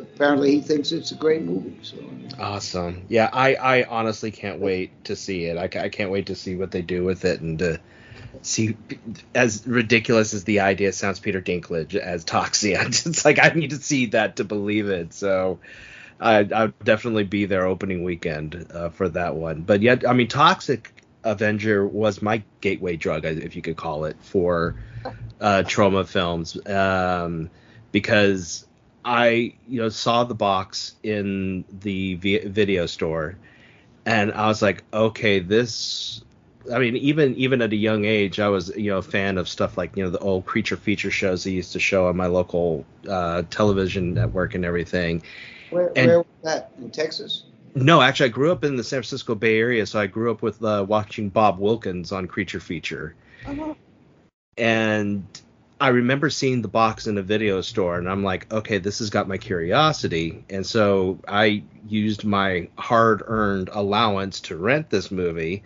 apparently 0.00 0.50
he 0.52 0.60
thinks 0.60 0.92
it's 0.92 1.12
a 1.12 1.14
great 1.14 1.42
movie. 1.42 1.78
So 1.82 1.96
Awesome. 2.38 3.04
Yeah, 3.08 3.28
I 3.32 3.54
I 3.54 3.82
honestly 3.84 4.30
can't 4.30 4.60
wait 4.60 5.04
to 5.04 5.16
see 5.16 5.44
it. 5.44 5.56
I, 5.56 5.64
I 5.82 5.88
can't 5.88 6.10
wait 6.10 6.26
to 6.26 6.34
see 6.34 6.56
what 6.56 6.70
they 6.70 6.82
do 6.82 7.04
with 7.04 7.24
it 7.24 7.40
and 7.40 7.58
to 7.58 7.80
see 8.42 8.76
as 9.34 9.66
ridiculous 9.66 10.34
as 10.34 10.44
the 10.44 10.60
idea 10.60 10.92
sounds 10.92 11.20
Peter 11.20 11.40
Dinklage 11.40 11.94
as 11.94 12.24
Toxie. 12.24 12.78
I 12.78 12.84
just 12.88 13.24
like 13.24 13.38
I 13.42 13.48
need 13.50 13.70
to 13.70 13.76
see 13.76 14.06
that 14.06 14.36
to 14.36 14.44
believe 14.44 14.88
it. 14.88 15.12
So 15.12 15.60
I 16.20 16.48
I'll 16.54 16.72
definitely 16.84 17.24
be 17.24 17.46
there 17.46 17.66
opening 17.66 18.04
weekend 18.04 18.66
uh, 18.72 18.90
for 18.90 19.08
that 19.10 19.34
one. 19.34 19.62
But 19.62 19.82
yet 19.82 20.08
I 20.08 20.12
mean 20.12 20.28
Toxic 20.28 20.92
Avenger 21.24 21.86
was 21.86 22.22
my 22.22 22.42
gateway 22.60 22.96
drug 22.96 23.24
if 23.24 23.56
you 23.56 23.62
could 23.62 23.76
call 23.76 24.04
it 24.04 24.16
for 24.20 24.76
uh 25.40 25.62
Troma 25.66 26.06
films 26.06 26.58
um 26.66 27.50
because 27.92 28.66
I 29.04 29.54
you 29.66 29.80
know 29.80 29.88
saw 29.88 30.24
the 30.24 30.34
box 30.34 30.94
in 31.02 31.64
the 31.70 32.14
vi- 32.16 32.46
video 32.46 32.86
store, 32.86 33.38
and 34.04 34.32
I 34.32 34.46
was 34.46 34.62
like, 34.62 34.84
okay, 34.92 35.38
this. 35.40 36.22
I 36.72 36.78
mean, 36.78 36.96
even 36.96 37.34
even 37.36 37.62
at 37.62 37.72
a 37.72 37.76
young 37.76 38.04
age, 38.04 38.38
I 38.38 38.48
was 38.48 38.74
you 38.76 38.90
know 38.90 38.98
a 38.98 39.02
fan 39.02 39.38
of 39.38 39.48
stuff 39.48 39.78
like 39.78 39.96
you 39.96 40.04
know 40.04 40.10
the 40.10 40.18
old 40.18 40.44
creature 40.46 40.76
feature 40.76 41.10
shows 41.10 41.44
they 41.44 41.52
used 41.52 41.72
to 41.72 41.80
show 41.80 42.08
on 42.08 42.16
my 42.16 42.26
local 42.26 42.84
uh, 43.08 43.42
television 43.50 44.14
network 44.14 44.54
and 44.54 44.64
everything. 44.64 45.22
where, 45.70 45.92
And- 45.96 46.08
where 46.08 46.18
was 46.18 46.26
that 46.42 46.72
in 46.78 46.90
Texas? 46.90 47.44
No, 47.74 48.02
actually, 48.02 48.30
I 48.30 48.32
grew 48.32 48.50
up 48.50 48.64
in 48.64 48.76
the 48.76 48.82
San 48.82 48.98
Francisco 48.98 49.36
Bay 49.36 49.56
Area, 49.58 49.86
so 49.86 50.00
I 50.00 50.06
grew 50.06 50.32
up 50.32 50.42
with 50.42 50.62
uh, 50.64 50.84
watching 50.88 51.28
Bob 51.28 51.60
Wilkins 51.60 52.10
on 52.10 52.26
Creature 52.26 52.60
Feature. 52.60 53.14
and 54.58 55.24
I 55.80 55.88
remember 55.88 56.28
seeing 56.28 56.60
the 56.60 56.68
box 56.68 57.06
in 57.06 57.16
a 57.16 57.22
video 57.22 57.60
store, 57.62 57.96
and 57.96 58.08
I'm 58.10 58.22
like, 58.22 58.52
okay, 58.52 58.78
this 58.78 58.98
has 58.98 59.08
got 59.08 59.28
my 59.28 59.38
curiosity, 59.38 60.44
and 60.50 60.66
so 60.66 61.18
I 61.26 61.62
used 61.88 62.24
my 62.24 62.68
hard-earned 62.76 63.70
allowance 63.72 64.40
to 64.42 64.56
rent 64.56 64.90
this 64.90 65.10
movie. 65.10 65.62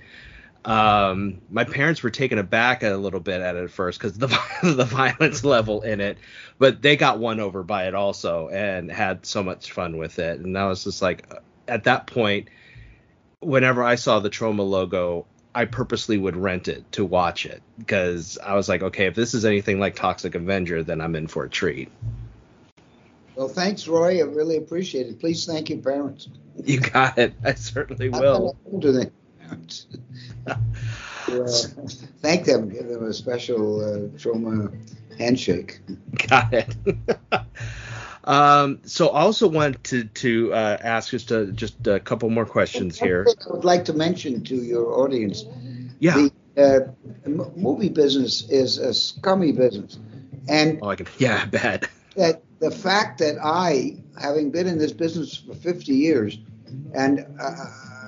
Um, 0.64 1.42
my 1.50 1.64
parents 1.64 2.02
were 2.02 2.10
taken 2.10 2.38
aback 2.38 2.82
a 2.82 2.90
little 2.96 3.20
bit 3.20 3.42
at 3.42 3.54
it 3.54 3.64
at 3.64 3.70
first 3.70 3.98
because 3.98 4.16
the 4.16 4.26
the 4.62 4.84
violence 4.84 5.44
level 5.44 5.82
in 5.82 6.00
it, 6.00 6.18
but 6.58 6.80
they 6.80 6.96
got 6.96 7.18
won 7.18 7.40
over 7.40 7.62
by 7.62 7.86
it 7.86 7.94
also 7.94 8.48
and 8.48 8.90
had 8.90 9.26
so 9.26 9.42
much 9.42 9.72
fun 9.72 9.98
with 9.98 10.18
it. 10.18 10.40
And 10.40 10.56
I 10.56 10.66
was 10.66 10.84
just 10.84 11.02
like, 11.02 11.30
at 11.68 11.84
that 11.84 12.06
point, 12.06 12.48
whenever 13.40 13.82
I 13.82 13.96
saw 13.96 14.20
the 14.20 14.30
Troma 14.30 14.68
logo, 14.68 15.26
I 15.54 15.66
purposely 15.66 16.18
would 16.18 16.36
rent 16.36 16.68
it 16.68 16.90
to 16.92 17.04
watch 17.04 17.46
it 17.46 17.62
because 17.78 18.38
I 18.38 18.54
was 18.54 18.68
like, 18.68 18.82
okay, 18.82 19.06
if 19.06 19.14
this 19.14 19.34
is 19.34 19.44
anything 19.44 19.78
like 19.78 19.94
Toxic 19.94 20.34
Avenger, 20.34 20.82
then 20.82 21.00
I'm 21.00 21.14
in 21.14 21.28
for 21.28 21.44
a 21.44 21.48
treat. 21.48 21.90
Well, 23.36 23.48
thanks, 23.48 23.86
Roy. 23.86 24.18
I 24.18 24.22
really 24.22 24.56
appreciate 24.56 25.06
it. 25.08 25.20
Please 25.20 25.44
thank 25.44 25.68
your 25.68 25.78
parents. 25.78 26.28
You 26.64 26.80
got 26.80 27.18
it. 27.18 27.34
I 27.44 27.54
certainly 27.54 28.08
will. 28.08 28.56
thank 32.22 32.44
them. 32.44 32.68
Give 32.68 32.86
them 32.86 33.04
a 33.04 33.12
special 33.12 33.80
uh, 33.80 33.98
Troma 34.18 34.72
handshake. 35.18 35.80
Got 36.28 36.52
it. 36.52 36.76
um, 38.24 38.80
so 38.84 39.08
I 39.08 39.20
also 39.20 39.48
want 39.48 39.82
to 39.84 40.04
to 40.04 40.52
uh, 40.52 40.78
ask 40.82 41.10
just 41.10 41.30
a, 41.30 41.46
just 41.52 41.86
a 41.86 42.00
couple 42.00 42.30
more 42.30 42.46
questions 42.46 42.98
here. 42.98 43.26
I 43.28 43.52
would 43.52 43.64
like 43.64 43.84
to 43.86 43.92
mention 43.92 44.42
to 44.44 44.56
your 44.56 45.00
audience 45.00 45.44
Yeah. 46.00 46.14
the 46.16 46.32
uh, 46.56 46.80
m- 47.24 47.52
movie 47.56 47.88
business 47.88 48.48
is 48.50 48.78
a 48.78 48.92
scummy 48.94 49.52
business. 49.52 49.98
And 50.48 50.78
Oh, 50.82 50.88
I 50.88 50.96
can. 50.96 51.06
Yeah, 51.18 51.44
bad. 51.46 51.88
that 52.16 52.42
the 52.60 52.70
fact 52.70 53.18
that 53.18 53.36
I, 53.42 53.96
having 54.20 54.50
been 54.50 54.66
in 54.66 54.78
this 54.78 54.92
business 54.92 55.36
for 55.36 55.54
50 55.54 55.92
years, 55.94 56.38
and 56.94 57.26
uh, 57.40 57.54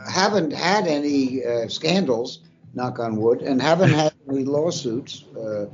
haven't 0.09 0.53
had 0.53 0.87
any 0.87 1.45
uh, 1.45 1.69
scandals, 1.69 2.41
knock 2.75 2.99
on 2.99 3.17
wood, 3.17 3.43
and 3.43 3.61
haven't 3.61 3.93
had 3.93 4.13
any 4.31 4.45
lawsuits. 4.45 5.25
Uh, 5.37 5.67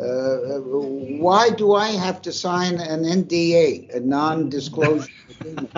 uh, 0.00 0.58
why 0.60 1.50
do 1.50 1.74
I 1.74 1.88
have 1.88 2.22
to 2.22 2.32
sign 2.32 2.80
an 2.80 3.04
NDA, 3.04 3.94
a 3.94 4.00
non-disclosure 4.00 5.08
agreement? 5.40 5.70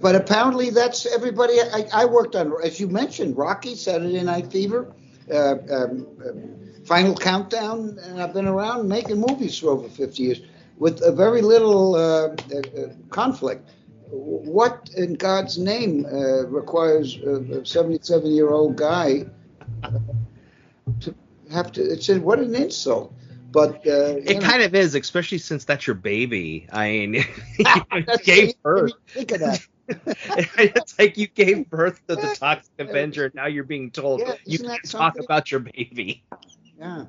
but 0.00 0.14
apparently 0.14 0.70
that's 0.70 1.06
everybody. 1.06 1.54
I, 1.60 1.86
I, 1.92 2.04
worked 2.04 2.36
on, 2.36 2.52
as 2.62 2.78
you 2.78 2.88
mentioned, 2.88 3.36
Rocky, 3.36 3.74
Saturday 3.74 4.22
Night 4.22 4.52
Fever, 4.52 4.92
uh, 5.32 5.54
um, 5.70 6.06
uh, 6.20 6.84
Final 6.84 7.16
Countdown, 7.16 7.98
and 8.02 8.20
I've 8.22 8.34
been 8.34 8.46
around 8.46 8.88
making 8.88 9.20
movies 9.20 9.58
for 9.58 9.70
over 9.70 9.88
50 9.88 10.22
years 10.22 10.40
with 10.78 11.02
a 11.02 11.12
very 11.12 11.42
little 11.42 11.94
uh, 11.94 12.28
uh 12.28 12.88
conflict. 13.10 13.70
What 14.10 14.90
in 14.96 15.14
God's 15.14 15.58
name 15.58 16.06
uh, 16.06 16.46
requires 16.46 17.16
a 17.16 17.64
77 17.64 18.30
year 18.30 18.50
old 18.50 18.76
guy 18.76 19.26
to 21.00 21.14
have 21.50 21.72
to? 21.72 21.82
It's 21.82 22.08
a, 22.08 22.20
what 22.20 22.38
an 22.38 22.54
insult. 22.54 23.12
But 23.50 23.86
uh, 23.86 24.16
it 24.18 24.34
know. 24.34 24.40
kind 24.40 24.62
of 24.62 24.74
is, 24.74 24.94
especially 24.94 25.38
since 25.38 25.64
that's 25.64 25.86
your 25.86 25.94
baby. 25.94 26.66
I 26.70 26.90
mean, 26.90 27.14
you 27.58 28.04
gave 28.24 28.60
birth. 28.62 28.92
Think 29.08 29.32
of 29.32 29.40
that. 29.40 29.66
it's 29.88 30.98
like 30.98 31.16
you 31.16 31.28
gave 31.28 31.70
birth 31.70 32.00
to 32.08 32.16
the 32.16 32.36
Toxic 32.38 32.72
Avenger. 32.78 33.26
and 33.26 33.34
Now 33.34 33.46
you're 33.46 33.64
being 33.64 33.90
told 33.90 34.20
yeah, 34.20 34.34
you 34.44 34.58
can't 34.58 34.90
talk 34.90 35.18
about 35.18 35.50
your 35.50 35.60
baby. 35.60 36.24
Yeah, 36.78 37.06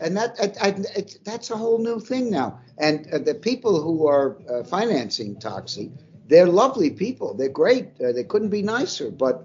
and 0.00 0.16
that 0.16 0.36
I, 0.40 0.68
I, 0.68 1.04
that's 1.24 1.50
a 1.50 1.56
whole 1.56 1.78
new 1.78 2.00
thing 2.00 2.30
now. 2.30 2.60
And 2.78 3.06
uh, 3.12 3.18
the 3.18 3.34
people 3.34 3.82
who 3.82 4.06
are 4.06 4.38
uh, 4.50 4.64
financing 4.64 5.36
Toxie, 5.36 5.92
they're 6.26 6.46
lovely 6.46 6.90
people. 6.90 7.34
They're 7.34 7.48
great. 7.48 7.88
Uh, 8.00 8.12
they 8.12 8.24
couldn't 8.24 8.48
be 8.48 8.62
nicer. 8.62 9.10
But 9.10 9.44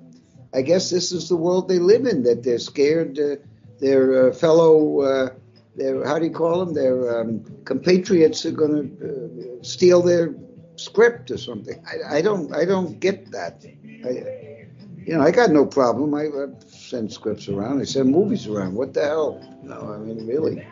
I 0.53 0.61
guess 0.61 0.89
this 0.89 1.11
is 1.11 1.27
the 1.27 1.35
world 1.35 1.67
they 1.67 1.79
live 1.79 2.05
in. 2.05 2.23
That 2.23 2.43
they're 2.43 2.59
scared. 2.59 3.19
Uh, 3.19 3.35
their 3.79 4.29
uh, 4.29 4.33
fellow, 4.33 5.01
uh, 5.01 5.29
their 5.75 6.05
how 6.05 6.17
do 6.17 6.25
you 6.25 6.31
call 6.31 6.63
them? 6.63 6.73
Their 6.73 7.21
um, 7.21 7.43
compatriots 7.65 8.45
are 8.45 8.51
going 8.51 8.97
to 8.97 9.59
steal 9.61 10.01
their 10.01 10.33
script 10.77 11.31
or 11.31 11.37
something. 11.37 11.83
I, 11.85 12.17
I, 12.17 12.21
don't 12.21 12.53
I 12.53 12.65
don't 12.65 12.99
get 12.99 13.31
that. 13.31 13.65
I, 13.65 14.67
you 15.05 15.17
know, 15.17 15.21
I 15.21 15.31
got 15.31 15.51
no 15.51 15.65
problem. 15.65 16.13
I, 16.15 16.29
send 16.85 17.11
scripts 17.11 17.47
around. 17.47 17.81
I 17.81 17.85
send 17.85 18.11
movies 18.11 18.47
around. 18.47 18.75
What 18.75 18.93
the 18.93 19.01
hell? 19.01 19.41
No, 19.63 19.93
I 19.93 19.97
mean 19.97 20.25
really. 20.25 20.65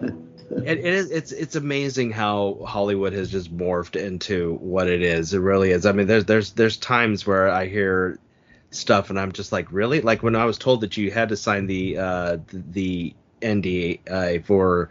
it, 0.50 0.78
it 0.78 0.84
is 0.84 1.10
it's 1.10 1.32
it's 1.32 1.56
amazing 1.56 2.10
how 2.12 2.64
Hollywood 2.66 3.12
has 3.12 3.30
just 3.30 3.54
morphed 3.56 3.96
into 3.96 4.54
what 4.56 4.88
it 4.88 5.02
is. 5.02 5.34
It 5.34 5.38
really 5.38 5.70
is. 5.70 5.86
I 5.86 5.92
mean, 5.92 6.06
there's 6.06 6.24
there's 6.24 6.52
there's 6.52 6.76
times 6.76 7.26
where 7.26 7.50
I 7.50 7.66
hear 7.66 8.18
stuff 8.70 9.10
and 9.10 9.18
I'm 9.18 9.32
just 9.32 9.52
like, 9.52 9.70
really? 9.72 10.00
Like 10.00 10.22
when 10.22 10.36
I 10.36 10.44
was 10.44 10.58
told 10.58 10.82
that 10.82 10.96
you 10.96 11.10
had 11.10 11.30
to 11.30 11.36
sign 11.36 11.66
the 11.66 11.98
uh 11.98 12.38
the 12.52 13.14
NDA 13.42 14.00
uh, 14.10 14.42
for 14.44 14.90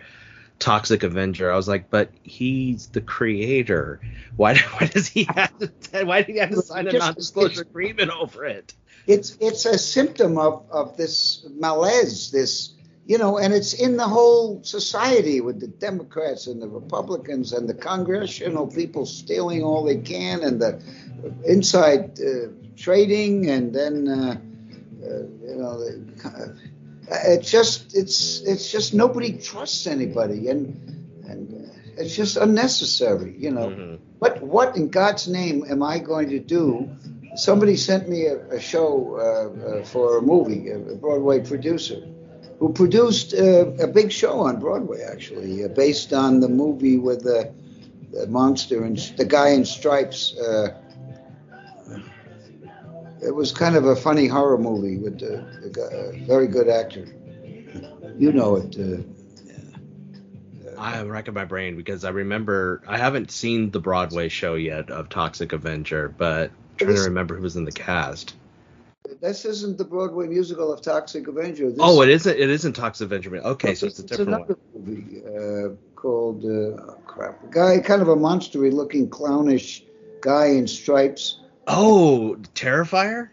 Toxic 0.59 1.03
Avenger. 1.03 1.51
I 1.51 1.55
was 1.55 1.67
like, 1.67 1.89
but 1.89 2.11
he's 2.21 2.87
the 2.87 3.01
creator. 3.01 4.01
Why, 4.35 4.57
why 4.77 4.87
does 4.87 5.07
he 5.07 5.23
have 5.23 5.57
to? 5.57 6.03
Why 6.03 6.21
do 6.21 6.33
he 6.33 6.39
have 6.39 6.51
to 6.51 6.61
sign 6.61 6.87
a 6.87 6.93
non-disclosure 6.93 7.61
agreement 7.61 8.11
over 8.11 8.45
it? 8.45 8.73
It's 9.07 9.37
it's 9.39 9.65
a 9.65 9.77
symptom 9.77 10.37
of 10.37 10.65
of 10.71 10.97
this 10.97 11.45
malaise, 11.49 12.31
this 12.31 12.73
you 13.05 13.17
know, 13.17 13.39
and 13.39 13.53
it's 13.53 13.73
in 13.73 13.97
the 13.97 14.07
whole 14.07 14.63
society 14.63 15.41
with 15.41 15.59
the 15.59 15.67
Democrats 15.67 16.45
and 16.45 16.61
the 16.61 16.67
Republicans 16.67 17.53
and 17.53 17.67
the 17.67 17.73
congressional 17.73 18.67
people 18.67 19.05
stealing 19.05 19.63
all 19.63 19.83
they 19.83 19.97
can 19.97 20.43
and 20.43 20.61
the 20.61 20.79
inside 21.43 22.19
uh, 22.19 22.49
trading 22.77 23.49
and 23.49 23.73
then 23.73 24.07
uh, 24.07 24.35
uh, 25.03 25.23
you 25.47 25.55
know. 25.57 25.79
The, 25.79 26.55
it's 27.11 27.49
just 27.49 27.95
it's 27.95 28.41
it's 28.41 28.71
just 28.71 28.93
nobody 28.93 29.37
trusts 29.37 29.87
anybody 29.87 30.49
and 30.49 30.75
and 31.27 31.71
it's 31.97 32.15
just 32.15 32.37
unnecessary 32.37 33.35
you 33.37 33.51
know 33.51 33.69
mm-hmm. 33.69 33.95
what 34.19 34.41
what 34.41 34.75
in 34.75 34.89
god's 34.89 35.27
name 35.27 35.65
am 35.69 35.81
i 35.81 35.97
going 35.97 36.29
to 36.29 36.39
do 36.39 36.89
somebody 37.39 37.75
sent 37.75 38.09
me 38.09 38.25
a, 38.25 38.37
a 38.49 38.59
show 38.59 39.15
uh, 39.15 39.79
uh, 39.79 39.83
for 39.83 40.17
a 40.17 40.21
movie 40.21 40.69
a 40.69 40.77
broadway 40.95 41.39
producer 41.39 42.01
who 42.59 42.73
produced 42.73 43.33
uh, 43.33 43.67
a 43.79 43.87
big 43.87 44.11
show 44.11 44.39
on 44.41 44.59
broadway 44.59 45.01
actually 45.01 45.63
uh, 45.63 45.67
based 45.69 46.13
on 46.13 46.39
the 46.39 46.49
movie 46.49 46.97
with 46.97 47.23
the, 47.23 47.53
the 48.11 48.27
monster 48.27 48.83
and 48.83 48.97
the 49.17 49.25
guy 49.25 49.49
in 49.49 49.63
stripes 49.65 50.35
it 53.21 53.35
was 53.35 53.51
kind 53.51 53.75
of 53.75 53.85
a 53.85 53.95
funny 53.95 54.27
horror 54.27 54.57
movie 54.57 54.97
with 54.97 55.21
a, 55.21 56.23
very 56.25 56.47
good 56.47 56.69
actor. 56.69 57.05
You 58.17 58.31
know 58.31 58.57
it. 58.57 58.77
Uh, 58.77 59.03
I'm 60.77 61.09
racking 61.09 61.33
my 61.33 61.45
brain 61.45 61.75
because 61.75 62.05
I 62.05 62.09
remember 62.09 62.81
I 62.87 62.97
haven't 62.97 63.31
seen 63.31 63.71
the 63.71 63.81
Broadway 63.81 64.29
show 64.29 64.55
yet 64.55 64.89
of 64.89 65.09
Toxic 65.09 65.51
Avenger, 65.51 66.07
but 66.07 66.51
Trying 66.79 66.95
to 66.95 67.01
remember 67.01 67.35
who 67.35 67.43
was 67.43 67.55
in 67.55 67.65
the 67.65 67.71
cast. 67.71 68.35
This 69.21 69.45
isn't 69.45 69.77
the 69.77 69.85
Broadway 69.85 70.27
musical 70.27 70.71
of 70.71 70.81
Toxic 70.81 71.27
Avenger. 71.27 71.69
This, 71.69 71.79
oh, 71.81 72.01
it 72.01 72.09
isn't. 72.09 72.37
It 72.37 72.49
isn't 72.49 72.73
Toxic 72.73 73.05
Avenger. 73.05 73.35
Okay, 73.37 73.75
so 73.75 73.87
it's 73.87 73.99
a 73.99 74.03
different 74.03 74.29
it's 74.29 74.37
another 74.37 74.57
one. 74.73 74.85
movie 74.85 75.21
uh, 75.25 75.75
called 75.95 76.45
uh, 76.45 76.81
oh, 76.81 76.97
crap. 77.05 77.43
A 77.43 77.47
guy, 77.47 77.79
kind 77.79 78.01
of 78.01 78.07
a 78.07 78.15
monstery 78.15 78.71
looking 78.71 79.09
clownish 79.09 79.83
guy 80.21 80.47
in 80.47 80.67
stripes 80.67 81.39
Oh, 81.69 82.35
Terrifier? 82.55 83.29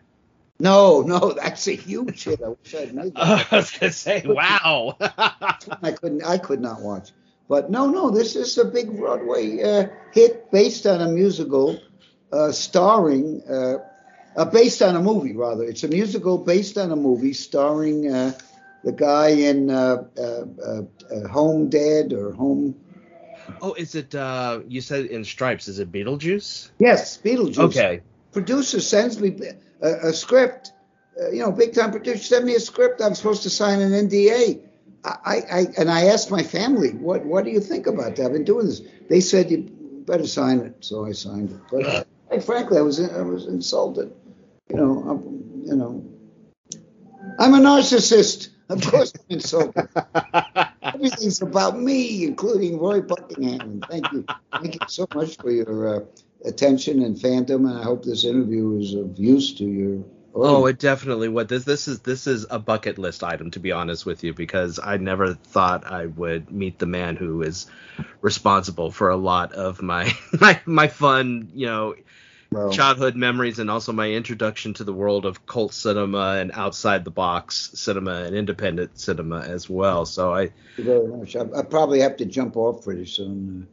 No, 0.59 1.01
no, 1.01 1.33
that's 1.33 1.67
a 1.69 1.73
huge 1.73 2.25
hit. 2.25 2.43
I 2.43 2.49
wish 2.49 2.75
I'd 2.75 2.95
made 2.95 3.15
that. 3.17 3.47
I 3.51 3.57
was 3.57 3.71
gonna 3.71 3.93
say, 3.93 4.23
wow. 4.27 4.97
I 5.01 5.93
couldn't, 5.93 6.23
I 6.25 6.39
could 6.39 6.61
not 6.61 6.83
watch. 6.83 7.11
But 7.49 7.71
no, 7.71 7.89
no, 7.89 8.11
this 8.11 8.37
is 8.37 8.59
a 8.59 8.65
big 8.65 8.97
Broadway 8.97 9.63
uh, 9.63 9.87
hit 10.13 10.51
based 10.51 10.87
on 10.87 11.01
a 11.01 11.09
musical, 11.09 11.81
uh, 12.33 12.53
starring, 12.53 13.43
uh, 13.49 13.79
uh 14.37 14.45
based 14.45 14.83
on 14.83 14.97
a 14.97 15.01
movie 15.01 15.35
rather. 15.35 15.65
It's 15.65 15.85
a 15.85 15.89
musical 15.89 16.39
based 16.39 16.79
on 16.79 16.91
a 16.91 16.97
movie 16.97 17.33
starring 17.33 18.13
uh, 18.13 18.33
the 18.85 18.93
guy 18.93 19.29
in 19.29 19.71
uh, 19.71 20.05
Home 21.31 21.69
Dead 21.69 22.13
or 22.13 22.33
Home. 22.33 22.75
Oh, 23.61 23.75
is 23.75 23.95
it? 23.95 24.15
you 24.69 24.81
said 24.81 25.07
in 25.07 25.25
Stripes. 25.25 25.69
Is 25.69 25.79
it 25.79 25.91
Beetlejuice? 25.91 26.71
Yes, 26.79 27.19
Beetlejuice. 27.19 27.59
Okay 27.59 28.03
producer 28.37 28.83
sends 28.83 29.19
me 29.19 29.35
a, 29.81 30.09
a 30.09 30.13
script, 30.13 30.73
uh, 31.19 31.31
you 31.31 31.39
know, 31.39 31.51
big 31.51 31.73
time 31.73 31.91
producer 31.91 32.23
send 32.23 32.45
me 32.45 32.55
a 32.55 32.61
script. 32.61 33.01
I'm 33.01 33.15
supposed 33.15 33.45
to 33.45 33.51
sign 33.51 33.81
an 33.81 33.93
NDA. 33.93 34.61
I, 35.03 35.41
I 35.51 35.67
and 35.79 35.91
I 35.91 36.09
asked 36.09 36.31
my 36.31 36.43
family, 36.43 36.91
what 36.91 37.25
what 37.25 37.47
do 37.47 37.51
you 37.51 37.61
think 37.61 37.87
about 37.87 38.17
that? 38.17 38.27
I've 38.27 38.33
been 38.33 38.45
doing 38.45 38.67
this. 38.67 38.83
They 39.09 39.21
said 39.21 39.51
you 39.51 39.71
better 40.07 40.27
sign 40.27 40.59
it, 40.59 40.77
so 40.81 41.07
I 41.07 41.13
signed 41.13 41.51
it. 41.51 41.61
But 41.71 42.07
I, 42.31 42.41
frankly, 42.41 42.79
I 42.79 42.83
was 42.83 43.01
I 43.01 43.23
was 43.23 43.47
insulted. 43.47 44.13
You 44.69 44.77
know, 44.77 45.03
I'm, 45.09 45.63
you 45.65 45.77
know, 45.77 46.05
I'm 47.39 47.55
a 47.55 47.59
narcissist. 47.59 48.51
Of 48.69 48.83
course, 48.83 49.13
I'm 49.15 49.37
insulted. 49.37 49.89
Everything's 50.83 51.41
about 51.41 51.79
me, 51.79 52.25
including 52.25 52.79
Roy 52.79 53.01
Buckingham. 53.01 53.81
Thank 53.89 54.13
you, 54.13 54.25
thank 54.53 54.75
you 54.75 54.81
so 54.89 55.07
much 55.15 55.37
for 55.37 55.51
your. 55.51 55.97
Uh, 55.97 56.01
attention 56.45 57.03
and 57.03 57.17
fandom, 57.17 57.69
and 57.69 57.79
I 57.79 57.83
hope 57.83 58.05
this 58.05 58.25
interview 58.25 58.79
is 58.79 58.95
of 58.95 59.19
use 59.19 59.55
to 59.55 59.65
you. 59.65 60.11
Oh, 60.35 60.67
it 60.67 60.79
definitely 60.79 61.29
would. 61.29 61.49
This 61.49 61.65
this 61.65 61.89
is 61.89 62.01
this 62.01 62.27
is 62.27 62.45
a 62.51 62.59
bucket 62.59 62.99
list 62.99 63.25
item 63.25 63.51
to 63.53 63.61
be 63.61 63.73
honest 63.73 64.05
with 64.05 64.23
you 64.23 64.35
because 64.35 64.79
I 64.83 64.99
never 64.99 65.33
thought 65.33 65.87
I 65.87 66.07
would 66.07 66.51
meet 66.51 66.79
the 66.79 66.87
man 66.87 67.17
who 67.17 67.43
is 67.43 67.67
responsible 68.21 68.91
for 68.91 69.09
a 69.09 69.17
lot 69.17 69.53
of 69.53 69.81
my 69.81 70.13
my 70.41 70.61
my 70.67 70.89
fun, 70.89 71.51
you 71.55 71.67
know, 71.67 71.95
childhood 72.71 73.17
memories 73.17 73.59
and 73.59 73.71
also 73.71 73.93
my 73.93 74.11
introduction 74.11 74.75
to 74.75 74.85
the 74.85 74.93
world 74.93 75.27
of 75.27 75.47
cult 75.47 75.75
cinema 75.75 76.37
and 76.39 76.53
outside 76.53 77.05
the 77.05 77.11
box 77.11 77.71
cinema 77.75 78.25
and 78.25 78.35
independent 78.35 78.99
cinema 78.99 79.41
as 79.41 79.69
well. 79.69 80.07
So 80.07 80.35
I 80.35 80.51
very 80.79 81.07
much. 81.09 81.37
I, 81.37 81.43
I 81.57 81.63
probably 81.63 82.01
have 82.01 82.17
to 82.19 82.25
jump 82.25 82.57
off 82.57 82.85
pretty 82.85 83.07
soon. 83.07 83.69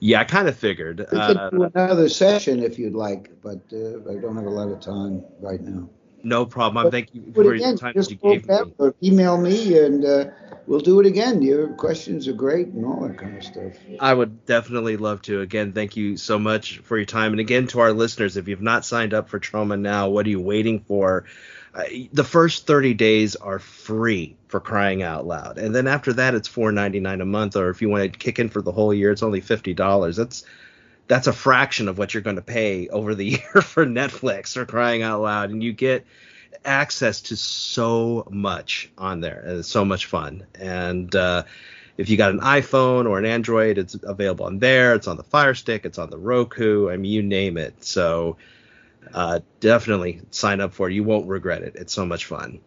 Yeah, 0.00 0.20
I 0.20 0.24
kind 0.24 0.48
of 0.48 0.56
figured. 0.56 1.06
We 1.10 1.18
uh, 1.18 1.50
do 1.50 1.62
another 1.64 2.08
session 2.08 2.62
if 2.62 2.78
you'd 2.78 2.94
like, 2.94 3.30
but 3.42 3.60
uh, 3.72 4.10
I 4.10 4.20
don't 4.20 4.36
have 4.36 4.46
a 4.46 4.50
lot 4.50 4.68
of 4.68 4.80
time 4.80 5.24
right 5.40 5.60
now. 5.60 5.88
No 6.22 6.46
problem. 6.46 6.84
But, 6.84 6.92
Thank 6.92 7.14
you 7.14 7.32
for 7.34 7.52
again, 7.52 7.70
your 7.70 7.76
time 7.78 7.94
just 7.94 8.10
you 8.10 8.16
gave 8.16 8.46
me. 8.48 8.74
Or 8.78 8.94
email 9.02 9.38
me, 9.38 9.78
and 9.78 10.04
uh, 10.04 10.26
we'll 10.66 10.80
do 10.80 11.00
it 11.00 11.06
again. 11.06 11.42
Your 11.42 11.68
questions 11.68 12.28
are 12.28 12.32
great 12.32 12.68
and 12.68 12.84
all 12.84 13.06
that 13.06 13.18
kind 13.18 13.36
of 13.36 13.44
stuff. 13.44 13.72
I 14.00 14.14
would 14.14 14.46
definitely 14.46 14.96
love 14.96 15.22
to. 15.22 15.40
Again, 15.40 15.72
thank 15.72 15.96
you 15.96 16.16
so 16.16 16.38
much 16.38 16.78
for 16.78 16.96
your 16.96 17.06
time. 17.06 17.32
And 17.32 17.40
again, 17.40 17.66
to 17.68 17.80
our 17.80 17.92
listeners, 17.92 18.36
if 18.36 18.48
you've 18.48 18.62
not 18.62 18.84
signed 18.84 19.14
up 19.14 19.28
for 19.28 19.38
Troma 19.38 19.78
Now, 19.78 20.08
what 20.08 20.26
are 20.26 20.30
you 20.30 20.40
waiting 20.40 20.80
for? 20.80 21.24
uh, 21.74 21.84
the 22.12 22.24
first 22.24 22.66
30 22.66 22.94
days 22.94 23.36
are 23.36 23.58
free 23.58 24.36
for 24.48 24.60
crying 24.60 25.02
out 25.02 25.26
loud 25.26 25.58
and 25.58 25.74
then 25.74 25.86
after 25.86 26.12
that 26.12 26.34
it's 26.34 26.48
$4.99 26.48 27.22
a 27.22 27.24
month 27.24 27.56
or 27.56 27.70
if 27.70 27.80
you 27.80 27.88
want 27.88 28.12
to 28.12 28.18
kick 28.18 28.38
in 28.38 28.50
for 28.50 28.60
the 28.60 28.72
whole 28.72 28.92
year 28.92 29.10
it's 29.10 29.22
only 29.22 29.40
$50 29.40 30.16
that's 30.16 30.44
that's 31.08 31.26
a 31.26 31.32
fraction 31.32 31.88
of 31.88 31.98
what 31.98 32.12
you're 32.12 32.22
going 32.22 32.36
to 32.36 32.42
pay 32.42 32.88
over 32.88 33.14
the 33.14 33.24
year 33.30 33.62
for 33.62 33.86
netflix 33.86 34.56
or 34.56 34.66
crying 34.66 35.02
out 35.02 35.22
loud 35.22 35.50
and 35.50 35.62
you 35.62 35.72
get 35.72 36.04
access 36.64 37.20
to 37.20 37.36
so 37.36 38.26
much 38.30 38.90
on 38.98 39.20
there 39.20 39.40
and 39.40 39.58
it's 39.58 39.68
so 39.68 39.84
much 39.84 40.06
fun 40.06 40.46
and 40.54 41.14
uh, 41.16 41.42
if 41.96 42.08
you 42.08 42.16
got 42.16 42.30
an 42.30 42.40
iphone 42.40 43.08
or 43.08 43.18
an 43.18 43.24
android 43.24 43.78
it's 43.78 43.94
available 44.02 44.46
on 44.46 44.58
there 44.58 44.94
it's 44.94 45.06
on 45.06 45.16
the 45.16 45.22
fire 45.22 45.54
stick 45.54 45.84
it's 45.84 45.98
on 45.98 46.10
the 46.10 46.18
roku 46.18 46.90
i 46.90 46.96
mean 46.96 47.12
you 47.12 47.22
name 47.22 47.56
it 47.56 47.84
so 47.84 48.36
uh, 49.14 49.40
definitely 49.60 50.20
sign 50.30 50.60
up 50.60 50.72
for 50.72 50.88
it. 50.88 50.94
You 50.94 51.04
won't 51.04 51.28
regret 51.28 51.62
it. 51.62 51.74
It's 51.76 51.92
so 51.92 52.06
much 52.06 52.26
fun. 52.26 52.60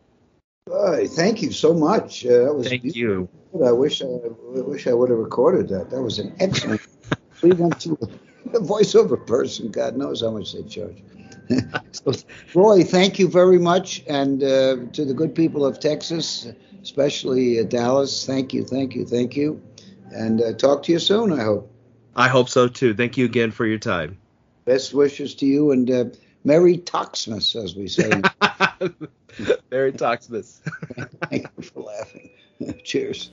Uh, 0.72 1.06
thank 1.06 1.42
you 1.42 1.52
so 1.52 1.74
much. 1.74 2.26
Uh, 2.26 2.46
that 2.46 2.54
was 2.54 2.68
thank 2.68 2.84
beautiful. 2.84 3.30
you. 3.54 3.66
I 3.66 3.72
wish 3.72 4.02
I, 4.02 4.06
I, 4.06 4.62
wish 4.62 4.88
I 4.88 4.94
would 4.94 5.10
have 5.10 5.20
recorded 5.20 5.70
that. 5.70 5.90
That 5.90 6.02
was 6.02 6.20
an 6.20 6.36
excellent. 6.40 6.82
we 7.42 7.52
went 7.52 7.80
to 7.82 7.94
a 8.48 8.60
voiceover 8.60 9.26
person. 9.26 9.72
God 9.72 9.96
knows 9.96 10.22
how 10.22 10.32
much 10.32 10.54
they 10.54 10.64
charge. 10.64 10.98
so, 11.92 12.14
Roy, 12.54 12.84
thank 12.84 13.20
you 13.20 13.28
very 13.28 13.60
much, 13.60 14.04
and 14.08 14.44
uh, 14.44 14.78
to 14.94 15.06
the 15.06 15.14
good 15.14 15.36
people 15.36 15.66
of 15.66 15.80
Texas, 15.80 16.48
especially 16.82 17.60
uh, 17.60 17.64
Dallas. 17.64 18.26
Thank 18.26 18.54
you, 18.54 18.64
thank 18.64 18.96
you, 18.96 19.06
thank 19.06 19.36
you, 19.36 19.62
and 20.12 20.42
uh, 20.42 20.54
talk 20.54 20.84
to 20.84 20.92
you 20.92 21.00
soon. 21.00 21.32
I 21.32 21.44
hope. 21.44 21.72
I 22.16 22.28
hope 22.28 22.50
so 22.50 22.68
too. 22.68 22.94
Thank 22.94 23.18
you 23.18 23.26
again 23.26 23.52
for 23.52 23.66
your 23.66 23.78
time. 23.78 24.18
Best 24.66 24.94
wishes 24.94 25.36
to 25.36 25.46
you, 25.46 25.72
and 25.72 25.92
uh, 25.92 26.06
Merry 26.44 26.78
Toxmas, 26.78 27.62
as 27.62 27.76
we 27.76 27.88
say. 27.88 28.10
Merry 29.72 29.92
Toxmas. 29.92 30.62
Thank 31.30 31.48
you 31.58 31.64
for 31.64 31.82
laughing. 31.82 32.30
Cheers. 32.84 33.32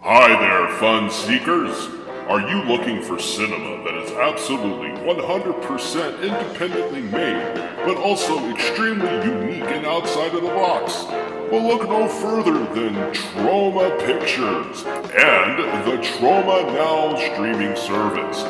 Hi 0.00 0.28
there, 0.28 0.68
fun 0.78 1.10
seekers. 1.10 1.88
Are 2.28 2.40
you 2.40 2.62
looking 2.64 3.02
for 3.02 3.18
cinema 3.18 3.84
that 3.84 3.93
is 3.93 3.93
absolutely 4.18 4.90
100% 5.02 6.22
independently 6.22 7.02
made, 7.02 7.54
but 7.84 7.96
also 7.96 8.48
extremely 8.50 9.12
unique 9.24 9.64
and 9.64 9.86
outside 9.86 10.34
of 10.34 10.42
the 10.42 10.48
box? 10.48 11.04
Well, 11.50 11.66
look 11.66 11.88
no 11.88 12.06
further 12.08 12.58
than 12.74 12.94
Troma 13.12 13.98
Pictures 14.00 14.84
and 14.84 15.58
the 15.86 15.96
Troma 16.02 16.66
Now 16.72 17.14
streaming 17.16 17.76
service. 17.76 18.42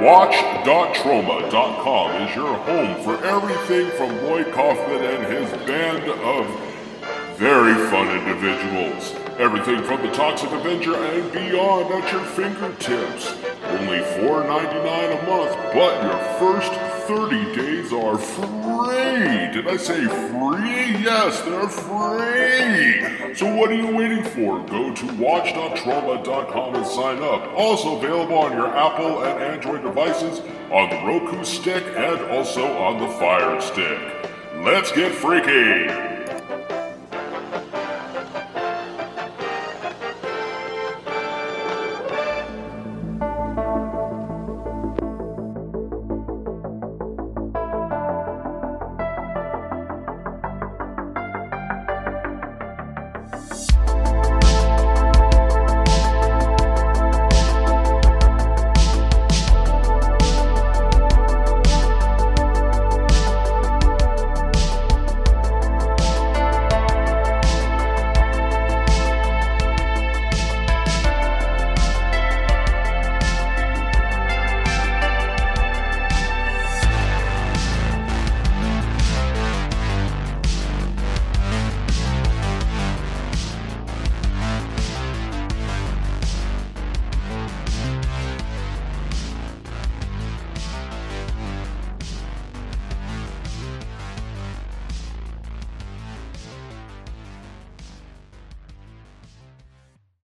Watch.troma.com 0.00 2.22
is 2.22 2.34
your 2.36 2.54
home 2.54 3.02
for 3.02 3.16
everything 3.24 3.90
from 3.96 4.16
Lloyd 4.24 4.52
Kaufman 4.52 5.04
and 5.04 5.26
his 5.32 5.50
band 5.66 6.08
of 6.08 6.46
very 7.36 7.74
fun 7.88 8.08
individuals. 8.18 9.14
Everything 9.38 9.82
from 9.84 10.02
the 10.02 10.10
Toxic 10.12 10.50
Avenger 10.50 10.96
and 10.96 11.32
beyond 11.32 11.92
at 11.92 12.12
your 12.12 12.24
fingertips. 12.24 13.34
Only 13.68 13.98
$4.99 13.98 15.22
a 15.22 15.26
month, 15.26 15.54
but 15.74 16.02
your 16.02 16.18
first 16.38 16.72
30 17.06 17.54
days 17.54 17.92
are 17.92 18.18
free. 18.18 19.52
Did 19.52 19.68
I 19.68 19.76
say 19.76 20.04
free? 20.06 21.02
Yes, 21.04 21.40
they're 21.42 21.68
free. 21.68 23.34
So 23.34 23.54
what 23.54 23.70
are 23.70 23.74
you 23.74 23.94
waiting 23.94 24.24
for? 24.24 24.58
Go 24.66 24.94
to 24.94 25.06
watch.troma.com 25.16 26.74
and 26.74 26.86
sign 26.86 27.22
up. 27.22 27.52
Also 27.54 27.98
available 27.98 28.38
on 28.38 28.52
your 28.52 28.68
Apple 28.68 29.22
and 29.22 29.42
Android 29.42 29.82
devices, 29.82 30.40
on 30.70 30.90
the 30.90 30.96
Roku 31.06 31.44
stick, 31.44 31.84
and 31.96 32.20
also 32.30 32.64
on 32.78 32.98
the 32.98 33.08
Fire 33.14 33.60
stick. 33.60 33.98
Let's 34.64 34.92
get 34.92 35.12
freaky! 35.12 36.17